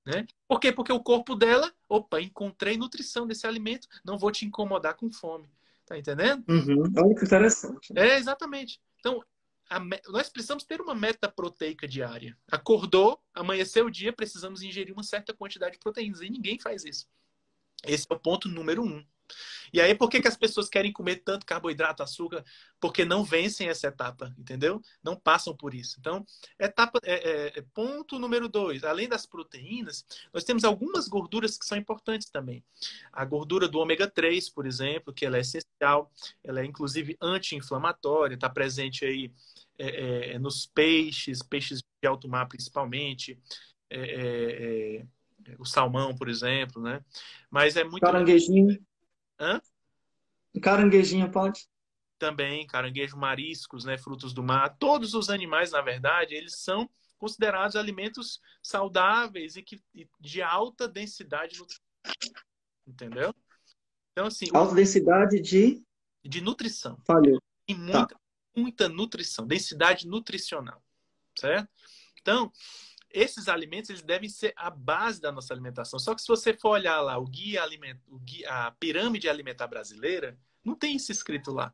Né? 0.05 0.25
Por 0.47 0.59
quê? 0.59 0.71
Porque 0.71 0.91
o 0.91 1.03
corpo 1.03 1.35
dela, 1.35 1.71
opa, 1.87 2.21
encontrei 2.21 2.77
nutrição 2.77 3.27
desse 3.27 3.45
alimento, 3.45 3.87
não 4.03 4.17
vou 4.17 4.31
te 4.31 4.45
incomodar 4.45 4.95
com 4.95 5.11
fome. 5.11 5.49
Tá 5.85 5.97
entendendo? 5.97 6.43
Uhum. 6.47 6.83
Olha 6.97 7.15
que 7.15 7.25
interessante. 7.25 7.91
É, 7.95 8.17
exatamente. 8.17 8.79
Então, 8.99 9.23
a, 9.69 9.79
nós 10.07 10.29
precisamos 10.29 10.63
ter 10.63 10.79
uma 10.81 10.93
meta 10.93 11.27
proteica 11.27 11.87
diária. 11.87 12.37
Acordou, 12.51 13.19
amanheceu 13.33 13.87
o 13.87 13.91
dia, 13.91 14.13
precisamos 14.13 14.61
ingerir 14.61 14.93
uma 14.93 15.03
certa 15.03 15.33
quantidade 15.33 15.73
de 15.73 15.79
proteínas. 15.79 16.21
E 16.21 16.29
ninguém 16.29 16.59
faz 16.59 16.85
isso. 16.85 17.07
Esse 17.83 18.05
é 18.09 18.13
o 18.13 18.19
ponto 18.19 18.47
número 18.47 18.83
um. 18.83 19.03
E 19.73 19.79
aí, 19.79 19.95
por 19.95 20.09
que, 20.09 20.21
que 20.21 20.27
as 20.27 20.37
pessoas 20.37 20.69
querem 20.69 20.91
comer 20.91 21.17
tanto 21.17 21.45
carboidrato, 21.45 22.03
açúcar? 22.03 22.43
Porque 22.79 23.05
não 23.05 23.23
vencem 23.23 23.69
essa 23.69 23.87
etapa, 23.87 24.33
entendeu? 24.37 24.81
Não 25.03 25.15
passam 25.15 25.55
por 25.55 25.73
isso. 25.73 25.97
Então, 25.99 26.25
etapa 26.57 26.99
é, 27.03 27.13
é, 27.13 27.59
é, 27.59 27.63
ponto 27.73 28.17
número 28.17 28.47
dois. 28.47 28.83
Além 28.83 29.07
das 29.07 29.25
proteínas, 29.25 30.05
nós 30.33 30.43
temos 30.43 30.63
algumas 30.63 31.07
gorduras 31.07 31.57
que 31.57 31.65
são 31.65 31.77
importantes 31.77 32.29
também. 32.29 32.63
A 33.11 33.23
gordura 33.25 33.67
do 33.67 33.79
ômega 33.79 34.07
3, 34.09 34.49
por 34.49 34.65
exemplo, 34.65 35.13
que 35.13 35.25
ela 35.25 35.37
é 35.37 35.41
essencial, 35.41 36.11
ela 36.43 36.61
é 36.61 36.65
inclusive 36.65 37.17
anti-inflamatória, 37.21 38.35
está 38.35 38.49
presente 38.49 39.05
aí 39.05 39.31
é, 39.77 40.33
é, 40.33 40.39
nos 40.39 40.65
peixes, 40.65 41.41
peixes 41.41 41.79
de 41.79 42.07
alto 42.07 42.27
mar 42.27 42.47
principalmente. 42.47 43.39
É, 43.89 45.01
é, 45.01 45.05
o 45.57 45.65
salmão, 45.65 46.15
por 46.15 46.29
exemplo, 46.29 46.81
né? 46.81 47.03
Mas 47.49 47.75
é 47.75 47.83
muito. 47.83 48.01
Caranguejinho. 48.01 48.79
Hã? 49.39 49.61
Caranguejinho 50.61 51.31
pode? 51.31 51.67
Também, 52.17 52.67
caranguejo 52.67 53.17
mariscos, 53.17 53.85
né, 53.85 53.97
frutos 53.97 54.33
do 54.33 54.43
mar. 54.43 54.75
Todos 54.77 55.13
os 55.13 55.29
animais, 55.29 55.71
na 55.71 55.81
verdade, 55.81 56.35
eles 56.35 56.55
são 56.59 56.89
considerados 57.17 57.75
alimentos 57.75 58.41
saudáveis 58.61 59.55
e 59.55 59.63
que 59.63 59.81
de 60.19 60.41
alta 60.41 60.87
densidade 60.87 61.57
nutricional. 61.57 62.45
Entendeu? 62.87 63.33
Então, 64.11 64.27
assim. 64.27 64.47
Alta 64.53 64.75
densidade 64.75 65.39
de? 65.39 65.81
De 66.23 66.41
nutrição. 66.41 66.97
Falhou. 67.05 67.41
E 67.67 67.75
muita, 67.75 68.07
tá. 68.07 68.19
muita 68.55 68.89
nutrição, 68.89 69.47
densidade 69.47 70.07
nutricional. 70.07 70.83
Certo? 71.37 71.69
Então, 72.19 72.51
esses 73.11 73.47
alimentos 73.47 73.89
eles 73.89 74.01
devem 74.01 74.29
ser 74.29 74.53
a 74.55 74.69
base 74.69 75.19
da 75.19 75.31
nossa 75.31 75.53
alimentação. 75.53 75.99
Só 75.99 76.13
que 76.13 76.21
se 76.21 76.27
você 76.27 76.53
for 76.53 76.69
olhar 76.69 77.01
lá 77.01 77.17
o 77.17 77.25
guia, 77.25 77.63
aliment, 77.63 77.97
o 78.07 78.19
guia 78.19 78.49
a 78.49 78.71
pirâmide 78.71 79.27
alimentar 79.27 79.67
brasileira, 79.67 80.37
não 80.63 80.75
tem 80.75 80.95
isso 80.95 81.11
escrito 81.11 81.51
lá. 81.51 81.73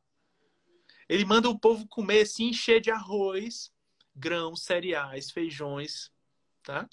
Ele 1.08 1.26
manda 1.26 1.50
o 1.50 1.60
povo 1.60 1.88
comer, 1.88 2.26
se 2.26 2.44
encher 2.44 2.82
de 2.82 2.90
arroz, 2.90 3.72
grãos, 4.16 4.64
cereais, 4.64 5.30
feijões, 5.30 6.12
tá? 6.64 6.88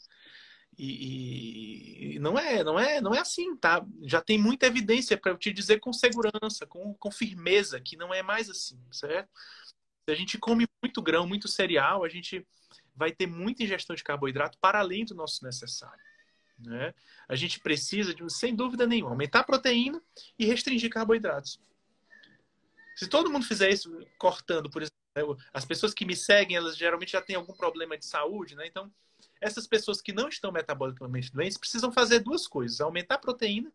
E, 0.77 2.15
e, 2.15 2.19
não 2.19 2.39
é, 2.39 2.65
não 2.65 2.79
é, 2.79 3.01
não 3.01 3.15
é 3.15 3.21
assim, 3.21 3.55
tá? 3.57 3.85
Já 4.03 4.21
tem 4.21 4.39
muita 4.39 4.67
evidência 4.67 5.17
para 5.17 5.31
eu 5.31 5.39
te 5.39 5.53
dizer 5.53 5.81
com 5.81 5.93
segurança, 5.93 6.67
com, 6.67 6.95
com 6.95 7.11
firmeza 7.11 7.81
que 7.81 7.97
não 7.97 8.13
é 8.13 8.23
mais 8.23 8.51
assim, 8.51 8.81
certo? 8.91 9.31
Se 10.05 10.13
a 10.13 10.15
gente 10.15 10.39
come 10.39 10.67
muito 10.83 11.01
grão, 11.01 11.27
muito 11.27 11.47
cereal, 11.47 12.05
a 12.05 12.09
gente 12.09 12.47
vai 12.95 13.13
ter 13.13 13.27
muita 13.27 13.63
ingestão 13.63 13.97
de 13.97 14.05
carboidrato 14.05 14.59
para 14.59 14.79
além 14.79 15.05
do 15.05 15.15
nosso 15.15 15.45
necessário. 15.45 16.03
Né? 16.59 16.95
A 17.29 17.35
gente 17.35 17.59
precisa, 17.61 18.15
de, 18.15 18.29
sem 18.33 18.55
dúvida 18.55 18.87
nenhuma, 18.87 19.13
aumentar 19.13 19.41
a 19.41 19.45
proteína 19.45 20.01
e 20.39 20.45
restringir 20.45 20.91
carboidratos. 20.91 21.61
Se 22.95 23.09
todo 23.09 23.31
mundo 23.31 23.45
fizer 23.45 23.71
isso 23.71 24.07
cortando, 24.19 24.71
por 24.71 24.83
exemplo, 24.83 25.37
né, 25.37 25.45
as 25.53 25.65
pessoas 25.65 25.93
que 25.95 26.05
me 26.05 26.15
seguem, 26.15 26.57
elas 26.57 26.77
geralmente 26.77 27.13
já 27.13 27.23
têm 27.23 27.37
algum 27.37 27.55
problema 27.55 27.97
de 27.97 28.05
saúde, 28.05 28.55
né? 28.55 28.67
Então, 28.67 28.93
essas 29.41 29.67
pessoas 29.67 30.01
que 30.01 30.13
não 30.13 30.29
estão 30.29 30.53
metabolicamente 30.53 31.33
doentes 31.33 31.59
precisam 31.59 31.91
fazer 31.91 32.21
duas 32.21 32.47
coisas: 32.47 32.81
aumentar 32.81 33.17
a 33.17 33.19
proteína 33.19 33.73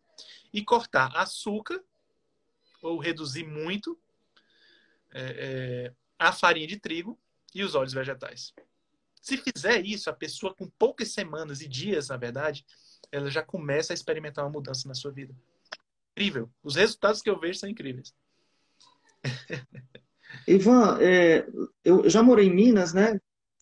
e 0.52 0.64
cortar 0.64 1.14
açúcar, 1.16 1.82
ou 2.80 2.98
reduzir 2.98 3.44
muito 3.44 3.98
é, 5.12 5.22
é, 5.22 5.92
a 6.18 6.32
farinha 6.32 6.66
de 6.66 6.78
trigo 6.78 7.18
e 7.54 7.62
os 7.62 7.74
óleos 7.74 7.92
vegetais. 7.92 8.54
Se 9.20 9.36
fizer 9.36 9.84
isso, 9.84 10.08
a 10.10 10.12
pessoa 10.12 10.54
com 10.54 10.68
poucas 10.78 11.12
semanas 11.12 11.60
e 11.60 11.68
dias, 11.68 12.08
na 12.08 12.16
verdade, 12.16 12.64
ela 13.10 13.30
já 13.30 13.42
começa 13.42 13.92
a 13.92 13.94
experimentar 13.94 14.44
uma 14.44 14.50
mudança 14.50 14.86
na 14.88 14.94
sua 14.94 15.10
vida. 15.10 15.34
Incrível. 16.12 16.50
Os 16.62 16.76
resultados 16.76 17.22
que 17.22 17.30
eu 17.30 17.38
vejo 17.38 17.58
são 17.58 17.68
incríveis. 17.68 18.14
Ivan, 20.46 20.98
é, 21.00 21.46
eu 21.84 22.08
já 22.08 22.22
morei 22.22 22.46
em 22.46 22.54
Minas, 22.54 22.92
né? 22.92 23.20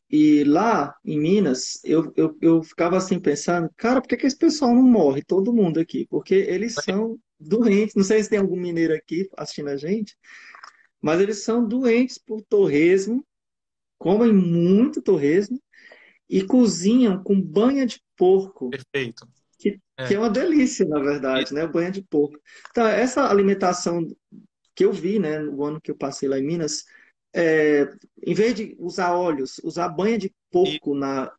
E 0.08 0.44
lá 0.44 0.94
em 1.04 1.18
Minas, 1.18 1.80
eu, 1.84 2.12
eu, 2.16 2.36
eu 2.40 2.62
ficava 2.62 2.96
assim 2.96 3.18
pensando, 3.18 3.70
cara, 3.76 4.00
por 4.00 4.08
que, 4.08 4.16
que 4.16 4.26
esse 4.26 4.38
pessoal 4.38 4.72
não 4.74 4.82
morre? 4.82 5.22
Todo 5.22 5.52
mundo 5.52 5.80
aqui. 5.80 6.06
Porque 6.08 6.34
eles 6.34 6.74
são 6.74 7.18
doentes. 7.38 7.94
Não 7.94 8.04
sei 8.04 8.22
se 8.22 8.30
tem 8.30 8.38
algum 8.38 8.56
mineiro 8.56 8.94
aqui 8.94 9.28
assistindo 9.36 9.68
a 9.68 9.76
gente, 9.76 10.16
mas 11.00 11.20
eles 11.20 11.42
são 11.42 11.66
doentes 11.66 12.18
por 12.18 12.42
torresmo, 12.42 13.24
comem 13.98 14.32
muito 14.32 15.02
torresmo 15.02 15.60
e 16.28 16.42
cozinham 16.42 17.22
com 17.22 17.40
banha 17.40 17.86
de 17.86 18.00
porco. 18.16 18.70
Perfeito. 18.70 19.28
Que 19.58 19.80
é, 19.96 20.06
que 20.06 20.14
é 20.14 20.18
uma 20.18 20.30
delícia, 20.30 20.86
na 20.86 20.98
verdade, 20.98 21.54
né? 21.54 21.66
Banha 21.66 21.90
de 21.90 22.02
porco. 22.02 22.38
Então, 22.70 22.86
essa 22.86 23.28
alimentação 23.28 24.06
que 24.74 24.84
eu 24.84 24.92
vi, 24.92 25.18
né, 25.18 25.38
no 25.38 25.64
ano 25.64 25.80
que 25.80 25.90
eu 25.90 25.96
passei 25.96 26.28
lá 26.28 26.38
em 26.38 26.44
Minas, 26.44 26.84
é, 27.34 27.90
em 28.22 28.34
vez 28.34 28.54
de 28.54 28.76
usar 28.78 29.14
óleos, 29.14 29.58
usar 29.64 29.88
banha 29.88 30.18
de 30.18 30.34
porco 30.50 30.94
e... 30.94 30.98
na 30.98 31.32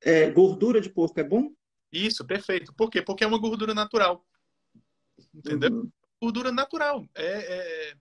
é, 0.00 0.30
gordura 0.30 0.80
de 0.80 0.88
porco 0.88 1.18
é 1.18 1.24
bom? 1.24 1.50
Isso, 1.90 2.24
perfeito. 2.24 2.72
Por 2.74 2.90
quê? 2.90 3.02
Porque 3.02 3.24
é 3.24 3.26
uma 3.26 3.38
gordura 3.38 3.74
natural. 3.74 4.24
Entendeu? 5.34 5.72
Uhum. 5.72 5.90
Gordura 6.20 6.52
natural. 6.52 7.04
É, 7.14 7.24
é, 7.24 7.94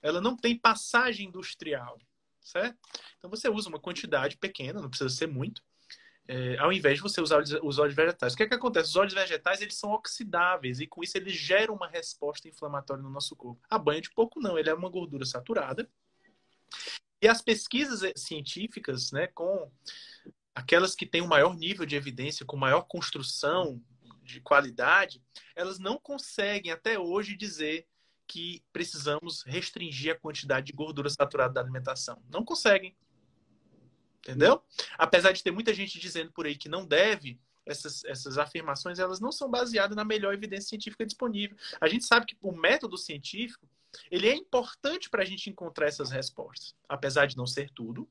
ela 0.00 0.20
não 0.20 0.36
tem 0.36 0.58
passagem 0.58 1.28
industrial, 1.28 1.98
certo? 2.42 2.78
Então 3.18 3.30
você 3.30 3.48
usa 3.48 3.68
uma 3.68 3.80
quantidade 3.80 4.36
pequena, 4.36 4.80
não 4.80 4.88
precisa 4.88 5.10
ser 5.10 5.26
muito, 5.26 5.62
é, 6.28 6.56
ao 6.58 6.72
invés 6.72 6.96
de 6.96 7.02
você 7.02 7.20
usar 7.20 7.42
os 7.62 7.78
óleos 7.78 7.94
vegetais. 7.94 8.32
O 8.32 8.36
que 8.36 8.44
é 8.44 8.48
que 8.48 8.54
acontece? 8.54 8.90
Os 8.90 8.96
óleos 8.96 9.14
vegetais 9.14 9.60
eles 9.60 9.76
são 9.76 9.90
oxidáveis 9.90 10.80
e 10.80 10.86
com 10.86 11.02
isso 11.02 11.16
eles 11.16 11.34
geram 11.34 11.74
uma 11.74 11.88
resposta 11.88 12.48
inflamatória 12.48 13.02
no 13.02 13.10
nosso 13.10 13.34
corpo. 13.34 13.60
A 13.68 13.78
banha 13.78 14.00
de 14.00 14.10
porco 14.10 14.40
não, 14.40 14.58
ele 14.58 14.70
é 14.70 14.74
uma 14.74 14.88
gordura 14.88 15.24
saturada. 15.24 15.88
E 17.20 17.28
as 17.28 17.42
pesquisas 17.42 18.02
eh, 18.02 18.12
científicas, 18.16 19.12
né, 19.12 19.28
com 19.28 19.70
aquelas 20.54 20.94
que 20.94 21.06
têm 21.06 21.20
o 21.20 21.24
um 21.24 21.28
maior 21.28 21.56
nível 21.56 21.86
de 21.86 21.96
evidência, 21.96 22.46
com 22.46 22.56
maior 22.56 22.82
construção 22.82 23.80
de 24.22 24.40
qualidade, 24.40 25.22
elas 25.54 25.78
não 25.78 25.98
conseguem 25.98 26.72
até 26.72 26.98
hoje 26.98 27.36
dizer 27.36 27.86
que 28.32 28.64
precisamos 28.72 29.42
restringir 29.42 30.14
a 30.14 30.18
quantidade 30.18 30.68
de 30.68 30.72
gordura 30.72 31.10
saturada 31.10 31.52
da 31.52 31.60
alimentação. 31.60 32.22
Não 32.30 32.42
conseguem. 32.42 32.96
Entendeu? 34.20 34.62
Apesar 34.96 35.32
de 35.32 35.42
ter 35.42 35.50
muita 35.50 35.74
gente 35.74 36.00
dizendo 36.00 36.32
por 36.32 36.46
aí 36.46 36.56
que 36.56 36.66
não 36.66 36.86
deve, 36.86 37.38
essas, 37.66 38.02
essas 38.04 38.38
afirmações 38.38 38.98
elas 38.98 39.20
não 39.20 39.30
são 39.30 39.50
baseadas 39.50 39.94
na 39.94 40.02
melhor 40.02 40.32
evidência 40.32 40.70
científica 40.70 41.04
disponível. 41.04 41.58
A 41.78 41.86
gente 41.86 42.06
sabe 42.06 42.24
que 42.24 42.36
o 42.40 42.52
método 42.52 42.96
científico 42.96 43.68
ele 44.10 44.26
é 44.26 44.34
importante 44.34 45.10
para 45.10 45.20
a 45.20 45.26
gente 45.26 45.50
encontrar 45.50 45.86
essas 45.86 46.10
respostas, 46.10 46.74
apesar 46.88 47.26
de 47.26 47.36
não 47.36 47.46
ser 47.46 47.68
tudo. 47.70 48.08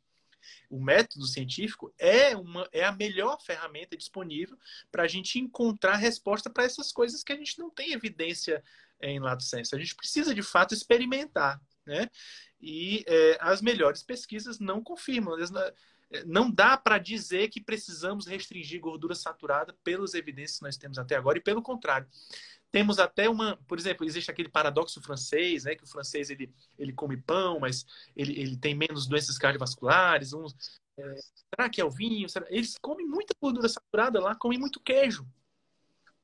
O 0.70 0.82
método 0.82 1.26
científico 1.26 1.94
é, 1.98 2.36
uma, 2.36 2.68
é 2.72 2.84
a 2.84 2.92
melhor 2.92 3.42
ferramenta 3.42 3.98
disponível 3.98 4.58
para 4.92 5.04
a 5.04 5.08
gente 5.08 5.40
encontrar 5.40 5.96
resposta 5.96 6.50
para 6.50 6.64
essas 6.64 6.92
coisas 6.92 7.24
que 7.24 7.34
a 7.34 7.38
gente 7.38 7.60
não 7.60 7.70
tem 7.70 7.94
evidência 7.94 8.64
em 9.02 9.20
lato 9.20 9.44
senso. 9.44 9.76
A 9.76 9.80
gente 9.80 9.96
precisa, 9.96 10.34
de 10.34 10.44
fato, 10.44 10.74
experimentar. 10.74 11.60
Né? 11.86 12.08
E 12.62 13.04
é, 13.08 13.38
as 13.42 13.62
melhores 13.62 14.04
pesquisas 14.04 14.60
não 14.60 14.84
confirmam. 14.84 15.36
Não 16.26 16.52
dá 16.52 16.78
para 16.78 16.98
dizer 16.98 17.50
que 17.50 17.62
precisamos 17.62 18.28
restringir 18.28 18.82
gordura 18.82 19.16
saturada 19.16 19.76
pelas 19.84 20.14
evidências 20.14 20.58
que 20.58 20.66
nós 20.66 20.78
temos 20.78 20.98
até 20.98 21.16
agora, 21.16 21.38
e 21.38 21.42
pelo 21.42 21.62
contrário. 21.62 22.08
Temos 22.72 23.00
até 23.00 23.30
uma, 23.30 23.58
por 23.68 23.78
exemplo, 23.78 24.06
existe 24.06 24.32
aquele 24.32 24.50
paradoxo 24.50 25.02
francês, 25.02 25.66
né, 25.66 25.76
que 25.76 25.84
o 25.84 25.88
francês 25.88 26.30
ele, 26.30 26.54
ele 26.78 26.94
come 26.94 27.18
pão, 27.18 27.60
mas 27.60 27.86
ele, 28.16 28.40
ele 28.40 28.58
tem 28.58 28.74
menos 28.74 29.08
doenças 29.08 29.38
cardiovasculares. 29.38 30.34
Uns, 30.34 30.80
é, 30.98 31.16
será 31.54 31.70
que 31.70 31.82
é 31.82 31.86
o 31.86 31.90
vinho? 31.90 32.30
Será? 32.30 32.46
Eles 32.50 32.78
comem 32.78 33.06
muita 33.06 33.34
gordura 33.42 33.68
saturada 33.68 34.20
lá, 34.22 34.36
comem 34.36 34.60
muito 34.60 34.80
queijo. 34.80 35.28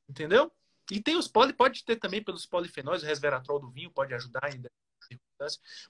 Entendeu? 0.08 0.50
E 0.90 1.00
tem 1.02 1.16
os 1.16 1.28
poli, 1.28 1.52
pode 1.52 1.84
ter 1.84 1.96
também 1.96 2.22
pelos 2.22 2.46
polifenóis, 2.46 3.02
o 3.02 3.06
resveratrol 3.06 3.60
do 3.60 3.70
vinho 3.70 3.90
pode 3.90 4.14
ajudar 4.14 4.44
ainda 4.44 4.70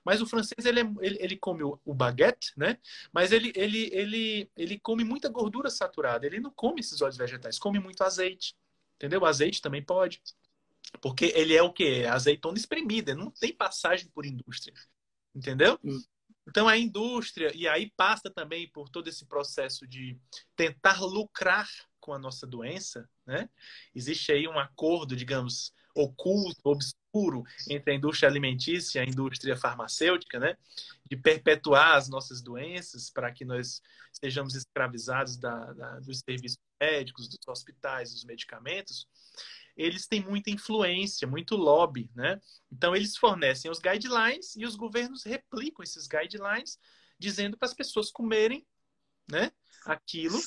mas 0.05 0.21
o 0.21 0.27
francês 0.27 0.65
ele, 0.67 0.81
é, 0.81 0.85
ele, 1.01 1.17
ele 1.21 1.37
come 1.37 1.63
o, 1.63 1.81
o, 1.85 1.95
baguete, 1.95 2.53
né? 2.57 2.79
Mas 3.13 3.33
ele, 3.33 3.53
ele, 3.55 3.89
ele, 3.93 4.51
ele 4.57 4.79
come 4.79 5.05
muita 5.05 5.29
gordura 5.29 5.71
saturada. 5.71 6.27
Ele 6.27 6.41
não 6.41 6.51
come 6.51 6.81
esses 6.81 7.01
óleos 7.01 7.17
vegetais, 7.17 7.59
come 7.59 7.79
muito 7.79 8.03
azeite. 8.03 8.55
Entendeu? 8.97 9.21
O 9.21 9.27
azeite 9.27 9.63
também 9.63 9.83
pode. 9.83 10.21
Porque 11.01 11.33
ele 11.35 11.55
é 11.55 11.63
o 11.63 11.73
que? 11.73 12.05
Azeitona 12.05 12.59
espremida, 12.59 13.15
não 13.15 13.31
tem 13.31 13.55
passagem 13.55 14.09
por 14.09 14.27
indústria. 14.27 14.75
Entendeu? 15.35 15.79
Hum. 15.85 16.03
Então 16.47 16.67
a 16.67 16.77
indústria, 16.77 17.53
e 17.55 17.69
aí 17.69 17.93
passa 17.95 18.31
também 18.31 18.69
por 18.71 18.89
todo 18.89 19.09
esse 19.09 19.27
processo 19.27 19.87
de 19.87 20.19
tentar 20.57 21.01
lucrar 21.01 21.69
com 22.01 22.15
a 22.15 22.19
nossa 22.19 22.47
doença, 22.47 23.09
né? 23.27 23.51
Existe 23.95 24.33
aí 24.33 24.49
um 24.49 24.59
acordo, 24.59 25.15
digamos, 25.15 25.75
oculto, 25.95 26.59
obscuro 26.65 26.99
entre 27.69 27.93
a 27.93 27.95
indústria 27.95 28.29
alimentícia 28.29 28.99
e 28.99 29.03
a 29.03 29.09
indústria 29.09 29.57
farmacêutica, 29.57 30.39
né? 30.39 30.57
De 31.05 31.17
perpetuar 31.17 31.97
as 31.97 32.09
nossas 32.09 32.43
doenças 32.43 33.11
para 33.11 33.33
que 33.33 33.45
nós 33.45 33.83
sejamos 34.13 34.55
escravizados 34.55 35.37
da, 35.37 35.73
da, 35.73 36.01
dos 36.01 36.21
serviços 36.21 36.59
médicos, 36.81 37.29
dos 37.29 37.39
hospitais, 37.47 38.13
dos 38.13 38.25
medicamentos. 38.25 39.07
Eles 39.77 40.07
têm 40.07 40.23
muita 40.23 40.51
influência, 40.51 41.27
muito 41.27 41.57
lobby, 41.57 42.11
né? 42.15 42.41
Então 42.71 42.95
eles 42.95 43.17
fornecem 43.17 43.71
os 43.71 43.79
guidelines 43.79 44.57
e 44.57 44.65
os 44.65 44.75
governos 44.75 45.23
replicam 45.23 45.83
esses 45.83 46.07
guidelines, 46.07 46.79
dizendo 47.19 47.57
para 47.57 47.67
as 47.67 47.75
pessoas 47.75 48.11
comerem, 48.11 48.67
né? 49.31 49.53
Aquilo. 49.85 50.39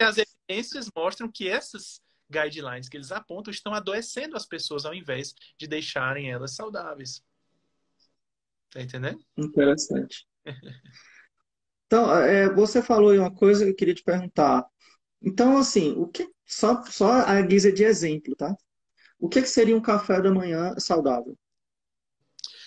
As 0.00 0.16
evidências 0.18 0.90
mostram 0.96 1.30
que 1.30 1.48
essas 1.48 2.00
guidelines 2.32 2.88
que 2.88 2.96
eles 2.96 3.12
apontam 3.12 3.52
estão 3.52 3.74
adoecendo 3.74 4.36
as 4.36 4.46
pessoas 4.46 4.84
ao 4.84 4.94
invés 4.94 5.34
de 5.58 5.66
deixarem 5.66 6.30
elas 6.30 6.54
saudáveis. 6.54 7.22
Tá 8.70 8.80
entendendo? 8.80 9.22
Interessante. 9.36 10.26
Então, 11.86 12.10
é, 12.16 12.48
você 12.48 12.80
falou 12.80 13.14
uma 13.14 13.30
coisa 13.30 13.66
que 13.66 13.70
eu 13.70 13.76
queria 13.76 13.94
te 13.94 14.02
perguntar. 14.02 14.64
Então, 15.20 15.58
assim, 15.58 15.92
o 15.92 16.08
que 16.08 16.26
só, 16.46 16.82
só 16.84 17.12
a 17.12 17.40
guisa 17.42 17.70
de 17.70 17.84
exemplo, 17.84 18.34
tá? 18.34 18.56
O 19.18 19.28
que, 19.28 19.42
que 19.42 19.48
seria 19.48 19.76
um 19.76 19.82
café 19.82 20.20
da 20.20 20.32
manhã 20.32 20.74
saudável? 20.78 21.36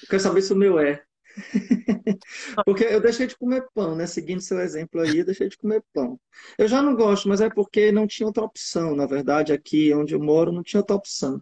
Eu 0.03 0.07
quero 0.09 0.21
saber 0.21 0.41
se 0.41 0.53
o 0.53 0.55
meu 0.55 0.79
é. 0.79 1.04
porque 2.65 2.83
eu 2.83 3.01
deixei 3.01 3.27
de 3.27 3.37
comer 3.37 3.65
pão, 3.73 3.95
né? 3.95 4.07
Seguindo 4.07 4.41
seu 4.41 4.59
exemplo 4.59 5.01
aí, 5.01 5.19
eu 5.19 5.25
deixei 5.25 5.49
de 5.49 5.57
comer 5.57 5.83
pão. 5.93 6.19
Eu 6.57 6.67
já 6.67 6.81
não 6.81 6.95
gosto, 6.95 7.27
mas 7.27 7.41
é 7.41 7.49
porque 7.49 7.91
não 7.91 8.07
tinha 8.07 8.27
outra 8.27 8.43
opção. 8.43 8.95
Na 8.95 9.05
verdade, 9.05 9.53
aqui 9.53 9.93
onde 9.93 10.13
eu 10.13 10.19
moro, 10.19 10.51
não 10.51 10.63
tinha 10.63 10.79
outra 10.79 10.95
opção. 10.95 11.41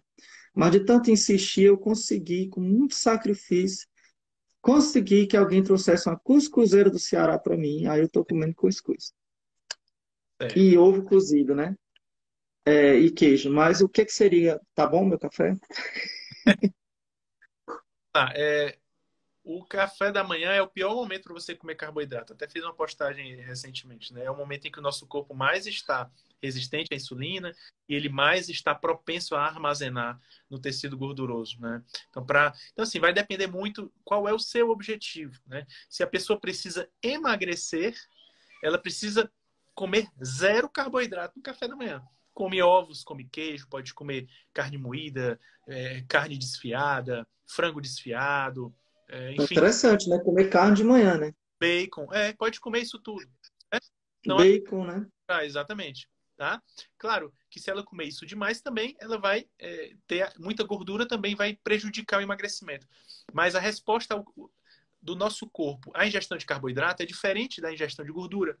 Mas 0.54 0.72
de 0.72 0.84
tanto 0.84 1.10
insistir, 1.10 1.64
eu 1.64 1.78
consegui, 1.78 2.48
com 2.48 2.60
muito 2.60 2.94
sacrifício, 2.94 3.86
consegui 4.60 5.26
que 5.26 5.36
alguém 5.36 5.62
trouxesse 5.62 6.08
uma 6.08 6.18
cuscuzeira 6.18 6.90
do 6.90 6.98
Ceará 6.98 7.38
para 7.38 7.56
mim. 7.56 7.86
Aí 7.86 8.00
eu 8.00 8.08
tô 8.08 8.24
comendo 8.24 8.54
cuscuz. 8.54 9.12
É. 10.40 10.58
E 10.58 10.76
ovo 10.76 11.04
cozido, 11.04 11.54
né? 11.54 11.74
É, 12.66 12.94
e 12.96 13.10
queijo. 13.10 13.50
Mas 13.50 13.80
o 13.80 13.88
que, 13.88 14.04
que 14.04 14.12
seria? 14.12 14.60
Tá 14.74 14.86
bom 14.86 15.04
meu 15.04 15.18
café? 15.18 15.56
Ah, 18.16 18.32
é, 18.36 18.78
o 19.44 19.62
café 19.62 20.10
da 20.10 20.24
manhã 20.24 20.52
é 20.52 20.62
o 20.62 20.66
pior 20.66 20.94
momento 20.94 21.24
para 21.24 21.34
você 21.34 21.54
comer 21.54 21.74
carboidrato. 21.74 22.32
Até 22.32 22.48
fiz 22.48 22.64
uma 22.64 22.72
postagem 22.72 23.36
recentemente, 23.42 24.12
né? 24.14 24.24
É 24.24 24.30
o 24.30 24.36
momento 24.36 24.66
em 24.66 24.72
que 24.72 24.78
o 24.78 24.82
nosso 24.82 25.06
corpo 25.06 25.34
mais 25.34 25.66
está 25.66 26.10
resistente 26.42 26.92
à 26.92 26.96
insulina 26.96 27.54
e 27.86 27.94
ele 27.94 28.08
mais 28.08 28.48
está 28.48 28.74
propenso 28.74 29.34
a 29.34 29.44
armazenar 29.44 30.18
no 30.48 30.58
tecido 30.58 30.96
gorduroso, 30.96 31.60
né? 31.60 31.82
Então, 32.08 32.24
para, 32.24 32.54
então 32.72 32.84
assim, 32.84 32.98
vai 32.98 33.12
depender 33.12 33.46
muito 33.46 33.92
qual 34.02 34.26
é 34.26 34.32
o 34.32 34.38
seu 34.38 34.70
objetivo, 34.70 35.38
né? 35.46 35.66
Se 35.90 36.02
a 36.02 36.06
pessoa 36.06 36.40
precisa 36.40 36.88
emagrecer, 37.02 37.94
ela 38.62 38.78
precisa 38.78 39.30
comer 39.74 40.08
zero 40.24 40.70
carboidrato 40.70 41.36
no 41.36 41.42
café 41.42 41.68
da 41.68 41.76
manhã. 41.76 42.02
Come 42.32 42.62
ovos, 42.62 43.04
come 43.04 43.28
queijo, 43.28 43.68
pode 43.68 43.92
comer 43.92 44.26
carne 44.54 44.78
moída, 44.78 45.38
é, 45.68 46.02
carne 46.08 46.38
desfiada, 46.38 47.26
frango 47.46 47.80
desfiado, 47.80 48.74
é, 49.08 49.32
enfim. 49.32 49.54
Interessante, 49.54 50.08
né? 50.08 50.18
Comer 50.18 50.48
carne 50.48 50.76
de 50.76 50.84
manhã, 50.84 51.16
né? 51.16 51.32
Bacon, 51.60 52.12
é, 52.12 52.32
pode 52.32 52.60
comer 52.60 52.80
isso 52.80 52.98
tudo. 52.98 53.26
Né? 53.72 54.36
Bacon, 54.36 54.84
né? 54.84 55.06
Ah, 55.28 55.44
exatamente. 55.44 56.08
Tá? 56.36 56.60
Claro 56.98 57.32
que 57.48 57.60
se 57.60 57.70
ela 57.70 57.84
comer 57.84 58.06
isso 58.06 58.26
demais 58.26 58.60
também, 58.60 58.96
ela 58.98 59.16
vai 59.16 59.46
é, 59.56 59.92
ter 60.04 60.32
muita 60.36 60.64
gordura, 60.64 61.06
também 61.06 61.36
vai 61.36 61.56
prejudicar 61.62 62.18
o 62.18 62.22
emagrecimento. 62.22 62.88
Mas 63.32 63.54
a 63.54 63.60
resposta 63.60 64.14
ao, 64.14 64.24
do 65.00 65.14
nosso 65.14 65.48
corpo 65.48 65.92
à 65.94 66.06
ingestão 66.06 66.36
de 66.36 66.44
carboidrato 66.44 67.02
é 67.02 67.06
diferente 67.06 67.60
da 67.60 67.72
ingestão 67.72 68.04
de 68.04 68.10
gordura. 68.10 68.58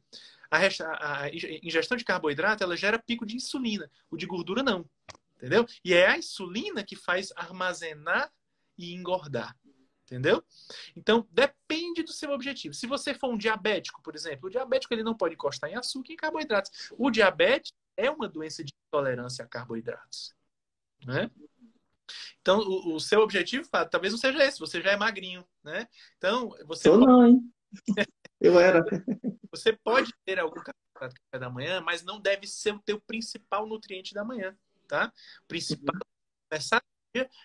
A, 0.48 0.58
a, 0.58 1.22
a 1.22 1.30
ingestão 1.34 1.96
de 1.96 2.04
carboidrato 2.04 2.62
ela 2.62 2.76
gera 2.76 2.96
pico 2.96 3.26
de 3.26 3.34
insulina, 3.34 3.90
o 4.08 4.16
de 4.16 4.26
gordura 4.26 4.62
não. 4.62 4.88
Entendeu? 5.36 5.66
E 5.84 5.92
é 5.92 6.06
a 6.06 6.16
insulina 6.16 6.84
que 6.84 6.94
faz 6.94 7.32
armazenar 7.34 8.30
e 8.78 8.94
engordar. 8.94 9.56
Entendeu? 10.04 10.44
Então, 10.94 11.26
depende 11.30 12.02
do 12.02 12.12
seu 12.12 12.30
objetivo. 12.30 12.74
Se 12.74 12.86
você 12.86 13.14
for 13.14 13.30
um 13.30 13.38
diabético, 13.38 14.02
por 14.02 14.14
exemplo, 14.14 14.48
o 14.48 14.50
diabético 14.50 14.92
ele 14.92 15.02
não 15.02 15.16
pode 15.16 15.34
encostar 15.34 15.70
em 15.70 15.76
açúcar 15.76 16.10
e 16.10 16.14
em 16.14 16.16
carboidratos. 16.16 16.92
O 16.98 17.10
diabetes 17.10 17.72
é 17.96 18.10
uma 18.10 18.28
doença 18.28 18.62
de 18.62 18.72
intolerância 18.88 19.44
a 19.44 19.48
carboidratos. 19.48 20.34
Né? 21.06 21.30
Então, 22.42 22.58
o, 22.58 22.96
o 22.96 23.00
seu 23.00 23.20
objetivo, 23.20 23.66
talvez 23.90 24.12
não 24.12 24.20
seja 24.20 24.44
esse, 24.44 24.60
você 24.60 24.82
já 24.82 24.92
é 24.92 24.96
magrinho, 24.96 25.42
né? 25.62 25.88
Então, 26.18 26.50
você. 26.66 26.88
Eu 26.88 26.98
pode... 26.98 27.06
não, 27.06 27.26
hein? 27.26 27.52
Eu 28.40 28.60
era. 28.60 28.84
Você 29.50 29.72
pode 29.72 30.12
ter 30.22 30.38
algum 30.38 30.56
carboidrato 30.56 30.74
café 30.94 31.38
da 31.38 31.50
manhã, 31.50 31.80
mas 31.80 32.04
não 32.04 32.20
deve 32.20 32.46
ser 32.46 32.74
o 32.74 32.78
teu 32.78 33.00
principal 33.00 33.66
nutriente 33.66 34.12
da 34.12 34.24
manhã, 34.24 34.56
tá? 34.86 35.10
O 35.42 35.46
principal 35.46 35.96
é 35.96 36.56
começar 36.56 36.82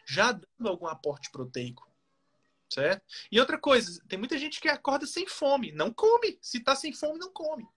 já 0.05 0.32
dando 0.32 0.68
algum 0.68 0.88
aporte 0.88 1.30
proteico 1.32 1.89
certo? 2.70 3.04
E 3.32 3.40
outra 3.40 3.58
coisa, 3.58 4.02
tem 4.08 4.18
muita 4.20 4.38
gente 4.38 4.60
que 4.60 4.68
acorda 4.68 5.06
sem 5.06 5.28
fome, 5.28 5.72
não 5.72 5.92
come. 5.92 6.38
Se 6.42 6.60
tá 6.60 6.76
sem 6.76 6.94
fome, 6.94 7.20
não 7.20 7.32
come. 7.32 7.68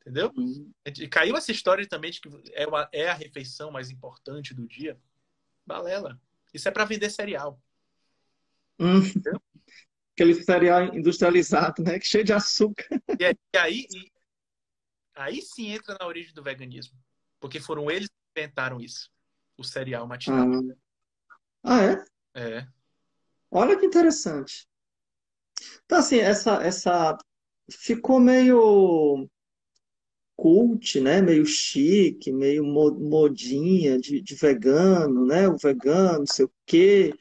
Entendeu? 0.00 0.32
Uhum. 0.36 0.72
Caiu 1.10 1.36
essa 1.36 1.50
história 1.50 1.86
também 1.88 2.12
de 2.12 2.20
que 2.20 2.28
é, 2.52 2.66
uma, 2.66 2.88
é 2.92 3.08
a 3.08 3.14
refeição 3.14 3.72
mais 3.72 3.90
importante 3.90 4.54
do 4.54 4.66
dia. 4.66 4.96
Balela. 5.66 6.20
Isso 6.54 6.68
é 6.68 6.70
para 6.70 6.84
vender 6.84 7.10
cereal. 7.10 7.60
Hum. 8.78 9.00
Aquele 10.14 10.34
cereal 10.44 10.94
industrializado, 10.94 11.82
né? 11.82 11.98
Que 11.98 12.06
cheio 12.06 12.24
de 12.24 12.32
açúcar. 12.32 12.86
E, 13.18 13.36
e 13.54 13.58
aí, 13.58 13.86
e, 13.90 14.12
aí 15.14 15.42
sim 15.42 15.72
entra 15.72 15.96
na 15.98 16.06
origem 16.06 16.32
do 16.32 16.42
veganismo. 16.42 16.96
Porque 17.40 17.58
foram 17.58 17.90
eles 17.90 18.08
que 18.08 18.40
inventaram 18.40 18.80
isso. 18.80 19.10
O 19.58 19.64
cereal 19.64 20.06
matinal. 20.06 20.46
Ah, 21.64 21.78
ah 21.78 21.82
é? 21.82 22.04
É. 22.58 22.68
Olha 23.50 23.78
que 23.78 23.86
interessante. 23.86 24.66
Então, 25.84 25.98
assim, 25.98 26.18
essa, 26.18 26.62
essa 26.62 27.16
ficou 27.70 28.20
meio 28.20 29.28
cult, 30.36 31.00
né? 31.00 31.22
Meio 31.22 31.46
chique, 31.46 32.30
meio 32.30 32.64
modinha 32.64 33.98
de, 33.98 34.20
de 34.20 34.34
vegano, 34.34 35.24
né? 35.24 35.48
O 35.48 35.56
vegano, 35.56 36.20
não 36.20 36.26
sei 36.26 36.44
o 36.44 36.52
quê. 36.66 37.14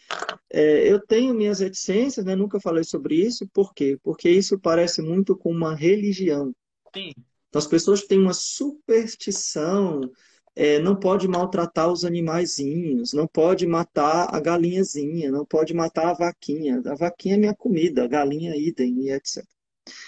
É, 0.51 0.91
eu 0.91 0.99
tenho 0.99 1.33
minhas 1.33 1.59
reticências, 1.59 2.25
né? 2.25 2.35
Nunca 2.35 2.59
falei 2.59 2.83
sobre 2.83 3.15
isso. 3.15 3.47
Por 3.53 3.73
quê? 3.73 3.97
Porque 4.03 4.29
isso 4.29 4.59
parece 4.59 5.01
muito 5.01 5.35
com 5.37 5.51
uma 5.51 5.73
religião. 5.75 6.53
Sim. 6.93 7.13
Então, 7.49 7.59
as 7.59 7.67
pessoas 7.67 8.01
têm 8.01 8.19
uma 8.19 8.33
superstição 8.33 10.01
é, 10.55 10.79
não 10.79 10.95
pode 10.95 11.27
maltratar 11.27 11.91
os 11.91 12.05
animaizinhos, 12.05 13.11
não 13.13 13.27
pode 13.27 13.67
matar 13.67 14.33
a 14.33 14.39
galinhazinha, 14.39 15.29
não 15.29 15.45
pode 15.45 15.73
matar 15.73 16.09
a 16.09 16.13
vaquinha. 16.13 16.81
A 16.85 16.95
vaquinha 16.95 17.35
é 17.35 17.37
minha 17.37 17.55
comida, 17.55 18.05
a 18.05 18.07
galinha 18.07 18.55
idem 18.55 19.01
e 19.01 19.11
etc. 19.11 19.43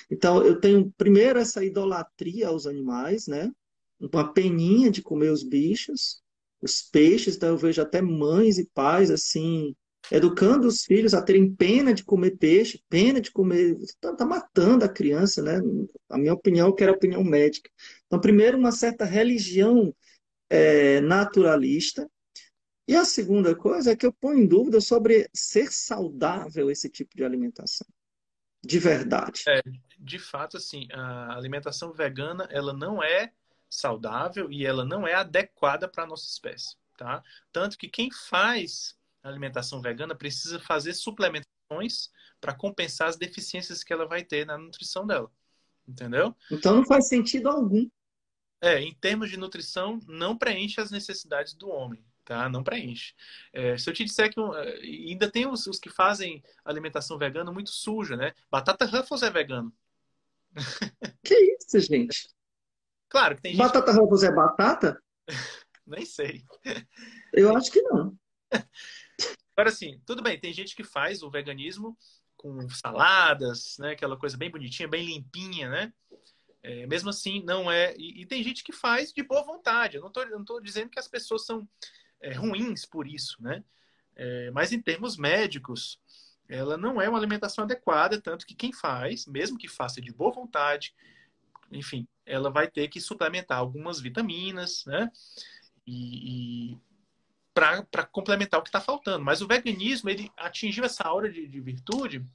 Então, 0.10 0.43
eu 0.43 0.60
tenho 0.60 0.91
primeiro 0.98 1.38
essa 1.39 1.64
idolatria 1.64 2.48
aos 2.48 2.66
animais, 2.66 3.28
né? 3.28 3.52
Uma 4.00 4.32
peninha 4.32 4.89
de 4.89 5.02
comer 5.02 5.32
os 5.32 5.43
bichos, 5.43 6.22
os 6.62 6.82
peixes, 6.82 7.36
então 7.36 7.50
eu 7.50 7.58
vejo 7.58 7.82
até 7.82 8.02
mães 8.02 8.58
e 8.58 8.66
pais 8.74 9.12
assim 9.12 9.76
educando 10.10 10.68
os 10.68 10.86
filhos 10.86 11.14
a 11.14 11.22
terem 11.22 11.54
pena 11.54 11.93
de 11.93 12.04
comer 12.04 12.38
peixe, 12.38 12.82
pena 12.89 13.20
de 13.20 13.32
comer. 13.32 13.78
Está 13.82 14.16
tá 14.16 14.26
matando 14.26 14.86
a 14.86 14.89
criança, 14.89 15.41
né? 15.41 15.62
A 16.10 16.18
minha 16.18 16.34
opinião, 16.34 16.74
que 16.74 16.84
era 16.84 16.93
a 16.93 16.95
opinião 16.95 17.24
médica. 17.24 17.70
Então, 18.06 18.20
primeiro, 18.20 18.58
uma 18.58 18.72
certa 18.72 19.04
religião 19.04 19.93
é, 20.50 21.02
naturalista. 21.02 22.10
E 22.88 22.95
a 22.95 23.04
segunda 23.04 23.54
coisa 23.56 23.91
é 23.91 23.95
que 23.95 24.06
eu 24.06 24.14
ponho 24.14 24.39
em 24.39 24.48
dúvida 24.48 24.80
sobre 24.80 25.30
ser 25.34 25.72
saudável 25.72 26.72
esse 26.72 26.89
tipo 26.89 27.16
de 27.16 27.24
alimentação. 27.24 27.86
De 28.64 28.80
verdade. 28.80 29.43
É, 29.48 29.62
de 30.00 30.20
fato, 30.20 30.58
assim, 30.58 30.88
a 30.91 31.36
alimentação 31.36 31.91
vegana, 31.93 32.48
ela 32.50 32.74
não 32.74 33.04
é 33.04 33.32
saudável 33.70 34.52
e 34.52 34.66
ela 34.66 34.86
não 34.86 35.06
é 35.06 35.14
adequada 35.14 35.88
para 35.88 36.04
a 36.04 36.08
nossa 36.08 36.26
espécie, 36.26 36.76
tá? 36.98 37.22
Tanto 37.52 37.78
que 37.78 37.89
quem 37.89 38.10
faz 38.12 38.95
alimentação 39.22 39.82
vegana 39.82 40.16
precisa 40.16 40.60
fazer 40.60 40.93
suplementações 40.93 42.10
para 42.39 42.54
compensar 42.54 43.10
as 43.10 43.18
deficiências 43.18 43.84
que 43.84 43.91
ela 43.91 44.08
vai 44.08 44.24
ter 44.24 44.45
na 44.45 44.58
nutrição 44.58 45.06
dela. 45.06 45.30
Entendeu? 45.88 46.36
Então 46.52 46.76
não 46.76 46.86
faz 46.86 47.08
sentido 47.08 47.48
algum. 47.48 47.88
É, 48.62 48.80
em 48.82 48.93
termos 48.95 49.30
de 49.30 49.38
nutrição, 49.38 49.99
não 50.08 50.38
preenche 50.38 50.82
as 50.82 50.89
necessidades 50.89 51.53
do 51.53 51.70
homem, 51.70 52.03
tá? 52.26 52.49
Não 52.49 52.64
preenche. 52.64 53.14
É, 53.53 53.78
se 53.78 53.89
eu 53.89 53.93
te 53.93 54.03
disser 54.03 54.34
que 54.34 54.39
é, 54.39 54.80
ainda 55.12 55.30
tem 55.32 55.47
os, 55.47 55.68
os, 55.68 55.80
que 55.80 55.89
fazem 55.89 56.43
alimentação 56.66 57.18
vegana 57.18 57.51
muito 57.51 57.70
suja, 57.70 58.16
né? 58.16 58.34
Batata 58.49 58.86
Ruffles 58.86 59.22
é 59.22 59.30
vegano. 59.30 59.72
Que 61.24 61.58
isso, 61.60 61.80
gente? 61.80 62.30
Claro 63.10 63.36
que 63.36 63.41
tem 63.43 63.51
gente... 63.51 63.62
Batata 63.62 63.91
Ruffles 63.91 64.24
é 64.24 64.32
batata? 64.32 65.01
Nem 65.86 66.05
sei. 66.05 66.43
Eu 67.32 67.55
acho 67.55 67.72
que 67.72 67.82
não. 67.84 68.18
Agora, 69.55 69.70
assim, 69.70 70.01
tudo 70.05 70.22
bem, 70.22 70.39
tem 70.39 70.53
gente 70.53 70.76
que 70.76 70.84
faz 70.84 71.24
o 71.24 71.30
veganismo 71.30 71.97
com 72.36 72.70
saladas, 72.70 73.78
né? 73.80 73.91
Aquela 73.91 74.18
coisa 74.18 74.38
bem 74.38 74.51
bonitinha, 74.51 74.88
bem 74.88 75.05
limpinha, 75.05 75.70
né? 75.70 75.93
É, 76.68 76.86
mesmo 76.86 77.09
assim, 77.09 77.41
não 77.43 77.72
é. 77.72 77.95
E, 77.97 78.22
e, 78.22 78.26
tem 78.26 78.43
gente 78.43 78.61
que 78.61 78.74
faz 78.74 79.13
de 79.13 79.24
boa 79.24 79.41
vontade. 79.41 79.95
Eu 79.95 80.01
não 80.01 80.41
estou 80.41 80.59
dizendo 80.59 80.89
que 80.89 80.99
as 80.99 81.07
pessoas 81.07 81.45
são 81.45 81.65
é, 82.20 82.34
ruins 82.34 82.86
por 82.86 83.07
isso, 83.07 83.41
né? 83.41 83.63
É, 84.13 84.51
mas 84.51 84.74
em 84.74 84.82
termos 84.82 85.15
médicos, 85.15 85.97
ela 86.49 86.76
não 86.76 87.01
é 87.01 87.07
uma 87.07 87.18
alimentação 87.18 87.63
adequada, 87.63 88.20
tanto 88.20 88.45
que 88.45 88.53
quem 88.53 88.74
faz, 88.74 89.26
mesmo 89.28 89.57
que 89.57 89.70
faça 89.70 90.01
de 90.01 90.11
boa 90.11 90.34
vontade, 90.34 90.93
enfim, 91.72 92.05
ela 92.26 92.49
vai 92.49 92.70
ter 92.70 92.89
que 92.89 92.99
suplementar 92.99 93.57
algumas 93.57 94.01
vitaminas, 94.01 94.84
né? 94.86 95.09
E, 95.86 96.74
e 96.74 96.78
para 97.53 98.05
complementar 98.11 98.59
o 98.59 98.63
que 98.63 98.70
está 98.70 98.82
faltando. 98.82 99.24
Mas 99.24 99.41
o 99.41 99.47
veganismo 99.47 100.09
ele 100.09 100.30
atingiu 100.36 100.84
essa 100.84 101.05
aura 101.05 101.32
de, 101.32 101.47
de 101.47 101.61
virtude 101.61 102.26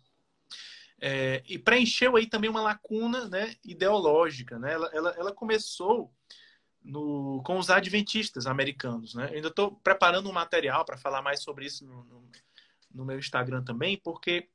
é, 1.04 1.42
e 1.48 1.58
preencheu 1.58 2.14
aí 2.14 2.26
também 2.26 2.48
uma 2.48 2.62
lacuna 2.62 3.28
né, 3.28 3.56
ideológica. 3.64 4.56
Né? 4.56 4.72
Ela, 4.72 4.88
ela, 4.92 5.10
ela 5.18 5.32
começou 5.32 6.12
no, 6.80 7.42
com 7.44 7.58
os 7.58 7.70
adventistas 7.70 8.46
americanos. 8.46 9.12
Né? 9.12 9.26
Eu 9.30 9.34
ainda 9.34 9.48
estou 9.48 9.72
preparando 9.82 10.30
um 10.30 10.32
material 10.32 10.84
para 10.84 10.96
falar 10.96 11.20
mais 11.20 11.42
sobre 11.42 11.66
isso 11.66 11.84
no, 11.84 12.04
no, 12.04 12.28
no, 12.94 13.04
meu 13.04 13.18
Instagram 13.18 13.64
também, 13.64 14.00
porque 14.02 14.48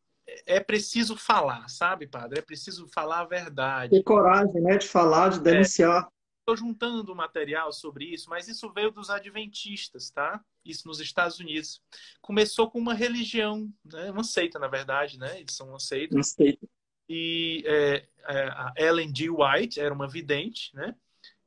é 0.46 0.62
preciso 0.62 1.18
falar, 1.18 1.68
sabe, 1.68 2.08
padre? 2.08 2.40
É 2.40 2.42
preciso 2.42 2.88
falar 2.88 3.20
a 3.20 3.26
verdade. 3.26 3.92
Ter 3.92 4.04
coragem 4.04 4.62
né, 4.62 4.78
de 4.78 4.88
falar, 4.88 5.30
de 5.32 5.42
denunciar. 5.42 6.08
Estou 6.40 6.56
é, 6.56 6.58
juntando 6.58 7.14
material 7.14 7.74
sobre 7.74 8.06
isso, 8.06 8.30
mas 8.30 8.48
isso 8.48 8.72
veio 8.72 8.90
dos 8.90 9.10
adventistas, 9.10 10.10
tá? 10.12 10.42
Isso 10.68 10.88
nos 10.88 11.00
Estados 11.00 11.40
Unidos. 11.40 11.82
Começou 12.22 12.70
com 12.70 12.80
uma 12.80 12.94
religião, 12.94 13.72
né? 13.86 14.12
uma 14.12 14.24
seita, 14.24 14.60
na 14.60 14.68
verdade, 14.68 15.18
né? 15.18 15.40
Eles 15.40 15.56
são 15.56 15.70
uma 15.70 15.80
seita. 15.80 16.16
Uma 16.16 16.24
seita. 16.24 16.68
E 17.10 17.64
é, 17.66 18.08
é, 18.28 18.48
a 18.50 18.74
Ellen 18.78 19.14
G. 19.16 19.30
White 19.30 19.80
era 19.80 19.94
uma 19.94 20.08
vidente, 20.08 20.76
né? 20.76 20.96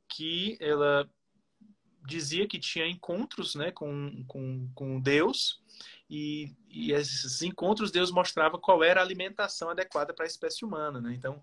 Que 0.09 0.57
ela 0.59 1.09
dizia 2.05 2.47
que 2.47 2.59
tinha 2.59 2.87
encontros 2.87 3.53
né, 3.53 3.71
com, 3.71 4.23
com, 4.27 4.67
com 4.73 4.99
Deus 4.99 5.61
e, 6.09 6.51
e 6.67 6.91
esses 6.91 7.43
encontros 7.43 7.91
Deus 7.91 8.11
mostrava 8.11 8.57
qual 8.57 8.83
era 8.83 8.99
a 8.99 9.03
alimentação 9.03 9.69
adequada 9.69 10.13
para 10.13 10.25
a 10.25 10.27
espécie 10.27 10.65
humana. 10.65 10.99
Né? 10.99 11.13
Então, 11.13 11.41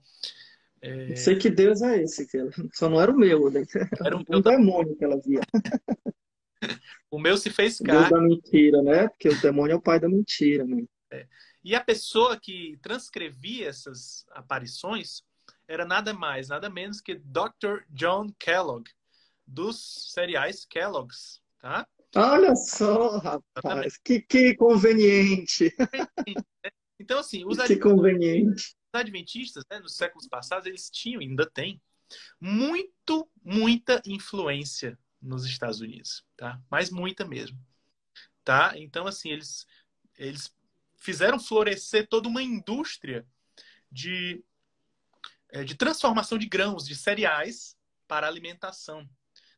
é... 0.81 1.17
Sei 1.17 1.37
que 1.37 1.51
Deus 1.51 1.83
é 1.83 2.03
esse, 2.03 2.27
que 2.27 2.39
só 2.73 2.89
não 2.89 3.01
era 3.01 3.11
o 3.11 3.17
meu, 3.17 3.51
né? 3.51 3.65
Era 4.05 4.17
um, 4.17 4.25
um 4.31 4.41
demônio 4.41 4.97
que 4.97 5.05
ela 5.05 5.21
via. 5.21 5.41
o 7.11 7.19
meu 7.19 7.37
se 7.37 7.51
fez 7.51 7.79
carne. 7.79 8.09
Deus 8.09 8.11
da 8.11 8.21
mentira, 8.21 8.83
né? 8.83 9.09
Porque 9.09 9.29
o 9.29 9.41
demônio 9.41 9.75
é 9.75 9.77
o 9.77 9.83
pai 9.83 10.01
da 10.01 10.09
mentira, 10.09 10.65
né? 10.65 10.85
É. 11.11 11.27
E 11.65 11.75
a 11.75 11.81
pessoa 11.83 12.39
que 12.39 12.79
transcrevia 12.83 13.69
essas 13.69 14.25
aparições 14.31 15.23
era 15.67 15.85
nada 15.85 16.15
mais, 16.15 16.49
nada 16.49 16.71
menos 16.71 17.01
que 17.01 17.15
Dr. 17.15 17.83
John 17.91 18.33
Kellogg, 18.39 18.91
dos 19.47 20.13
cereais 20.13 20.65
Kellogg's, 20.65 21.43
tá? 21.59 21.87
Olha 22.17 22.57
só, 22.57 23.19
rapaz, 23.19 23.99
que, 23.99 24.21
que 24.23 24.55
conveniente. 24.55 25.75
Então, 27.01 27.21
assim, 27.21 27.45
os 27.47 27.57
que 27.63 27.77
conveniente. 27.77 28.75
adventistas, 28.93 29.65
né, 29.71 29.79
nos 29.79 29.97
séculos 29.97 30.27
passados, 30.27 30.67
eles 30.67 30.91
tinham, 30.91 31.21
ainda 31.21 31.49
têm, 31.49 31.81
muito, 32.41 33.31
muita 33.43 34.03
influência 34.05 34.99
nos 35.21 35.45
Estados 35.45 35.81
Unidos, 35.81 36.25
tá? 36.37 36.61
Mas 36.71 36.91
muita 36.91 37.25
mesmo, 37.25 37.59
tá? 38.45 38.73
Então, 38.77 39.07
assim, 39.07 39.31
eles, 39.31 39.67
eles 40.17 40.55
fizeram 40.97 41.39
florescer 41.39 42.09
toda 42.09 42.29
uma 42.29 42.43
indústria 42.43 43.27
de, 43.91 44.45
é, 45.51 45.65
de 45.65 45.75
transformação 45.75 46.39
de 46.39 46.47
grãos, 46.47 46.87
de 46.87 46.95
cereais 46.95 47.77
para 48.07 48.27
alimentação. 48.27 49.09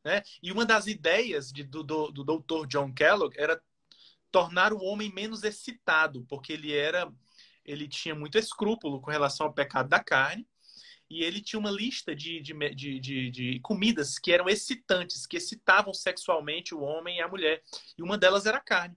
Né? 0.05 0.23
E 0.43 0.51
uma 0.51 0.65
das 0.65 0.87
ideias 0.87 1.53
de, 1.53 1.63
do, 1.63 1.83
do, 1.83 2.11
do 2.11 2.25
Dr. 2.25 2.67
John 2.67 2.93
Kellogg 2.93 3.35
era 3.39 3.61
tornar 4.31 4.73
o 4.73 4.83
homem 4.83 5.13
menos 5.13 5.43
excitado, 5.43 6.25
porque 6.27 6.53
ele 6.53 6.75
era 6.75 7.13
ele 7.65 7.87
tinha 7.87 8.15
muito 8.15 8.39
escrúpulo 8.39 9.01
com 9.01 9.11
relação 9.11 9.47
ao 9.47 9.53
pecado 9.53 9.89
da 9.89 10.03
carne 10.03 10.49
e 11.11 11.25
ele 11.25 11.41
tinha 11.41 11.59
uma 11.59 11.73
lista 11.73 12.15
de, 12.15 12.41
de, 12.41 12.55
de, 12.75 13.01
de, 13.01 13.31
de 13.31 13.61
comidas 13.61 14.17
que 14.17 14.33
eram 14.33 14.49
excitantes, 14.49 15.27
que 15.27 15.37
excitavam 15.37 15.93
sexualmente 15.93 16.73
o 16.73 16.81
homem 16.81 17.19
e 17.19 17.21
a 17.21 17.27
mulher. 17.27 17.61
E 17.99 18.03
uma 18.03 18.17
delas 18.17 18.47
era 18.47 18.59
a 18.59 18.63
carne. 18.63 18.97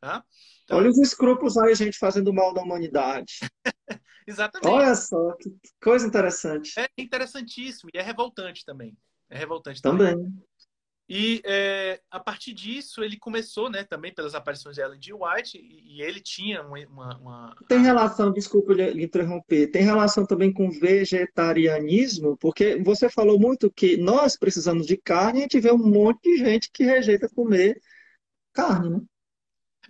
Tá? 0.00 0.24
Então... 0.62 0.78
Olha 0.78 0.88
os 0.88 0.98
escrúpulos 0.98 1.58
aí, 1.58 1.74
gente, 1.74 1.98
fazendo 1.98 2.32
mal 2.32 2.54
da 2.54 2.62
humanidade. 2.62 3.40
Exatamente. 4.26 4.72
Olha 4.72 4.94
só, 4.94 5.32
que 5.32 5.52
coisa 5.82 6.06
interessante. 6.06 6.78
É 6.78 6.88
interessantíssimo 6.96 7.90
e 7.92 7.98
é 7.98 8.02
revoltante 8.02 8.64
também. 8.64 8.96
É 9.28 9.36
revoltante 9.36 9.82
também. 9.82 10.14
também. 10.14 10.42
E 11.14 11.42
é, 11.44 12.00
a 12.10 12.18
partir 12.18 12.54
disso 12.54 13.04
ele 13.04 13.18
começou, 13.18 13.68
né, 13.68 13.84
também 13.84 14.14
pelas 14.14 14.34
aparições 14.34 14.76
de 14.76 14.80
Ellen 14.80 14.98
G. 14.98 15.12
White, 15.12 15.58
e, 15.58 15.96
e 15.98 16.02
ele 16.02 16.22
tinha 16.22 16.62
uma, 16.62 17.18
uma, 17.18 17.54
Tem 17.68 17.82
relação, 17.82 18.32
desculpa 18.32 18.72
lhe 18.72 19.04
interromper, 19.04 19.66
tem 19.66 19.82
relação 19.82 20.24
também 20.24 20.50
com 20.50 20.70
vegetarianismo, 20.70 22.34
porque 22.38 22.76
você 22.76 23.10
falou 23.10 23.38
muito 23.38 23.70
que 23.70 23.98
nós 23.98 24.38
precisamos 24.38 24.86
de 24.86 24.96
carne 24.96 25.40
e 25.40 25.42
a 25.42 25.42
gente 25.42 25.60
vê 25.60 25.70
um 25.70 25.76
monte 25.76 26.22
de 26.22 26.38
gente 26.38 26.70
que 26.72 26.82
rejeita 26.82 27.28
comer 27.28 27.78
carne, 28.50 28.88
né? 28.88 29.00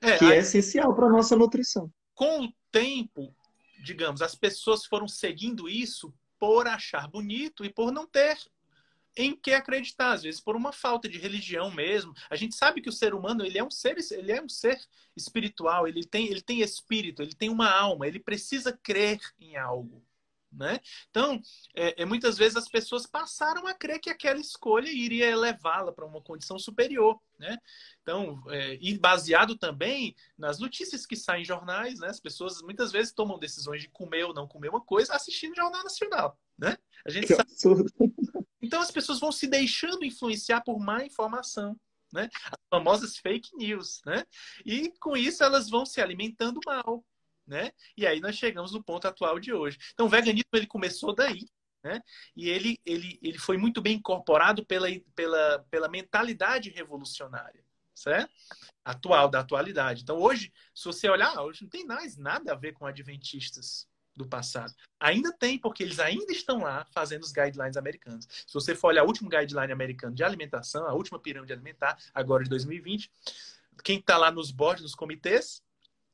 É, 0.00 0.18
que 0.18 0.24
é 0.24 0.38
essencial 0.38 0.92
para 0.92 1.06
a 1.06 1.12
nossa 1.12 1.36
nutrição. 1.36 1.88
Com 2.16 2.46
o 2.46 2.52
tempo, 2.72 3.32
digamos, 3.84 4.22
as 4.22 4.34
pessoas 4.34 4.84
foram 4.86 5.06
seguindo 5.06 5.68
isso 5.68 6.12
por 6.36 6.66
achar 6.66 7.06
bonito 7.06 7.64
e 7.64 7.72
por 7.72 7.92
não 7.92 8.08
ter 8.08 8.36
em 9.16 9.36
que 9.36 9.52
acreditar, 9.52 10.12
às 10.12 10.22
vezes 10.22 10.40
por 10.40 10.56
uma 10.56 10.72
falta 10.72 11.08
de 11.08 11.18
religião 11.18 11.70
mesmo. 11.70 12.14
A 12.30 12.36
gente 12.36 12.54
sabe 12.54 12.80
que 12.80 12.88
o 12.88 12.92
ser 12.92 13.14
humano 13.14 13.44
ele 13.44 13.58
é 13.58 13.64
um 13.64 13.70
ser, 13.70 13.96
ele 14.10 14.32
é 14.32 14.42
um 14.42 14.48
ser 14.48 14.80
espiritual, 15.16 15.86
ele 15.86 16.04
tem, 16.04 16.26
ele 16.26 16.40
tem 16.40 16.60
espírito, 16.60 17.22
ele 17.22 17.34
tem 17.34 17.48
uma 17.48 17.70
alma, 17.70 18.06
ele 18.06 18.18
precisa 18.18 18.72
crer 18.72 19.20
em 19.38 19.56
algo. 19.56 20.02
Né? 20.52 20.78
Então, 21.08 21.40
é, 21.74 22.02
é, 22.02 22.04
muitas 22.04 22.36
vezes 22.36 22.56
as 22.56 22.68
pessoas 22.68 23.06
passaram 23.06 23.66
a 23.66 23.72
crer 23.72 23.98
que 23.98 24.10
aquela 24.10 24.38
escolha 24.38 24.90
iria 24.90 25.30
elevá-la 25.30 25.92
para 25.92 26.04
uma 26.04 26.20
condição 26.20 26.58
superior. 26.58 27.18
Né? 27.38 27.56
Então, 28.02 28.42
é, 28.48 28.78
e 28.80 28.98
baseado 28.98 29.56
também 29.56 30.14
nas 30.36 30.58
notícias 30.58 31.06
que 31.06 31.16
saem 31.16 31.42
em 31.42 31.46
jornais, 31.46 32.00
né? 32.00 32.08
as 32.08 32.20
pessoas 32.20 32.60
muitas 32.60 32.92
vezes 32.92 33.12
tomam 33.12 33.38
decisões 33.38 33.80
de 33.80 33.88
comer 33.88 34.24
ou 34.24 34.34
não 34.34 34.46
comer 34.46 34.68
uma 34.68 34.80
coisa 34.80 35.14
assistindo 35.14 35.52
o 35.52 35.56
Jornal 35.56 35.82
Nacional. 35.82 36.38
Né? 36.58 36.76
A 37.06 37.10
gente 37.10 37.28
que 37.28 37.34
sabe... 37.34 37.50
absurdo. 37.50 37.90
Então 38.60 38.80
as 38.80 38.90
pessoas 38.90 39.18
vão 39.18 39.32
se 39.32 39.46
deixando 39.46 40.04
influenciar 40.04 40.60
por 40.60 40.78
má 40.78 41.04
informação. 41.04 41.76
Né? 42.12 42.28
As 42.44 42.58
famosas 42.68 43.16
fake 43.16 43.56
news, 43.56 44.02
né? 44.04 44.26
E 44.66 44.92
com 45.00 45.16
isso 45.16 45.42
elas 45.42 45.70
vão 45.70 45.86
se 45.86 45.98
alimentando 45.98 46.60
mal, 46.66 47.02
né? 47.46 47.72
E 47.96 48.06
aí 48.06 48.20
nós 48.20 48.36
chegamos 48.36 48.72
no 48.72 48.82
ponto 48.82 49.06
atual 49.06 49.38
de 49.38 49.52
hoje. 49.52 49.78
Então, 49.92 50.06
o 50.06 50.08
veganismo 50.08 50.48
ele 50.52 50.66
começou 50.66 51.14
daí, 51.14 51.46
né? 51.82 52.00
E 52.36 52.48
ele, 52.48 52.78
ele, 52.84 53.18
ele 53.22 53.38
foi 53.38 53.56
muito 53.56 53.80
bem 53.80 53.96
incorporado 53.96 54.64
pela, 54.64 54.88
pela, 55.14 55.66
pela 55.70 55.88
mentalidade 55.88 56.70
revolucionária, 56.70 57.64
certo? 57.94 58.32
Atual, 58.84 59.28
da 59.28 59.40
atualidade. 59.40 60.02
Então, 60.02 60.18
hoje, 60.18 60.52
se 60.74 60.84
você 60.84 61.08
olhar, 61.08 61.40
hoje 61.40 61.62
não 61.62 61.68
tem 61.68 61.84
mais 61.84 62.16
nada 62.16 62.52
a 62.52 62.56
ver 62.56 62.72
com 62.72 62.86
adventistas 62.86 63.88
do 64.14 64.26
passado. 64.26 64.74
Ainda 65.00 65.32
tem, 65.32 65.58
porque 65.58 65.82
eles 65.82 65.98
ainda 65.98 66.32
estão 66.32 66.58
lá 66.58 66.86
fazendo 66.92 67.22
os 67.22 67.32
guidelines 67.32 67.76
americanos. 67.76 68.26
Se 68.46 68.52
você 68.52 68.74
for 68.74 68.88
olhar 68.88 69.04
o 69.04 69.06
último 69.06 69.28
guideline 69.28 69.72
americano 69.72 70.14
de 70.14 70.22
alimentação, 70.22 70.86
a 70.86 70.92
última 70.92 71.18
pirâmide 71.18 71.52
alimentar, 71.52 71.96
agora 72.14 72.44
de 72.44 72.50
2020, 72.50 73.10
quem 73.82 73.98
está 73.98 74.16
lá 74.16 74.30
nos 74.30 74.50
boards, 74.50 74.82
nos 74.82 74.94
comitês, 74.94 75.62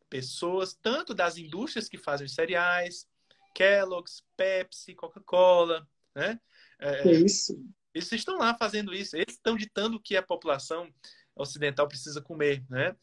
pessoas 0.09 0.74
tanto 0.74 1.14
das 1.14 1.36
indústrias 1.36 1.88
que 1.88 1.98
fazem 1.98 2.28
cereais, 2.28 3.06
Kellogg's, 3.54 4.22
Pepsi, 4.36 4.94
Coca-Cola, 4.94 5.86
né? 6.14 6.40
É, 6.80 7.09
é, 7.09 7.12
isso. 7.12 7.61
Eles 7.94 8.12
estão 8.12 8.38
lá 8.38 8.56
fazendo 8.56 8.94
isso. 8.94 9.16
Eles 9.16 9.34
estão 9.34 9.56
ditando 9.56 9.96
o 9.96 10.00
que 10.00 10.16
a 10.16 10.22
população 10.22 10.92
ocidental 11.39 11.89
precisa 11.89 12.20
comer, 12.20 12.62
né? 12.68 12.95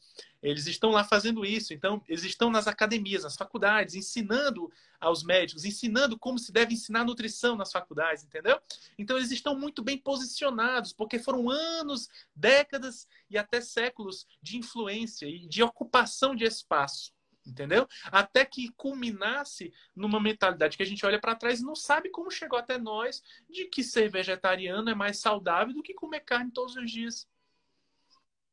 Eles 0.43 0.67
estão 0.67 0.91
lá 0.91 1.03
fazendo 1.03 1.43
isso. 1.43 1.73
Então, 1.73 2.03
eles 2.07 2.23
estão 2.23 2.51
nas 2.51 2.67
academias, 2.67 3.23
nas 3.23 3.35
faculdades, 3.35 3.95
ensinando 3.95 4.71
aos 4.99 5.23
médicos, 5.23 5.65
ensinando 5.65 6.19
como 6.19 6.37
se 6.37 6.51
deve 6.51 6.73
ensinar 6.73 7.03
nutrição 7.03 7.55
nas 7.55 7.71
faculdades, 7.71 8.23
entendeu? 8.23 8.59
Então, 8.97 9.17
eles 9.17 9.31
estão 9.31 9.57
muito 9.57 9.83
bem 9.83 9.97
posicionados, 9.97 10.93
porque 10.93 11.17
foram 11.17 11.49
anos, 11.49 12.07
décadas 12.35 13.07
e 13.29 13.37
até 13.37 13.59
séculos 13.59 14.27
de 14.41 14.57
influência 14.57 15.25
e 15.25 15.47
de 15.47 15.63
ocupação 15.63 16.35
de 16.35 16.43
espaço. 16.43 17.15
Entendeu? 17.45 17.87
Até 18.05 18.43
que 18.43 18.69
culminasse 18.71 19.71
numa 19.95 20.19
mentalidade 20.19 20.75
que 20.75 20.81
a 20.81 20.85
gente 20.85 21.05
olha 21.05 21.19
para 21.19 21.35
trás 21.35 21.59
e 21.59 21.63
não 21.63 21.75
sabe 21.75 22.09
como 22.09 22.31
chegou 22.31 22.57
até 22.57 22.77
nós 22.79 23.21
de 23.47 23.65
que 23.65 23.83
ser 23.83 24.09
vegetariano 24.09 24.89
é 24.89 24.95
mais 24.95 25.19
saudável 25.19 25.71
do 25.71 25.83
que 25.83 25.93
comer 25.93 26.21
carne 26.21 26.49
todos 26.51 26.75
os 26.75 26.89
dias. 26.89 27.27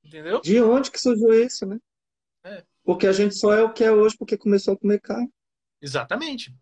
Entendeu? 0.04 0.40
De 0.40 0.60
onde 0.60 0.90
que 0.90 1.00
surgiu 1.00 1.32
isso, 1.32 1.66
né? 1.66 1.78
É. 2.44 2.64
Porque 2.84 3.06
a 3.06 3.12
gente 3.12 3.34
só 3.34 3.52
é 3.52 3.62
o 3.62 3.72
que 3.72 3.84
é 3.84 3.92
hoje 3.92 4.16
porque 4.18 4.36
começou 4.36 4.74
a 4.74 4.76
comer 4.76 5.00
carne. 5.00 5.30
Exatamente. 5.80 6.54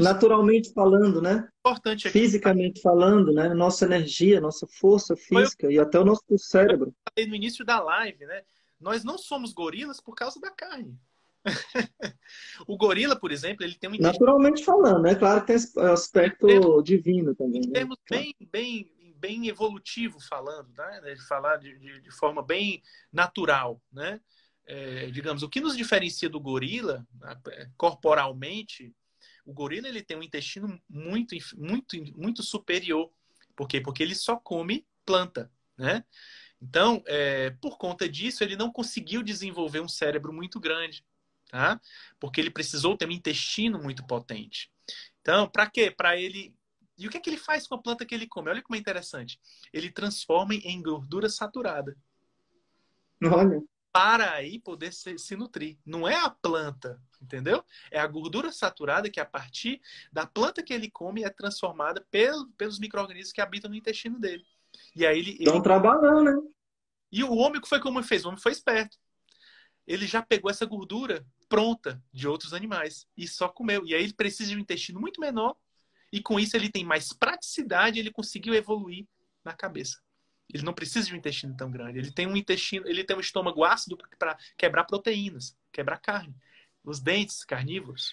Naturalmente 0.00 0.72
falando, 0.72 1.22
né? 1.22 1.48
Importante 1.60 2.08
aqui. 2.08 2.18
Fisicamente 2.18 2.82
falando, 2.82 3.32
né? 3.32 3.54
Nossa 3.54 3.84
energia, 3.84 4.40
nossa 4.40 4.66
força 4.66 5.14
física 5.16 5.66
eu... 5.66 5.70
e 5.70 5.78
até 5.78 6.00
o 6.00 6.04
nosso 6.04 6.22
cérebro. 6.36 6.88
Eu 6.88 7.12
falei 7.14 7.30
no 7.30 7.36
início 7.36 7.64
da 7.64 7.80
live, 7.80 8.26
né? 8.26 8.42
Nós 8.80 9.04
não 9.04 9.16
somos 9.16 9.52
gorilas 9.52 10.00
por 10.00 10.16
causa 10.16 10.40
da 10.40 10.50
carne. 10.50 10.98
o 12.66 12.76
gorila, 12.76 13.18
por 13.18 13.30
exemplo, 13.30 13.64
ele 13.64 13.74
tem 13.74 13.88
um 13.88 13.96
Naturalmente 13.98 14.64
falando, 14.64 15.02
né? 15.02 15.14
Claro 15.14 15.40
que 15.42 15.46
tem 15.46 15.84
aspecto 15.84 16.46
termos, 16.46 16.84
divino 16.84 17.34
também. 17.34 17.60
Né? 17.60 17.72
termos 17.72 17.98
né? 18.10 18.18
bem, 18.18 18.34
bem 18.50 18.92
bem 19.20 19.48
evolutivo 19.48 20.18
falando, 20.20 20.72
né? 20.76 21.14
De 21.14 21.26
falar 21.26 21.56
de, 21.58 21.78
de, 21.78 22.00
de 22.00 22.10
forma 22.10 22.42
bem 22.42 22.82
natural, 23.12 23.80
né? 23.92 24.20
É, 24.66 25.10
digamos, 25.10 25.42
o 25.42 25.48
que 25.48 25.60
nos 25.60 25.76
diferencia 25.76 26.28
do 26.28 26.38
gorila, 26.38 27.04
né, 27.18 27.70
corporalmente, 27.76 28.94
o 29.44 29.52
gorila 29.52 29.88
ele 29.88 30.02
tem 30.02 30.16
um 30.16 30.22
intestino 30.22 30.80
muito, 30.88 31.34
muito, 31.56 31.96
muito 32.16 32.42
superior. 32.42 33.10
Por 33.56 33.66
quê? 33.66 33.80
Porque 33.80 34.02
ele 34.02 34.14
só 34.14 34.36
come 34.36 34.86
planta, 35.04 35.50
né? 35.76 36.04
Então, 36.62 37.02
é, 37.06 37.50
por 37.50 37.78
conta 37.78 38.08
disso, 38.08 38.44
ele 38.44 38.54
não 38.54 38.70
conseguiu 38.70 39.22
desenvolver 39.22 39.80
um 39.80 39.88
cérebro 39.88 40.32
muito 40.32 40.60
grande, 40.60 41.04
tá? 41.48 41.80
Porque 42.20 42.40
ele 42.40 42.50
precisou 42.50 42.96
ter 42.96 43.08
um 43.08 43.12
intestino 43.12 43.82
muito 43.82 44.06
potente. 44.06 44.70
Então, 45.20 45.48
para 45.48 45.68
quê? 45.68 45.90
Para 45.90 46.16
ele 46.16 46.54
e 47.00 47.06
o 47.06 47.10
que, 47.10 47.16
é 47.16 47.20
que 47.20 47.30
ele 47.30 47.38
faz 47.38 47.66
com 47.66 47.74
a 47.74 47.82
planta 47.82 48.04
que 48.04 48.14
ele 48.14 48.26
come? 48.26 48.50
Olha 48.50 48.60
como 48.60 48.76
é 48.76 48.78
interessante. 48.78 49.40
Ele 49.72 49.90
transforma 49.90 50.54
em 50.54 50.82
gordura 50.82 51.30
saturada. 51.30 51.96
Olha. 53.24 53.62
Para 53.90 54.32
aí 54.34 54.60
poder 54.60 54.92
se, 54.92 55.18
se 55.18 55.34
nutrir. 55.34 55.78
Não 55.84 56.06
é 56.06 56.14
a 56.14 56.28
planta, 56.28 57.00
entendeu? 57.20 57.64
É 57.90 57.98
a 57.98 58.06
gordura 58.06 58.52
saturada 58.52 59.10
que, 59.10 59.18
a 59.18 59.24
partir 59.24 59.80
da 60.12 60.26
planta 60.26 60.62
que 60.62 60.74
ele 60.74 60.90
come, 60.90 61.24
é 61.24 61.30
transformada 61.30 62.06
pelo, 62.10 62.48
pelos 62.50 62.78
micro-organismos 62.78 63.32
que 63.32 63.40
habitam 63.40 63.70
no 63.70 63.76
intestino 63.76 64.20
dele. 64.20 64.44
E 64.94 65.06
aí 65.06 65.18
ele. 65.18 65.30
Estão 65.32 65.54
ele... 65.54 65.62
trabalhando, 65.62 66.22
né? 66.22 66.36
E 67.10 67.24
o 67.24 67.34
homem 67.34 67.62
que 67.62 67.68
foi 67.68 67.80
como 67.80 68.02
fez? 68.02 68.26
O 68.26 68.28
homem 68.28 68.40
foi 68.40 68.52
esperto. 68.52 68.98
Ele 69.86 70.06
já 70.06 70.22
pegou 70.22 70.50
essa 70.50 70.66
gordura 70.66 71.26
pronta 71.48 72.00
de 72.12 72.28
outros 72.28 72.52
animais 72.52 73.08
e 73.16 73.26
só 73.26 73.48
comeu. 73.48 73.84
E 73.86 73.94
aí 73.94 74.04
ele 74.04 74.12
precisa 74.12 74.50
de 74.50 74.56
um 74.56 74.60
intestino 74.60 75.00
muito 75.00 75.18
menor 75.18 75.56
e 76.12 76.20
com 76.20 76.38
isso 76.38 76.56
ele 76.56 76.70
tem 76.70 76.84
mais 76.84 77.12
praticidade, 77.12 77.98
ele 77.98 78.10
conseguiu 78.10 78.54
evoluir 78.54 79.06
na 79.44 79.52
cabeça. 79.52 80.00
Ele 80.52 80.64
não 80.64 80.74
precisa 80.74 81.06
de 81.06 81.14
um 81.14 81.16
intestino 81.16 81.56
tão 81.56 81.70
grande. 81.70 81.98
Ele 81.98 82.10
tem 82.10 82.26
um 82.26 82.36
intestino, 82.36 82.86
ele 82.88 83.04
tem 83.04 83.16
um 83.16 83.20
estômago 83.20 83.64
ácido 83.64 83.96
para 84.18 84.36
quebrar 84.58 84.84
proteínas, 84.84 85.56
quebrar 85.72 85.98
carne. 85.98 86.34
Os 86.82 87.00
dentes 87.00 87.44
carnívoros, 87.44 88.12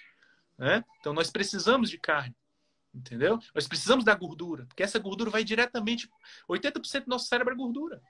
né? 0.57 0.83
Então 0.99 1.13
nós 1.13 1.31
precisamos 1.31 1.89
de 1.89 1.97
carne. 1.97 2.35
Entendeu? 2.93 3.39
Nós 3.53 3.67
precisamos 3.67 4.03
da 4.03 4.15
gordura, 4.15 4.65
porque 4.65 4.83
essa 4.83 4.97
gordura 4.97 5.29
vai 5.29 5.43
diretamente 5.43 6.09
80% 6.49 7.03
do 7.03 7.09
nosso 7.09 7.27
cérebro 7.27 7.53
é 7.53 7.57
gordura. 7.57 8.01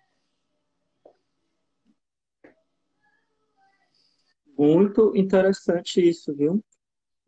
Muito 4.58 5.16
interessante 5.16 6.02
isso, 6.02 6.34
viu? 6.36 6.64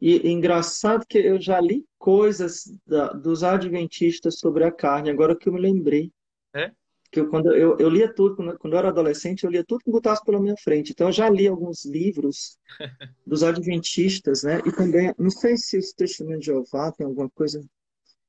E 0.01 0.29
engraçado 0.29 1.05
que 1.07 1.17
eu 1.17 1.39
já 1.39 1.59
li 1.59 1.85
coisas 1.97 2.63
da, 2.85 3.11
dos 3.11 3.43
adventistas 3.43 4.39
sobre 4.39 4.63
a 4.63 4.71
carne, 4.71 5.09
agora 5.09 5.35
que 5.35 5.49
eu 5.49 5.53
me 5.53 5.59
lembrei. 5.59 6.11
É? 6.53 6.71
Que 7.11 7.19
eu, 7.19 7.29
quando 7.29 7.53
eu, 7.53 7.77
eu 7.77 7.89
lia 7.89 8.13
tudo, 8.13 8.35
quando, 8.35 8.57
quando 8.57 8.73
eu 8.73 8.79
era 8.79 8.89
adolescente, 8.89 9.43
eu 9.43 9.49
lia 9.49 9.65
tudo 9.65 9.83
que 9.83 9.91
botasse 9.91 10.23
pela 10.23 10.39
minha 10.39 10.55
frente. 10.63 10.91
Então 10.91 11.07
eu 11.07 11.13
já 11.13 11.29
li 11.29 11.47
alguns 11.47 11.83
livros 11.83 12.57
dos 13.25 13.43
adventistas, 13.43 14.43
né? 14.43 14.59
E 14.65 14.71
também, 14.71 15.13
não 15.17 15.29
sei 15.29 15.57
se 15.57 15.77
os 15.77 15.91
testemunhos 15.91 16.41
de 16.41 16.45
Jeová 16.47 16.91
tem 16.91 17.05
alguma 17.05 17.29
coisa 17.29 17.61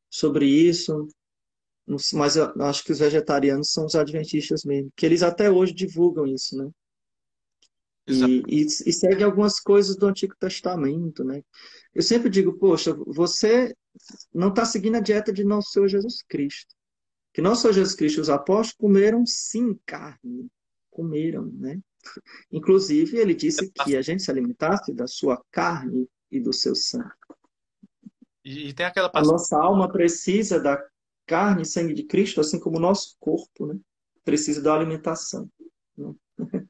sobre 0.08 0.46
isso, 0.46 1.06
mas 2.14 2.36
eu 2.36 2.52
acho 2.62 2.84
que 2.84 2.92
os 2.92 2.98
vegetarianos 2.98 3.70
são 3.72 3.86
os 3.86 3.94
adventistas 3.94 4.64
mesmo, 4.64 4.90
que 4.96 5.06
eles 5.06 5.22
até 5.22 5.50
hoje 5.50 5.72
divulgam 5.72 6.26
isso, 6.26 6.56
né? 6.56 6.68
E, 8.12 8.42
e, 8.48 8.62
e, 8.62 8.92
segue 8.92 9.22
algumas 9.22 9.60
coisas 9.60 9.96
do 9.96 10.06
Antigo 10.06 10.34
Testamento, 10.38 11.24
né? 11.24 11.42
Eu 11.94 12.02
sempre 12.02 12.28
digo, 12.28 12.58
poxa, 12.58 12.94
você 13.06 13.74
não 14.32 14.48
está 14.48 14.64
seguindo 14.64 14.96
a 14.96 15.00
dieta 15.00 15.32
de 15.32 15.44
nosso 15.44 15.70
Senhor 15.70 15.88
Jesus 15.88 16.22
Cristo. 16.22 16.74
Que 17.32 17.40
nosso 17.40 17.62
Senhor 17.62 17.74
Jesus 17.74 17.94
Cristo 17.94 18.18
e 18.18 18.20
os 18.20 18.30
apóstolos 18.30 18.76
comeram 18.78 19.24
sim 19.26 19.78
carne. 19.86 20.48
Comeram, 20.90 21.46
né? 21.46 21.80
Inclusive, 22.50 23.16
ele 23.16 23.34
disse 23.34 23.70
que 23.70 23.96
a 23.96 24.02
gente 24.02 24.22
se 24.22 24.30
alimentasse 24.30 24.92
da 24.92 25.06
sua 25.06 25.42
carne 25.50 26.08
e 26.30 26.40
do 26.40 26.52
seu 26.52 26.74
sangue. 26.74 27.10
E, 28.44 28.72
tem 28.72 28.86
aquela 28.86 29.08
passagem... 29.08 29.30
A 29.30 29.32
nossa 29.32 29.56
alma 29.58 29.90
precisa 29.90 30.58
da 30.58 30.82
carne 31.26 31.62
e 31.62 31.66
sangue 31.66 31.94
de 31.94 32.04
Cristo, 32.04 32.40
assim 32.40 32.58
como 32.58 32.78
o 32.78 32.80
nosso 32.80 33.16
corpo, 33.20 33.66
né? 33.66 33.78
Precisa 34.24 34.60
da 34.60 34.74
alimentação. 34.74 35.48
Né? 35.96 36.14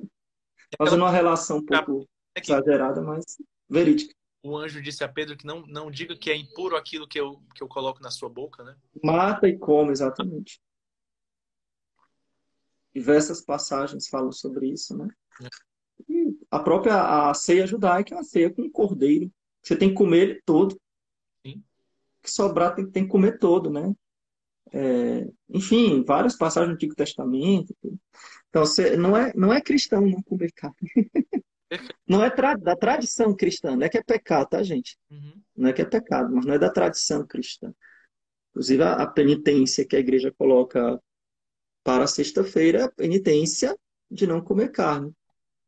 Fazendo 0.77 1.03
uma 1.03 1.11
relação 1.11 1.59
um 1.59 1.65
pouco 1.65 2.09
é 2.35 2.41
exagerada, 2.41 3.01
mas 3.01 3.39
verídica. 3.69 4.15
O 4.43 4.57
anjo 4.57 4.81
disse 4.81 5.05
a 5.05 5.09
Pedro 5.09 5.37
que 5.37 5.47
não, 5.47 5.67
não 5.67 5.91
diga 5.91 6.17
que 6.17 6.31
é 6.31 6.37
impuro 6.37 6.77
aquilo 6.77 7.07
que 7.07 7.21
eu, 7.21 7.43
que 7.55 7.63
eu 7.63 7.69
coloco 7.69 8.03
na 8.03 8.11
sua 8.11 8.29
boca, 8.29 8.63
né? 8.65 8.75
Mata 9.03 9.47
e 9.47 9.59
come, 9.59 9.93
exatamente. 9.93 10.61
Diversas 12.95 13.43
passagens 13.43 14.09
falam 14.09 14.33
sobre 14.33 14.69
isso, 14.69 14.97
né? 14.97 15.09
É. 15.43 15.49
E 16.09 16.39
a 16.51 16.59
própria 16.59 17.29
a 17.29 17.35
ceia 17.35 17.67
judaica 17.67 18.15
é 18.15 18.17
uma 18.17 18.25
ceia 18.25 18.51
com 18.51 18.63
um 18.63 18.71
cordeiro. 18.71 19.31
Você 19.63 19.77
tem 19.77 19.91
que 19.91 19.95
comer 19.95 20.23
ele 20.23 20.43
todo. 20.45 20.81
Sim. 21.47 21.63
que 22.23 22.31
sobrar 22.31 22.75
tem, 22.75 22.91
tem 22.91 23.05
que 23.05 23.11
comer 23.11 23.39
todo, 23.39 23.71
né? 23.71 23.95
É, 24.73 25.27
enfim, 25.49 26.05
várias 26.05 26.37
passagens 26.37 26.71
do 26.71 26.75
Antigo 26.75 26.95
Testamento. 26.95 27.75
Então, 28.49 28.65
você, 28.65 28.97
não, 28.97 29.17
é, 29.17 29.33
não 29.35 29.53
é 29.53 29.61
cristão 29.61 30.07
não 30.07 30.23
comer 30.23 30.53
carne. 30.53 30.77
Não 32.07 32.25
é 32.25 32.31
tra 32.31 32.55
da 32.57 32.75
tradição 32.75 33.35
cristã, 33.35 33.77
não 33.77 33.87
é 33.87 33.89
que 33.89 33.99
é 33.99 34.03
pecado, 34.03 34.49
tá, 34.49 34.63
gente? 34.63 34.99
Uhum. 35.09 35.41
Não 35.57 35.69
é 35.69 35.73
que 35.73 35.81
é 35.81 35.85
pecado, 35.85 36.35
mas 36.35 36.45
não 36.45 36.55
é 36.55 36.59
da 36.59 36.71
tradição 36.71 37.25
cristã. 37.25 37.73
Inclusive, 38.51 38.83
a, 38.83 38.95
a 38.95 39.07
penitência 39.07 39.87
que 39.87 39.95
a 39.95 40.01
igreja 40.01 40.35
coloca 40.37 41.01
para 41.85 42.07
sexta-feira 42.07 42.81
é 42.81 42.83
a 42.83 42.91
penitência 42.91 43.77
de 44.11 44.27
não 44.27 44.41
comer 44.41 44.71
carne. 44.71 45.13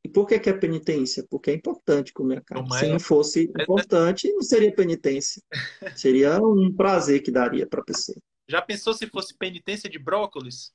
E 0.05 0.09
por 0.09 0.26
que, 0.26 0.38
que 0.40 0.51
é 0.51 0.53
penitência? 0.53 1.24
Porque 1.30 1.53
é 1.53 1.55
importante 1.55 2.12
comer 2.12 2.38
a 2.38 2.43
carne. 2.43 2.68
Se 2.76 2.88
não 2.88 2.99
fosse 2.99 3.45
importante, 3.61 4.32
não 4.32 4.43
seria 4.43 4.74
penitência. 4.74 5.40
Seria 5.97 6.40
um 6.40 6.74
prazer 6.74 7.22
que 7.22 7.30
daria 7.30 7.68
para 7.68 7.80
a 7.80 7.84
pessoa. 7.84 8.18
Já 8.49 8.61
pensou 8.61 8.93
se 8.95 9.07
fosse 9.07 9.36
penitência 9.36 9.88
de 9.88 9.99
brócolis? 9.99 10.74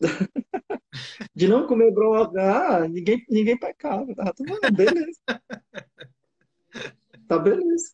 de 1.34 1.48
não 1.48 1.66
comer 1.66 1.92
brócolis, 1.92 2.36
ah, 2.36 2.88
ninguém, 2.88 3.24
ninguém 3.28 3.58
pecava. 3.58 4.14
Tá 4.14 4.32
tudo 4.32 4.58
beleza. 4.72 5.20
Tá 7.26 7.38
beleza. 7.38 7.92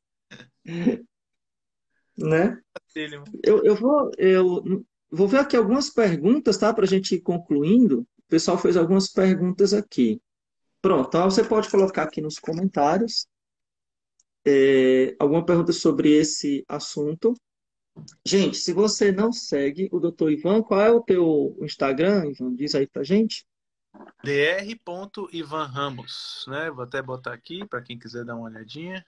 Né? 2.17 2.63
Eu, 3.43 3.65
eu, 3.65 3.75
vou, 3.75 4.09
eu 4.17 4.85
vou 5.11 5.27
ver 5.27 5.39
aqui 5.39 5.57
algumas 5.57 5.91
perguntas, 5.91 6.57
tá? 6.57 6.73
Para 6.73 6.85
a 6.85 6.89
gente 6.89 7.17
ir 7.17 7.21
concluindo. 7.21 8.03
O 8.03 8.29
pessoal 8.29 8.57
fez 8.57 8.77
algumas 8.77 9.09
perguntas 9.09 9.75
aqui. 9.75 10.23
Pronto, 10.81 11.09
então 11.09 11.29
você 11.29 11.43
pode 11.43 11.69
colocar 11.69 12.05
aqui 12.05 12.21
nos 12.21 12.39
comentários 12.39 13.27
é, 14.47 15.17
alguma 15.19 15.45
pergunta 15.45 15.73
sobre 15.73 16.13
esse 16.13 16.65
assunto. 16.69 17.35
Gente, 18.25 18.57
se 18.57 18.73
você 18.73 19.13
não 19.13 19.33
segue 19.33 19.89
o 19.93 20.01
Dr. 20.01 20.31
Ivan, 20.31 20.63
qual 20.63 20.81
é 20.81 20.91
o 20.91 21.03
teu 21.03 21.57
Instagram, 21.61 22.27
Ivan? 22.27 22.55
Diz 22.55 22.75
aí 22.75 22.87
pra 22.87 23.05
gente. 23.05 23.47
dr.ivanramos, 24.25 26.45
né? 26.49 26.71
Vou 26.71 26.85
até 26.85 27.01
botar 27.01 27.33
aqui 27.33 27.67
para 27.67 27.83
quem 27.83 27.99
quiser 27.99 28.25
dar 28.25 28.35
uma 28.35 28.47
olhadinha. 28.47 29.05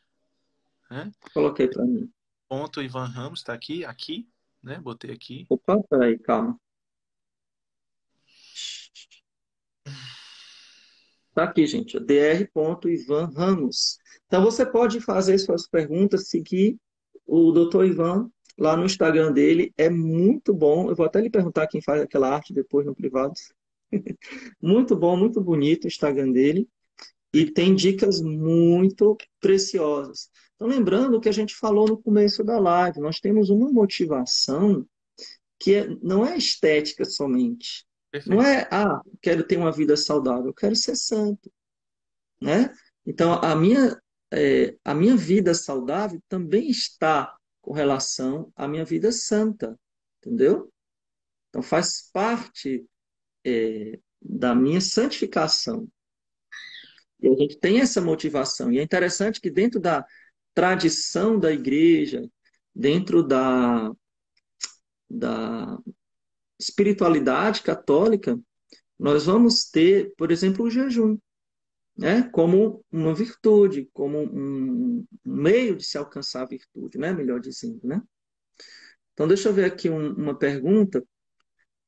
Né? 0.90 1.10
Coloquei 1.34 1.68
para 1.68 1.84
mim. 1.84 2.10
Ponto 2.48 2.80
Ivan 2.80 3.06
Ramos, 3.06 3.42
tá 3.42 3.52
aqui, 3.52 3.84
aqui, 3.84 4.28
né? 4.62 4.78
Botei 4.78 5.10
aqui. 5.10 5.46
Opa, 5.48 5.82
peraí, 5.90 6.18
calma. 6.18 6.58
Tá 11.34 11.44
aqui, 11.44 11.66
gente, 11.66 11.98
dr.ivan 11.98 13.30
Ramos. 13.36 13.98
Então 14.26 14.42
você 14.42 14.64
pode 14.64 15.00
fazer 15.00 15.38
suas 15.38 15.68
perguntas, 15.68 16.28
seguir 16.28 16.78
o 17.26 17.52
Dr. 17.52 17.84
Ivan 17.84 18.30
lá 18.58 18.76
no 18.76 18.84
Instagram 18.84 19.32
dele. 19.32 19.72
É 19.76 19.90
muito 19.90 20.54
bom. 20.54 20.88
Eu 20.88 20.96
vou 20.96 21.06
até 21.06 21.20
lhe 21.20 21.30
perguntar 21.30 21.66
quem 21.66 21.80
faz 21.80 22.02
aquela 22.02 22.34
arte 22.34 22.52
depois 22.52 22.86
no 22.86 22.94
privado. 22.94 23.34
muito 24.60 24.96
bom, 24.96 25.16
muito 25.16 25.40
bonito 25.40 25.84
o 25.84 25.88
Instagram 25.88 26.32
dele. 26.32 26.68
E 27.32 27.50
tem 27.50 27.74
dicas 27.74 28.20
muito 28.20 29.16
preciosas. 29.40 30.30
Então, 30.54 30.68
lembrando 30.68 31.16
o 31.16 31.20
que 31.20 31.28
a 31.28 31.32
gente 31.32 31.54
falou 31.54 31.86
no 31.86 32.02
começo 32.02 32.42
da 32.42 32.58
live, 32.58 33.00
nós 33.00 33.20
temos 33.20 33.50
uma 33.50 33.70
motivação 33.70 34.86
que 35.58 35.74
é, 35.74 35.88
não 36.02 36.24
é 36.24 36.36
estética 36.36 37.04
somente. 37.04 37.86
Perfeito. 38.10 38.34
Não 38.34 38.42
é, 38.42 38.66
ah, 38.70 39.00
quero 39.20 39.44
ter 39.44 39.58
uma 39.58 39.72
vida 39.72 39.96
saudável, 39.96 40.46
eu 40.46 40.54
quero 40.54 40.74
ser 40.74 40.96
santo. 40.96 41.52
Né? 42.40 42.72
Então, 43.04 43.34
a 43.34 43.54
minha, 43.54 44.00
é, 44.32 44.74
a 44.84 44.94
minha 44.94 45.16
vida 45.16 45.52
saudável 45.54 46.20
também 46.28 46.70
está 46.70 47.36
com 47.66 47.72
relação 47.72 48.52
à 48.54 48.68
minha 48.68 48.84
vida 48.84 49.10
santa, 49.10 49.76
entendeu? 50.18 50.72
Então 51.48 51.60
faz 51.60 52.08
parte 52.12 52.86
é, 53.44 53.98
da 54.22 54.54
minha 54.54 54.80
santificação. 54.80 55.88
E 57.20 57.26
a 57.26 57.34
gente 57.34 57.58
tem 57.58 57.80
essa 57.80 58.00
motivação. 58.00 58.70
E 58.70 58.78
é 58.78 58.82
interessante 58.84 59.40
que 59.40 59.50
dentro 59.50 59.80
da 59.80 60.06
tradição 60.54 61.40
da 61.40 61.52
igreja, 61.52 62.30
dentro 62.72 63.20
da, 63.20 63.90
da 65.10 65.76
espiritualidade 66.60 67.62
católica, 67.62 68.38
nós 68.96 69.26
vamos 69.26 69.68
ter, 69.68 70.14
por 70.16 70.30
exemplo, 70.30 70.66
o 70.66 70.70
jejum 70.70 71.18
né, 71.96 72.28
como 72.30 72.84
uma 72.92 73.14
virtude, 73.14 73.88
como 73.92 74.18
um 74.18 75.06
meio 75.24 75.76
de 75.76 75.84
se 75.84 75.96
alcançar 75.96 76.42
a 76.42 76.46
virtude, 76.46 76.98
né, 76.98 77.12
melhor 77.12 77.40
dizendo, 77.40 77.80
né? 77.86 78.02
Então, 79.12 79.26
deixa 79.26 79.48
eu 79.48 79.54
ver 79.54 79.64
aqui 79.64 79.88
um, 79.88 80.12
uma 80.14 80.38
pergunta. 80.38 81.02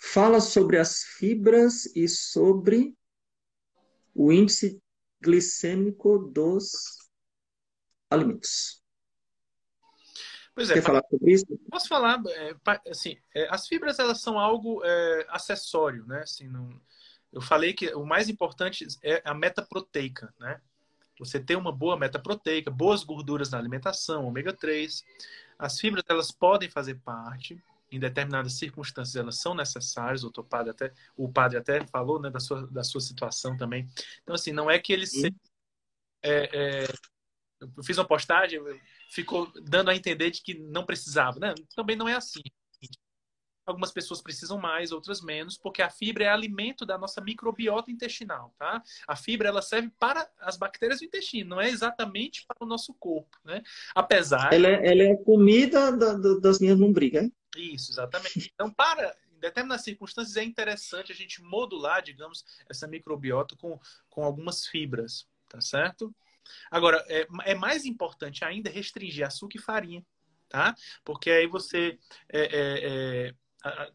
Fala 0.01 0.41
sobre 0.41 0.79
as 0.79 1.03
fibras 1.03 1.85
e 1.95 2.09
sobre 2.09 2.97
o 4.15 4.33
índice 4.33 4.81
glicêmico 5.21 6.19
dos 6.19 6.73
alimentos. 8.09 8.83
Pois 10.55 10.71
é, 10.71 10.75
Quer 10.75 10.83
falar 10.83 11.03
sobre 11.09 11.33
isso? 11.33 11.47
Posso 11.71 11.89
falar, 11.89 12.21
é, 12.27 12.57
assim, 12.91 13.17
é, 13.35 13.47
as 13.49 13.69
fibras 13.69 13.99
elas 13.99 14.21
são 14.21 14.39
algo 14.39 14.83
é, 14.85 15.27
acessório, 15.29 16.05
né? 16.07 16.21
Assim, 16.23 16.49
não, 16.49 16.69
eu 17.33 17.41
falei 17.41 17.72
que 17.72 17.95
o 17.95 18.05
mais 18.05 18.29
importante 18.29 18.87
é 19.03 19.22
a 19.24 19.35
meta 19.35 19.62
proteica, 19.62 20.33
né? 20.39 20.61
Você 21.18 21.41
ter 21.41 21.57
uma 21.57 21.72
boa 21.72 21.97
meta 21.97 22.18
proteica, 22.18 22.70
boas 22.70 23.03
gorduras 23.03 23.51
na 23.51 23.59
alimentação, 23.59 24.26
ômega 24.26 24.53
3. 24.53 25.05
As 25.59 25.79
fibras 25.81 26.05
elas 26.09 26.31
podem 26.31 26.70
fazer 26.70 26.95
parte, 27.01 27.61
em 27.91 27.99
determinadas 27.99 28.53
circunstâncias 28.55 29.16
elas 29.16 29.39
são 29.39 29.55
necessárias, 29.55 30.22
o 30.22 30.31
padre 30.31 30.70
até, 30.70 30.93
o 31.16 31.31
padre 31.31 31.59
até 31.59 31.85
falou 31.87 32.20
né, 32.20 32.31
da, 32.31 32.39
sua, 32.39 32.66
da 32.68 32.85
sua 32.85 33.01
situação 33.01 33.57
também. 33.57 33.89
Então, 34.22 34.35
assim, 34.35 34.53
não 34.53 34.70
é 34.70 34.79
que 34.79 34.93
ele 34.93 35.07
se, 35.07 35.35
é, 36.22 36.85
é, 36.85 36.87
eu 37.61 37.83
fiz 37.83 37.99
uma 37.99 38.07
postagem, 38.07 38.61
ficou 39.11 39.51
dando 39.62 39.91
a 39.91 39.97
entender 39.97 40.31
de 40.31 40.43
que 40.43 40.55
não 40.55 40.85
precisava. 40.85 41.39
Né? 41.41 41.55
Também 41.74 41.97
não 41.97 42.09
é 42.09 42.14
assim. 42.14 42.43
Algumas 43.69 43.93
pessoas 43.93 44.23
precisam 44.23 44.59
mais, 44.59 44.93
outras 44.93 45.21
menos, 45.21 45.59
porque 45.59 45.83
a 45.83 45.91
fibra 45.91 46.25
é 46.25 46.29
alimento 46.29 46.87
da 46.87 46.97
nossa 46.97 47.21
microbiota 47.21 47.91
intestinal, 47.91 48.55
tá? 48.59 48.83
A 49.07 49.14
fibra 49.14 49.49
ela 49.49 49.61
serve 49.61 49.91
para 49.99 50.27
as 50.41 50.57
bactérias 50.57 51.01
do 51.01 51.05
intestino, 51.05 51.51
não 51.51 51.61
é 51.61 51.69
exatamente 51.69 52.47
para 52.47 52.64
o 52.64 52.66
nosso 52.66 52.95
corpo, 52.95 53.37
né? 53.45 53.62
Apesar. 53.95 54.53
Ela 54.53 54.69
é, 54.69 54.91
ela 54.91 55.03
é 55.03 55.16
comida 55.16 55.93
da, 55.93 56.14
da, 56.14 56.39
das 56.39 56.59
minhas 56.61 56.79
lombrigas, 56.79 57.29
Isso, 57.57 57.93
exatamente. 57.93 58.51
Então, 58.55 58.71
para 58.73 59.14
em 59.37 59.39
determinadas 59.39 59.85
circunstâncias 59.85 60.37
é 60.37 60.43
interessante 60.43 61.12
a 61.12 61.14
gente 61.14 61.43
modular, 61.43 62.03
digamos, 62.03 62.45
essa 62.69 62.89
microbiota 62.89 63.55
com, 63.57 63.79
com 64.09 64.25
algumas 64.25 64.66
fibras, 64.66 65.27
tá 65.49 65.61
certo? 65.61 66.11
Agora, 66.71 67.05
é, 67.09 67.27
é 67.45 67.55
mais 67.55 67.85
importante 67.85 68.45
ainda 68.45 68.71
restringir 68.71 69.27
açúcar 69.27 69.59
e 69.59 69.62
farinha, 69.62 70.05
tá? 70.49 70.75
Porque 71.05 71.31
aí 71.31 71.47
você 71.47 71.99
é, 72.29 72.41
é, 72.41 72.49
é 73.29 73.35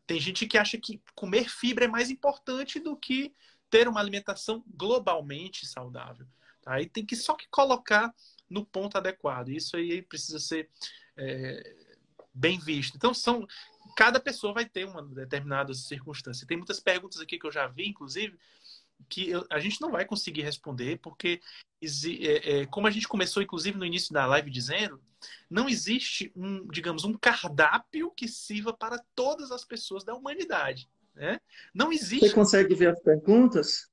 tem 0.06 0.20
gente 0.20 0.46
que 0.48 0.58
acha 0.58 0.78
que 0.78 1.02
comer 1.16 1.50
fibra 1.50 1.86
é 1.86 1.88
mais 1.88 2.10
importante 2.10 2.80
do 2.80 2.96
que 2.96 3.34
ter 3.70 3.88
uma 3.88 4.00
alimentação 4.00 4.64
globalmente 4.68 5.66
saudável. 5.66 6.28
Tá? 6.62 6.82
E 6.82 6.88
tem 6.88 7.06
que 7.06 7.16
só 7.16 7.34
que 7.34 7.48
colocar 7.50 8.14
no 8.50 8.66
ponto 8.66 8.98
adequado. 8.98 9.50
Isso 9.50 9.76
aí 9.76 10.02
precisa 10.02 10.40
ser 10.40 10.70
é, 11.18 11.76
bem 12.34 12.60
visto. 12.60 12.96
Então, 12.96 13.14
são 13.14 13.48
cada 13.96 14.20
pessoa 14.20 14.54
vai 14.54 14.66
ter 14.66 14.86
uma 14.86 15.02
determinada 15.04 15.74
circunstância. 15.74 16.48
Tem 16.48 16.58
muitas 16.58 16.80
perguntas 16.80 17.20
aqui 17.20 17.38
que 17.38 17.46
eu 17.46 17.52
já 17.52 17.68
vi, 17.68 17.88
inclusive, 17.88 18.38
que 19.10 19.30
eu, 19.30 19.46
a 19.50 19.60
gente 19.60 19.82
não 19.82 19.92
vai 19.92 20.06
conseguir 20.06 20.42
responder, 20.42 21.00
porque, 21.00 21.42
é, 21.82 22.62
é, 22.62 22.66
como 22.68 22.88
a 22.88 22.92
gente 22.92 23.08
começou, 23.08 23.42
inclusive, 23.42 23.78
no 23.78 23.86
início 23.86 24.14
da 24.14 24.26
live 24.26 24.50
dizendo, 24.50 25.02
não 25.50 25.70
existe 25.70 26.32
um, 26.36 26.68
digamos, 26.68 27.04
um 27.04 27.14
cardápio 27.14 28.12
que 28.12 28.28
sirva 28.28 28.74
para 28.74 29.04
todas 29.16 29.52
as 29.52 29.64
pessoas 29.64 30.04
da 30.04 30.14
humanidade. 30.14 30.90
Né? 31.16 31.40
Não 31.74 31.92
existe. 31.92 32.28
Você 32.28 32.34
consegue 32.34 32.74
ver 32.76 32.90
as 32.90 33.00
perguntas? 33.00 33.90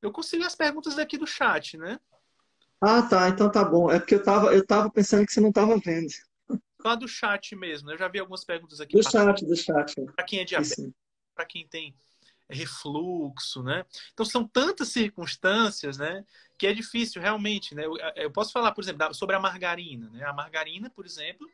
Eu 0.00 0.10
consigo 0.10 0.44
as 0.44 0.56
perguntas 0.56 0.96
daqui 0.96 1.16
do 1.16 1.26
chat, 1.26 1.78
né? 1.78 1.98
Ah, 2.80 3.02
tá. 3.02 3.28
Então 3.28 3.50
tá 3.50 3.64
bom. 3.64 3.90
É 3.90 4.00
porque 4.00 4.16
eu 4.16 4.22
tava, 4.22 4.52
eu 4.52 4.66
tava 4.66 4.90
pensando 4.90 5.24
que 5.24 5.32
você 5.32 5.40
não 5.40 5.50
estava 5.50 5.78
vendo. 5.78 6.08
Lá 6.84 6.96
do 6.96 7.06
chat 7.06 7.54
mesmo. 7.54 7.92
Eu 7.92 7.96
já 7.96 8.08
vi 8.08 8.18
algumas 8.18 8.44
perguntas 8.44 8.80
aqui. 8.80 8.96
Do 8.96 9.08
chat, 9.08 9.46
do 9.46 9.56
chat. 9.56 9.94
Para 10.16 10.24
quem 10.24 10.40
é 10.40 10.44
diabético, 10.44 10.92
para 11.32 11.46
quem 11.46 11.68
tem 11.68 11.94
refluxo, 12.48 13.62
né? 13.62 13.84
Então 14.12 14.26
são 14.26 14.46
tantas 14.46 14.88
circunstâncias, 14.88 15.98
né, 15.98 16.24
que 16.58 16.66
é 16.66 16.72
difícil 16.72 17.20
realmente, 17.20 17.74
né? 17.74 17.84
Eu, 17.84 17.96
eu 18.16 18.30
posso 18.30 18.52
falar, 18.52 18.72
por 18.72 18.82
exemplo, 18.84 19.14
sobre 19.14 19.36
a 19.36 19.40
margarina, 19.40 20.08
né? 20.10 20.24
A 20.24 20.32
margarina, 20.32 20.90
por 20.90 21.06
exemplo, 21.06 21.48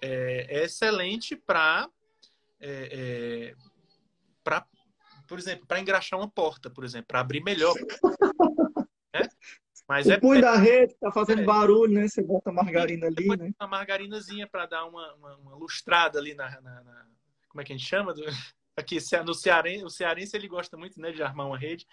é, 0.00 0.46
é 0.48 0.64
excelente 0.64 1.36
para 1.36 1.88
é, 2.60 3.52
é, 3.52 3.54
para 4.44 4.66
por 5.26 5.38
exemplo, 5.38 5.64
para 5.64 5.78
engraxar 5.78 6.18
uma 6.18 6.28
porta, 6.28 6.68
por 6.68 6.84
exemplo, 6.84 7.06
para 7.06 7.20
abrir 7.20 7.40
melhor. 7.40 7.74
né? 9.14 9.28
Mas 9.88 10.06
o 10.06 10.12
é 10.12 10.18
punho 10.18 10.40
da 10.40 10.56
rede 10.56 10.94
tá 11.00 11.10
fazendo 11.12 11.42
é. 11.42 11.44
barulho, 11.44 11.92
né? 11.92 12.08
Você 12.08 12.22
bota 12.22 12.50
a 12.50 12.52
margarina 12.52 13.06
ali, 13.06 13.28
né? 13.36 13.52
Uma 13.60 13.68
margarinazinha 13.68 14.46
para 14.46 14.66
dar 14.66 14.84
uma, 14.86 15.14
uma, 15.14 15.36
uma, 15.36 15.54
lustrada 15.54 16.18
ali 16.18 16.34
na, 16.34 16.60
na, 16.60 16.82
na, 16.82 17.06
como 17.48 17.60
é 17.60 17.64
que 17.64 17.72
a 17.72 17.76
gente 17.76 17.88
chama? 17.88 18.12
Aqui 18.80 18.98
no 19.24 19.34
cearense, 19.34 19.84
o 19.84 19.90
cearense 19.90 20.36
ele 20.36 20.48
gosta 20.48 20.76
muito, 20.76 21.00
né, 21.00 21.12
de 21.12 21.22
armar 21.22 21.46
uma 21.46 21.58
rede, 21.58 21.86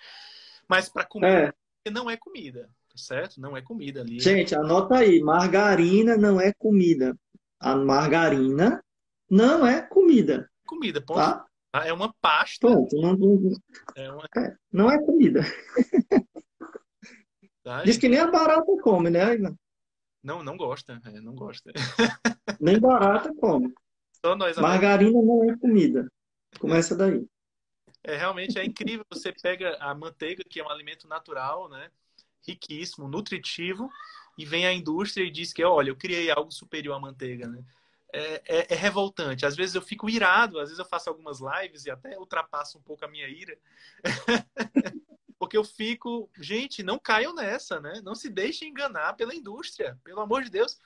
mas 0.68 0.90
para 0.90 1.06
comer 1.06 1.56
é. 1.86 1.90
não 1.92 2.10
é 2.10 2.18
comida, 2.18 2.70
certo? 2.96 3.40
Não 3.40 3.56
é 3.56 3.62
comida 3.62 4.02
ali. 4.02 4.20
Gente, 4.20 4.56
anota 4.56 4.98
aí, 4.98 5.22
margarina 5.22 6.18
não 6.18 6.40
é 6.40 6.54
comida. 6.54 7.18
A 7.60 7.76
margarina 7.76 8.84
não 9.30 9.66
é 9.66 9.82
comida. 9.82 10.50
Comida, 10.66 11.02
ponto. 11.02 11.20
Tá? 11.20 11.46
Ah, 11.74 11.88
é 11.88 11.94
uma 11.94 12.14
pasta. 12.22 12.68
Ponto. 12.68 12.96
Não, 13.00 13.16
não, 13.16 13.54
é 13.96 14.12
uma... 14.12 14.24
É, 14.38 14.56
não 14.72 14.92
é 14.92 14.98
comida. 15.04 15.42
Tá, 17.64 17.84
Diz 17.84 17.98
que 17.98 18.08
nem 18.08 18.20
a 18.20 18.32
barata 18.32 18.72
come, 18.82 19.10
né? 19.10 19.38
Não, 20.24 20.42
não 20.42 20.56
gosta. 20.56 21.02
É, 21.06 21.20
não 21.20 21.36
gosta. 21.36 21.70
Nem 22.62 22.80
barata 22.80 23.34
come. 23.36 23.74
Margarina 24.62 25.22
não 25.22 25.44
é 25.44 25.58
comida. 25.58 26.10
Começa 26.60 26.96
daí. 26.96 27.26
É, 28.04 28.16
realmente 28.16 28.58
é 28.58 28.66
incrível. 28.66 29.06
Você 29.12 29.32
pega 29.32 29.78
a 29.80 29.94
manteiga, 29.94 30.44
que 30.44 30.60
é 30.60 30.64
um 30.64 30.70
alimento 30.70 31.08
natural, 31.08 31.70
né? 31.70 31.92
Riquíssimo, 32.42 33.08
nutritivo, 33.08 33.90
e 34.38 34.46
vem 34.46 34.66
a 34.66 34.74
indústria 34.74 35.24
e 35.26 35.32
diz 35.32 35.52
que, 35.52 35.64
olha, 35.64 35.90
eu 35.90 35.96
criei 35.96 36.32
algo 36.32 36.52
superior 36.52 36.96
à 36.96 37.00
manteiga, 37.00 37.48
né? 37.48 37.64
É, 38.14 38.42
é, 38.46 38.74
é, 38.74 38.76
revoltante. 38.76 39.46
Às 39.46 39.56
vezes 39.56 39.76
eu 39.76 39.82
fico 39.82 40.10
irado, 40.10 40.60
às 40.60 40.70
vezes 40.70 40.80
eu 40.80 40.86
faço 40.86 41.10
algumas 41.10 41.40
lives 41.40 41.86
e 41.86 41.92
até 41.92 42.18
ultrapasso 42.18 42.78
um 42.78 42.82
pouco 42.82 43.04
a 43.04 43.08
minha 43.08 43.28
ira. 43.28 43.58
Porque 45.38 45.58
eu 45.58 45.64
fico, 45.64 46.30
gente, 46.40 46.82
não 46.82 46.98
caiam 46.98 47.36
nessa, 47.36 47.80
né? 47.80 48.02
Não 48.04 48.16
se 48.16 48.30
deixem 48.30 48.70
enganar 48.70 49.14
pela 49.14 49.36
indústria, 49.36 50.00
pelo 50.04 50.22
amor 50.22 50.44
de 50.44 50.50
Deus. 50.50 50.80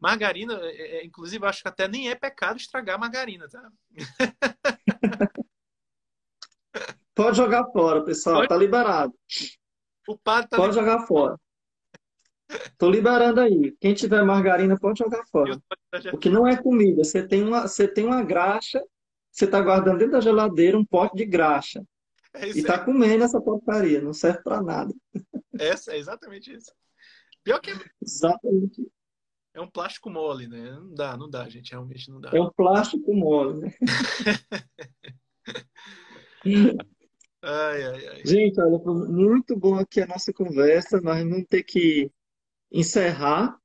Margarina, 0.00 0.58
é, 0.62 0.98
é 0.98 1.04
inclusive, 1.04 1.44
acho 1.44 1.62
que 1.62 1.68
até 1.68 1.88
nem 1.88 2.08
é 2.08 2.14
pecado 2.14 2.56
estragar 2.56 2.98
margarina, 2.98 3.48
tá? 3.48 3.70
Pode 7.14 7.36
jogar 7.36 7.66
fora, 7.72 8.04
pessoal. 8.04 8.36
Pode... 8.36 8.48
Tá 8.48 8.56
liberado. 8.56 9.14
O 10.08 10.16
padre 10.18 10.48
tá 10.48 10.56
Pode 10.56 10.74
jogar 10.74 11.06
fora. 11.06 11.38
Tô 12.76 12.90
liberando 12.90 13.40
aí. 13.40 13.74
Quem 13.80 13.94
tiver 13.94 14.22
margarina 14.24 14.78
pode 14.78 14.98
jogar 14.98 15.24
fora. 15.26 15.58
Porque 16.10 16.28
não 16.28 16.46
é 16.46 16.56
comida. 16.56 17.04
Você 17.04 17.26
tem 17.26 17.42
uma, 17.42 17.62
você 17.62 17.88
tem 17.88 18.04
uma 18.04 18.22
graxa, 18.22 18.82
você 19.30 19.46
tá 19.46 19.60
guardando 19.60 19.98
dentro 19.98 20.12
da 20.12 20.20
geladeira 20.20 20.76
um 20.76 20.84
pote 20.84 21.16
de 21.16 21.24
graxa. 21.24 21.82
É 22.34 22.48
e 22.48 22.62
tá 22.62 22.78
comendo 22.78 23.24
essa 23.24 23.40
porcaria. 23.40 24.00
Não 24.00 24.12
serve 24.12 24.42
para 24.42 24.62
nada. 24.62 24.92
Essa, 25.58 25.92
é 25.92 25.98
exatamente 25.98 26.52
isso. 26.52 26.72
Pior 27.44 27.60
que. 27.60 27.72
Exatamente. 28.02 28.86
É 29.54 29.60
um 29.60 29.68
plástico 29.68 30.08
mole, 30.08 30.48
né? 30.48 30.72
Não 30.72 30.94
dá, 30.94 31.14
não 31.16 31.28
dá, 31.28 31.46
gente. 31.48 31.72
Realmente 31.72 32.10
não 32.10 32.20
dá. 32.20 32.30
É 32.32 32.40
um 32.40 32.50
plástico 32.50 33.14
mole, 33.14 33.60
né? 33.60 33.74
ai, 37.42 37.84
ai, 37.84 38.08
ai. 38.08 38.22
Gente, 38.24 38.58
olha, 38.60 38.78
muito 38.78 39.54
bom 39.54 39.74
aqui 39.74 40.00
a 40.00 40.06
nossa 40.06 40.32
conversa. 40.32 41.02
Nós 41.02 41.18
vamos 41.18 41.44
ter 41.48 41.64
que 41.64 42.10
encerrar. 42.70 43.58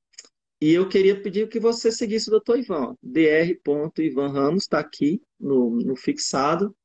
E 0.60 0.72
eu 0.72 0.88
queria 0.88 1.22
pedir 1.22 1.48
que 1.48 1.60
você 1.60 1.90
seguisse 1.90 2.28
o 2.28 2.38
Dr. 2.38 2.58
Ivan. 2.58 2.94
Dr. 3.02 4.02
Ivan 4.02 4.32
Ramos 4.32 4.64
está 4.64 4.80
aqui 4.80 5.22
no, 5.40 5.70
no 5.70 5.96
fixado. 5.96 6.76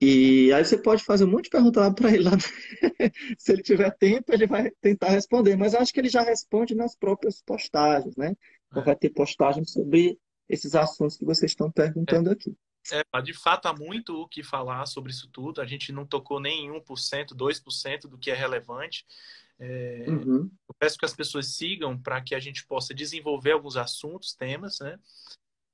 E 0.00 0.52
aí 0.52 0.64
você 0.64 0.76
pode 0.76 1.02
fazer 1.02 1.24
um 1.24 1.30
monte 1.30 1.44
de 1.44 1.50
perguntas 1.50 1.82
lá 1.82 1.92
para 1.92 2.12
ele. 2.12 2.24
Lá. 2.24 2.32
Se 3.38 3.52
ele 3.52 3.62
tiver 3.62 3.90
tempo, 3.96 4.32
ele 4.32 4.46
vai 4.46 4.70
tentar 4.80 5.08
responder. 5.08 5.56
Mas 5.56 5.72
eu 5.72 5.80
acho 5.80 5.92
que 5.92 6.00
ele 6.00 6.08
já 6.08 6.22
responde 6.22 6.74
nas 6.74 6.94
próprias 6.94 7.42
postagens, 7.42 8.14
né? 8.16 8.36
Então 8.68 8.84
vai 8.84 8.94
ter 8.94 9.10
postagens 9.10 9.72
sobre 9.72 10.18
esses 10.48 10.74
assuntos 10.74 11.16
que 11.16 11.24
vocês 11.24 11.52
estão 11.52 11.70
perguntando 11.70 12.28
é. 12.28 12.32
aqui. 12.32 12.54
É, 12.92 13.22
de 13.22 13.32
fato, 13.32 13.66
há 13.66 13.74
muito 13.74 14.14
o 14.14 14.28
que 14.28 14.42
falar 14.42 14.86
sobre 14.86 15.10
isso 15.10 15.28
tudo. 15.28 15.60
A 15.60 15.66
gente 15.66 15.90
não 15.92 16.06
tocou 16.06 16.38
nem 16.38 16.70
1%, 16.70 17.34
2% 17.34 18.00
do 18.02 18.18
que 18.18 18.30
é 18.30 18.34
relevante. 18.34 19.04
É, 19.58 20.04
uhum. 20.08 20.50
Eu 20.68 20.74
peço 20.78 20.98
que 20.98 21.04
as 21.04 21.14
pessoas 21.14 21.54
sigam 21.54 21.98
para 21.98 22.20
que 22.20 22.34
a 22.34 22.38
gente 22.38 22.66
possa 22.66 22.94
desenvolver 22.94 23.52
alguns 23.52 23.76
assuntos, 23.76 24.34
temas, 24.34 24.78
né? 24.80 24.98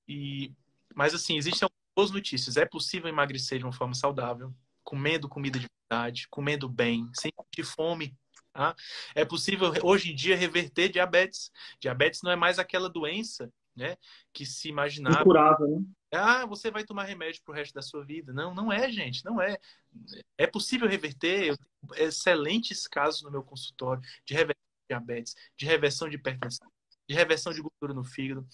E, 0.08 0.52
mas, 0.94 1.14
assim, 1.14 1.36
existem 1.36 1.68
boas 1.96 2.10
notícias. 2.10 2.56
É 2.56 2.64
possível 2.64 3.08
emagrecer 3.08 3.58
de 3.58 3.64
uma 3.64 3.72
forma 3.72 3.94
saudável, 3.94 4.54
comendo 4.82 5.28
comida 5.28 5.58
de 5.58 5.66
verdade, 5.90 6.26
comendo 6.28 6.68
bem, 6.68 7.10
sem 7.14 7.30
sentir 7.40 7.64
fome. 7.64 8.16
Tá? 8.52 8.74
É 9.14 9.24
possível, 9.24 9.72
hoje 9.82 10.12
em 10.12 10.14
dia, 10.14 10.36
reverter 10.36 10.88
diabetes. 10.88 11.50
Diabetes 11.80 12.20
não 12.22 12.30
é 12.30 12.36
mais 12.36 12.58
aquela 12.58 12.88
doença 12.88 13.50
né, 13.74 13.96
que 14.32 14.44
se 14.44 14.68
imaginava. 14.68 15.20
Incurável, 15.20 15.68
né? 15.68 15.86
Ah, 16.14 16.44
você 16.44 16.70
vai 16.70 16.84
tomar 16.84 17.04
remédio 17.04 17.42
para 17.42 17.52
o 17.52 17.54
resto 17.54 17.72
da 17.72 17.80
sua 17.80 18.04
vida. 18.04 18.32
Não, 18.34 18.54
não 18.54 18.70
é, 18.70 18.90
gente, 18.90 19.24
não 19.24 19.40
é. 19.40 19.56
É 20.36 20.46
possível 20.46 20.86
reverter. 20.86 21.48
Eu 21.48 21.56
tenho 21.56 22.06
excelentes 22.06 22.86
casos 22.86 23.22
no 23.22 23.30
meu 23.30 23.42
consultório 23.42 24.02
de 24.26 24.34
reversão 24.34 24.62
de 24.62 24.94
diabetes, 24.94 25.34
de 25.56 25.64
reversão 25.64 26.08
de 26.10 26.16
hipertensão, 26.16 26.70
de 27.08 27.14
reversão 27.14 27.52
de 27.52 27.62
gordura 27.62 27.94
no 27.94 28.04
fígado. 28.04 28.46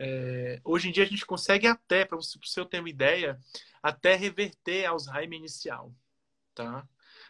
É, 0.00 0.60
hoje 0.64 0.88
em 0.88 0.92
dia 0.92 1.02
a 1.02 1.06
gente 1.06 1.26
consegue 1.26 1.66
até, 1.66 2.04
para 2.04 2.16
você 2.16 2.38
ter 2.66 2.78
uma 2.78 2.88
ideia, 2.88 3.38
até 3.82 4.14
reverter 4.14 4.86
Alzheimer 4.86 5.38
inicial, 5.38 5.92
tá? 6.54 6.86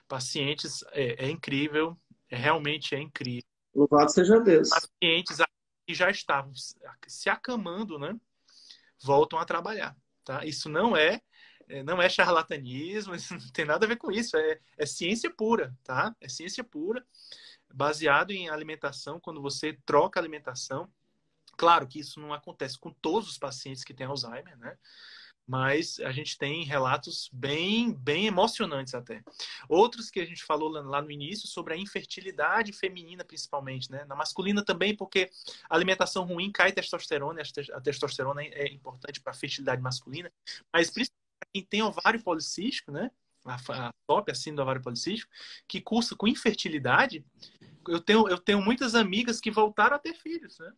Pacientes, 0.06 0.84
é, 0.92 1.26
é 1.26 1.30
incrível, 1.30 1.98
é, 2.30 2.36
realmente 2.36 2.94
é 2.94 3.00
incrível. 3.00 3.48
Louvado 3.74 4.10
seja 4.10 4.38
Deus. 4.38 4.68
Pacientes 4.68 5.38
que 5.86 5.94
já 5.94 6.10
estavam 6.10 6.52
se 7.06 7.30
acamando, 7.30 7.98
né? 7.98 8.14
Voltam 9.02 9.38
a 9.38 9.44
trabalhar. 9.46 9.96
tá? 10.22 10.44
Isso 10.44 10.68
não 10.68 10.94
é, 10.94 11.22
é 11.68 11.82
não 11.82 12.02
é 12.02 12.08
charlatanismo, 12.08 13.14
não 13.30 13.52
tem 13.52 13.64
nada 13.64 13.86
a 13.86 13.88
ver 13.88 13.96
com 13.96 14.10
isso, 14.10 14.36
é, 14.36 14.60
é 14.76 14.84
ciência 14.84 15.30
pura, 15.30 15.74
tá? 15.82 16.14
É 16.20 16.28
ciência 16.28 16.62
pura, 16.62 17.02
baseado 17.72 18.30
em 18.30 18.50
alimentação, 18.50 19.18
quando 19.18 19.40
você 19.40 19.78
troca 19.86 20.20
alimentação. 20.20 20.90
Claro 21.58 21.86
que 21.86 21.98
isso 21.98 22.18
não 22.18 22.32
acontece 22.32 22.78
com 22.78 22.90
todos 22.90 23.28
os 23.28 23.36
pacientes 23.36 23.84
que 23.84 23.92
têm 23.92 24.06
Alzheimer, 24.06 24.56
né? 24.56 24.78
mas 25.48 25.98
a 26.00 26.12
gente 26.12 26.36
tem 26.36 26.62
relatos 26.62 27.30
bem, 27.32 27.90
bem 27.90 28.26
emocionantes 28.26 28.94
até. 28.94 29.22
Outros 29.66 30.10
que 30.10 30.20
a 30.20 30.26
gente 30.26 30.44
falou 30.44 30.68
lá 30.68 31.00
no 31.00 31.10
início 31.10 31.48
sobre 31.48 31.72
a 31.72 31.76
infertilidade 31.76 32.70
feminina, 32.70 33.24
principalmente, 33.24 33.90
né? 33.90 34.04
Na 34.04 34.14
masculina 34.14 34.62
também, 34.62 34.94
porque 34.94 35.30
a 35.70 35.74
alimentação 35.74 36.26
ruim 36.26 36.52
cai 36.52 36.70
testosterona, 36.70 37.40
a 37.72 37.80
testosterona 37.80 38.42
é 38.42 38.70
importante 38.70 39.22
para 39.22 39.32
a 39.32 39.34
fertilidade 39.34 39.80
masculina, 39.80 40.30
mas 40.70 40.90
principalmente 40.90 41.38
para 41.40 41.48
quem 41.50 41.64
tem 41.64 41.82
ovário 41.82 42.22
policístico, 42.22 42.92
né? 42.92 43.10
A, 43.46 43.54
a 43.88 43.92
TOP, 44.06 44.30
assim, 44.30 44.54
do 44.54 44.60
ovário 44.60 44.82
policístico, 44.82 45.32
que 45.66 45.80
cursa 45.80 46.14
com 46.14 46.28
infertilidade, 46.28 47.24
eu 47.88 48.00
tenho, 48.02 48.28
eu 48.28 48.38
tenho 48.38 48.60
muitas 48.60 48.94
amigas 48.94 49.40
que 49.40 49.50
voltaram 49.50 49.96
a 49.96 49.98
ter 49.98 50.12
filhos, 50.12 50.58
né? 50.58 50.70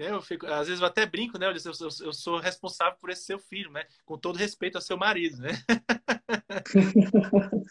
É, 0.00 0.10
eu 0.12 0.22
fico, 0.22 0.46
às 0.46 0.66
vezes 0.66 0.80
eu 0.80 0.86
até 0.86 1.04
brinco, 1.04 1.38
né? 1.38 1.46
Eu, 1.46 1.52
eu, 1.52 2.06
eu, 2.06 2.12
sou 2.14 2.38
responsável 2.38 2.98
por 2.98 3.10
esse 3.10 3.24
seu 3.24 3.38
filho, 3.38 3.70
né? 3.70 3.84
Com 4.06 4.16
todo 4.16 4.38
respeito 4.38 4.76
ao 4.76 4.82
seu 4.82 4.96
marido, 4.96 5.36
né? 5.36 5.50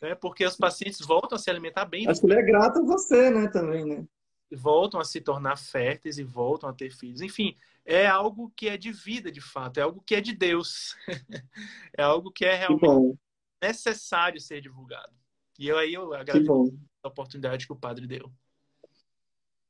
é 0.00 0.14
porque 0.14 0.46
os 0.46 0.56
pacientes 0.56 1.00
voltam 1.06 1.36
a 1.36 1.38
se 1.38 1.50
alimentar 1.50 1.84
bem. 1.84 2.08
Acho 2.08 2.22
que 2.22 2.26
ele 2.28 2.40
é 2.40 2.42
grato 2.42 2.78
a 2.78 2.82
você, 2.82 3.30
né? 3.30 3.48
Também, 3.48 3.84
né? 3.84 4.06
Voltam 4.50 4.98
a 4.98 5.04
se 5.04 5.20
tornar 5.20 5.58
férteis 5.58 6.16
e 6.16 6.24
voltam 6.24 6.70
a 6.70 6.72
ter 6.72 6.90
filhos. 6.90 7.20
Enfim, 7.20 7.54
é 7.84 8.06
algo 8.06 8.50
que 8.56 8.70
é 8.70 8.78
de 8.78 8.90
vida, 8.90 9.30
de 9.30 9.42
fato. 9.42 9.76
É 9.76 9.82
algo 9.82 10.02
que 10.06 10.14
é 10.14 10.20
de 10.22 10.32
Deus. 10.32 10.96
é 11.94 12.02
algo 12.02 12.32
que 12.32 12.46
é 12.46 12.54
realmente 12.54 13.18
necessário 13.62 14.40
ser 14.40 14.62
divulgado. 14.62 15.12
E 15.58 15.68
eu 15.68 15.76
aí 15.76 15.92
eu 15.92 16.14
agradeço 16.14 16.72
a 17.02 17.08
oportunidade 17.08 17.66
que 17.66 17.72
o 17.74 17.76
padre 17.76 18.06
deu. 18.06 18.32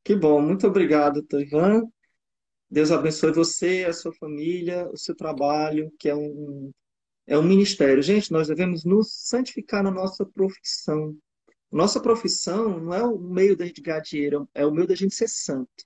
Que 0.04 0.14
bom, 0.14 0.40
muito 0.40 0.68
obrigado, 0.68 1.20
Toivan. 1.20 1.82
Deus 2.70 2.90
abençoe 2.90 3.32
você, 3.32 3.86
a 3.88 3.92
sua 3.92 4.12
família, 4.12 4.88
o 4.90 4.96
seu 4.96 5.14
trabalho, 5.14 5.92
que 5.98 6.08
é 6.08 6.14
um, 6.14 6.72
é 7.26 7.38
um 7.38 7.42
ministério. 7.42 8.02
Gente, 8.02 8.32
nós 8.32 8.48
devemos 8.48 8.84
nos 8.84 9.12
santificar 9.12 9.82
na 9.82 9.90
nossa 9.90 10.24
profissão. 10.26 11.16
Nossa 11.70 12.00
profissão 12.00 12.80
não 12.80 12.94
é 12.94 13.04
o 13.04 13.18
meio 13.18 13.56
da 13.56 13.66
gente 13.66 13.80
ganhar 13.80 14.00
dinheiro, 14.00 14.48
é 14.54 14.66
o 14.66 14.72
meio 14.72 14.86
da 14.86 14.94
gente 14.94 15.14
ser 15.14 15.28
santo. 15.28 15.84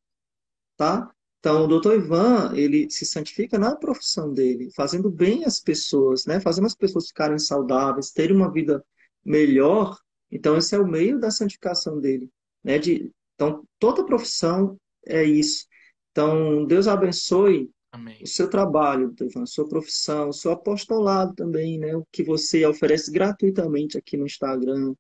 Tá? 0.77 1.11
Então, 1.41 1.65
o 1.65 1.67
doutor 1.67 1.97
Ivan, 1.97 2.53
ele 2.55 2.89
se 2.91 3.07
santifica 3.07 3.59
na 3.59 3.75
profissão 3.75 4.33
dele, 4.33 4.71
fazendo 4.77 5.11
bem 5.11 5.45
às 5.47 5.59
pessoas, 5.59 6.27
né? 6.27 6.39
Fazendo 6.39 6.67
as 6.67 6.75
pessoas 6.75 7.09
ficarem 7.09 7.39
saudáveis, 7.39 8.11
terem 8.11 8.37
uma 8.37 8.53
vida 8.53 8.85
melhor. 9.25 9.99
Então, 10.31 10.57
esse 10.59 10.75
é 10.75 10.79
o 10.79 10.87
meio 10.87 11.19
da 11.19 11.31
santificação 11.31 11.99
dele, 11.99 12.31
né? 12.63 12.79
De, 12.79 13.11
então, 13.35 13.65
toda 13.79 14.05
profissão 14.05 14.79
é 15.07 15.25
isso. 15.25 15.67
Então, 16.11 16.65
Deus 16.67 16.89
abençoe 16.89 17.71
Amém. 17.93 18.23
o 18.23 18.27
seu 18.27 18.49
trabalho, 18.49 19.15
a 19.37 19.47
sua 19.47 19.69
profissão, 19.69 20.29
o 20.29 20.33
seu 20.33 20.53
apostolado 20.53 21.35
também, 21.35 21.79
né? 21.79 21.97
O 21.97 22.07
que 22.11 22.23
você 22.23 22.65
oferece 22.67 23.11
gratuitamente 23.11 23.97
aqui 23.97 24.17
no 24.17 24.27
Instagram, 24.27 24.95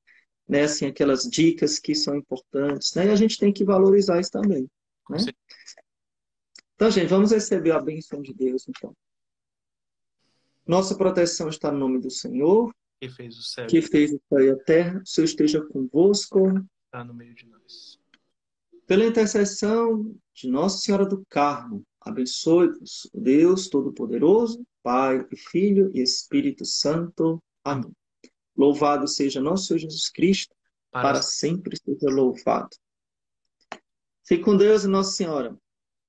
né? 0.49 0.63
Assim, 0.63 0.87
aquelas 0.87 1.23
dicas 1.25 1.79
que 1.79 1.95
são 1.95 2.17
importantes, 2.17 2.95
né? 2.95 3.07
E 3.07 3.11
a 3.11 3.17
gente 3.17 3.39
tem 3.39 3.53
que 3.53 3.65
valorizar 3.65 4.21
isso 4.21 4.31
também, 4.31 4.69
né? 5.09 5.19
Então, 6.75 6.91
gente, 6.91 7.09
vamos 7.09 7.31
receber 7.31 7.73
a 7.73 7.81
bênção 7.81 8.23
de 8.23 8.33
Deus, 8.33 8.67
então. 8.69 8.97
Nossa 10.67 10.97
proteção 10.97 11.49
está 11.49 11.71
no 11.71 11.79
nome 11.79 12.01
do 12.01 12.11
Senhor, 12.11 12.73
que 13.01 13.09
fez 13.09 13.37
o 13.37 13.43
céu, 13.43 13.67
que 13.67 13.83
fez 13.83 14.13
o 14.13 14.21
céu 14.29 14.41
e 14.41 14.51
a 14.51 14.57
terra. 14.57 15.01
O 15.01 15.07
Senhor 15.07 15.25
esteja 15.25 15.63
convosco. 15.67 16.39
Está 16.87 17.05
no 17.05 17.13
meio 17.13 17.35
de 17.35 17.47
nós. 17.47 18.00
Pela 18.91 19.07
intercessão 19.07 20.13
de 20.35 20.51
Nossa 20.51 20.79
Senhora 20.79 21.07
do 21.07 21.25
Carmo, 21.27 21.87
abençoe-vos 22.01 23.09
o 23.15 23.21
Deus 23.21 23.69
Todo-Poderoso, 23.69 24.67
Pai 24.83 25.25
e 25.31 25.37
Filho 25.37 25.93
e 25.95 26.03
Espírito 26.03 26.65
Santo. 26.65 27.41
Amém. 27.63 27.93
Louvado 28.57 29.07
seja 29.07 29.41
nosso 29.41 29.67
Senhor 29.67 29.79
Jesus 29.79 30.09
Cristo, 30.09 30.53
para, 30.91 31.03
para 31.03 31.23
sempre 31.23 31.77
seja 31.77 32.13
louvado. 32.13 32.71
Fique 34.27 34.43
com 34.43 34.57
Deus 34.57 34.83
e 34.83 34.89
Nossa 34.89 35.13
Senhora. 35.13 35.57